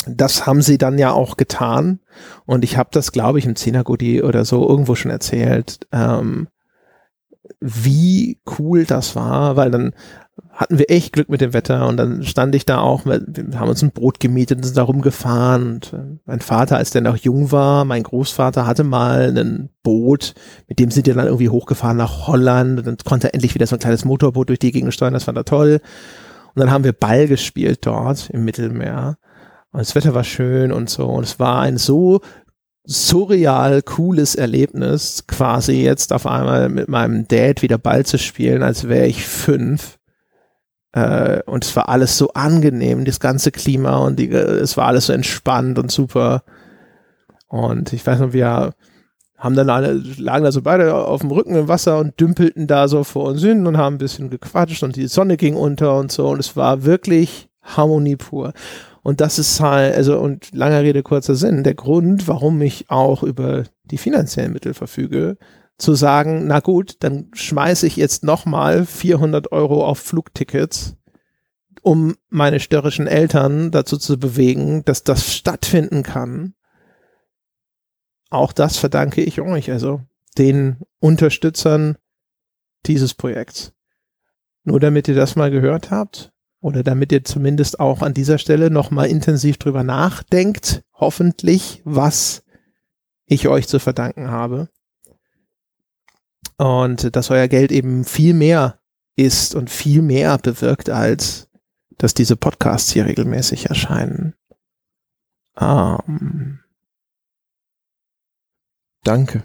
das 0.06 0.46
haben 0.46 0.62
sie 0.62 0.78
dann 0.78 0.98
ja 0.98 1.12
auch 1.12 1.36
getan. 1.36 2.00
Und 2.46 2.64
ich 2.64 2.76
habe 2.76 2.90
das, 2.92 3.12
glaube 3.12 3.38
ich, 3.38 3.46
im 3.46 3.56
Zehnergudi 3.56 4.22
oder 4.22 4.44
so 4.44 4.68
irgendwo 4.68 4.94
schon 4.94 5.10
erzählt, 5.10 5.86
ähm, 5.92 6.48
wie 7.60 8.40
cool 8.58 8.84
das 8.84 9.16
war, 9.16 9.56
weil 9.56 9.70
dann 9.70 9.92
hatten 10.50 10.78
wir 10.78 10.90
echt 10.90 11.12
Glück 11.12 11.28
mit 11.28 11.40
dem 11.40 11.52
Wetter 11.52 11.86
und 11.86 11.96
dann 11.96 12.22
stand 12.22 12.54
ich 12.54 12.64
da 12.64 12.78
auch, 12.78 13.04
wir 13.04 13.60
haben 13.60 13.68
uns 13.68 13.82
ein 13.82 13.90
Boot 13.90 14.20
gemietet 14.20 14.58
und 14.58 14.64
sind 14.64 14.76
da 14.76 14.82
rumgefahren 14.82 15.74
und 15.74 15.92
äh, 15.92 16.18
mein 16.24 16.40
Vater, 16.40 16.76
als 16.76 16.90
der 16.90 17.02
noch 17.02 17.16
jung 17.16 17.52
war, 17.52 17.84
mein 17.84 18.02
Großvater 18.02 18.66
hatte 18.66 18.84
mal 18.84 19.36
ein 19.36 19.68
Boot, 19.82 20.34
mit 20.66 20.78
dem 20.78 20.90
sind 20.90 21.06
die 21.06 21.12
dann 21.12 21.26
irgendwie 21.26 21.50
hochgefahren 21.50 21.96
nach 21.96 22.26
Holland 22.26 22.78
und 22.78 22.86
dann 22.86 22.96
konnte 23.04 23.28
er 23.28 23.34
endlich 23.34 23.54
wieder 23.54 23.66
so 23.66 23.76
ein 23.76 23.80
kleines 23.80 24.04
Motorboot 24.04 24.48
durch 24.48 24.58
die 24.58 24.72
Gegend 24.72 24.94
steuern, 24.94 25.14
das 25.14 25.24
fand 25.24 25.38
er 25.38 25.44
toll. 25.44 25.80
Und 26.54 26.60
dann 26.60 26.70
haben 26.70 26.84
wir 26.84 26.94
Ball 26.94 27.28
gespielt 27.28 27.80
dort 27.82 28.30
im 28.30 28.44
Mittelmeer 28.46 29.18
und 29.76 29.82
das 29.82 29.94
Wetter 29.94 30.14
war 30.14 30.24
schön 30.24 30.72
und 30.72 30.88
so. 30.88 31.04
Und 31.04 31.24
es 31.24 31.38
war 31.38 31.60
ein 31.60 31.76
so 31.76 32.22
surreal 32.84 33.82
cooles 33.82 34.34
Erlebnis, 34.34 35.24
quasi 35.26 35.82
jetzt 35.82 36.14
auf 36.14 36.26
einmal 36.26 36.70
mit 36.70 36.88
meinem 36.88 37.28
Dad 37.28 37.60
wieder 37.60 37.76
Ball 37.76 38.06
zu 38.06 38.16
spielen, 38.16 38.62
als 38.62 38.88
wäre 38.88 39.06
ich 39.06 39.26
fünf. 39.26 39.98
Äh, 40.92 41.42
und 41.42 41.62
es 41.62 41.76
war 41.76 41.90
alles 41.90 42.16
so 42.16 42.30
angenehm, 42.32 43.04
das 43.04 43.20
ganze 43.20 43.50
Klima 43.50 43.98
und 43.98 44.18
die, 44.18 44.30
es 44.30 44.78
war 44.78 44.86
alles 44.86 45.06
so 45.06 45.12
entspannt 45.12 45.78
und 45.78 45.90
super. 45.90 46.42
Und 47.46 47.92
ich 47.92 48.06
weiß 48.06 48.20
noch, 48.20 48.32
wir 48.32 48.72
haben 49.36 49.56
dann 49.56 49.68
alle, 49.68 49.92
lagen 50.16 50.44
da 50.44 50.52
so 50.52 50.62
beide 50.62 50.94
auf 50.94 51.20
dem 51.20 51.32
Rücken 51.32 51.54
im 51.54 51.68
Wasser 51.68 51.98
und 51.98 52.18
dümpelten 52.18 52.66
da 52.66 52.88
so 52.88 53.04
vor 53.04 53.24
uns 53.24 53.42
hin 53.42 53.66
und 53.66 53.76
haben 53.76 53.96
ein 53.96 53.98
bisschen 53.98 54.30
gequatscht 54.30 54.82
und 54.82 54.96
die 54.96 55.06
Sonne 55.06 55.36
ging 55.36 55.54
unter 55.54 55.98
und 55.98 56.10
so. 56.10 56.30
Und 56.30 56.40
es 56.40 56.56
war 56.56 56.86
wirklich 56.86 57.50
Harmonie 57.60 58.16
pur. 58.16 58.54
Und 59.06 59.20
das 59.20 59.38
ist 59.38 59.60
halt, 59.60 59.94
also, 59.94 60.18
und 60.18 60.52
langer 60.52 60.82
Rede, 60.82 61.04
kurzer 61.04 61.36
Sinn, 61.36 61.62
der 61.62 61.74
Grund, 61.74 62.26
warum 62.26 62.60
ich 62.60 62.90
auch 62.90 63.22
über 63.22 63.62
die 63.84 63.98
finanziellen 63.98 64.52
Mittel 64.52 64.74
verfüge, 64.74 65.38
zu 65.78 65.94
sagen, 65.94 66.48
na 66.48 66.58
gut, 66.58 66.96
dann 67.04 67.30
schmeiße 67.32 67.86
ich 67.86 67.94
jetzt 67.94 68.24
nochmal 68.24 68.84
400 68.84 69.52
Euro 69.52 69.86
auf 69.86 70.00
Flugtickets, 70.00 70.96
um 71.82 72.16
meine 72.30 72.58
störrischen 72.58 73.06
Eltern 73.06 73.70
dazu 73.70 73.96
zu 73.96 74.18
bewegen, 74.18 74.84
dass 74.86 75.04
das 75.04 75.32
stattfinden 75.36 76.02
kann. 76.02 76.54
Auch 78.28 78.52
das 78.52 78.76
verdanke 78.76 79.22
ich 79.22 79.40
euch, 79.40 79.70
also 79.70 80.00
den 80.36 80.78
Unterstützern 80.98 81.96
dieses 82.86 83.14
Projekts. 83.14 83.72
Nur 84.64 84.80
damit 84.80 85.06
ihr 85.06 85.14
das 85.14 85.36
mal 85.36 85.52
gehört 85.52 85.92
habt, 85.92 86.32
oder 86.66 86.82
damit 86.82 87.12
ihr 87.12 87.22
zumindest 87.22 87.78
auch 87.78 88.02
an 88.02 88.12
dieser 88.12 88.38
Stelle 88.38 88.72
nochmal 88.72 89.06
intensiv 89.06 89.56
drüber 89.56 89.84
nachdenkt, 89.84 90.82
hoffentlich, 90.94 91.80
was 91.84 92.42
ich 93.26 93.46
euch 93.46 93.68
zu 93.68 93.78
verdanken 93.78 94.32
habe. 94.32 94.68
Und 96.58 97.14
dass 97.14 97.30
euer 97.30 97.46
Geld 97.46 97.70
eben 97.70 98.04
viel 98.04 98.34
mehr 98.34 98.80
ist 99.14 99.54
und 99.54 99.70
viel 99.70 100.02
mehr 100.02 100.38
bewirkt, 100.38 100.90
als 100.90 101.48
dass 101.98 102.14
diese 102.14 102.34
Podcasts 102.34 102.90
hier 102.90 103.06
regelmäßig 103.06 103.66
erscheinen. 103.66 104.34
Ähm, 105.60 106.58
danke. 109.04 109.44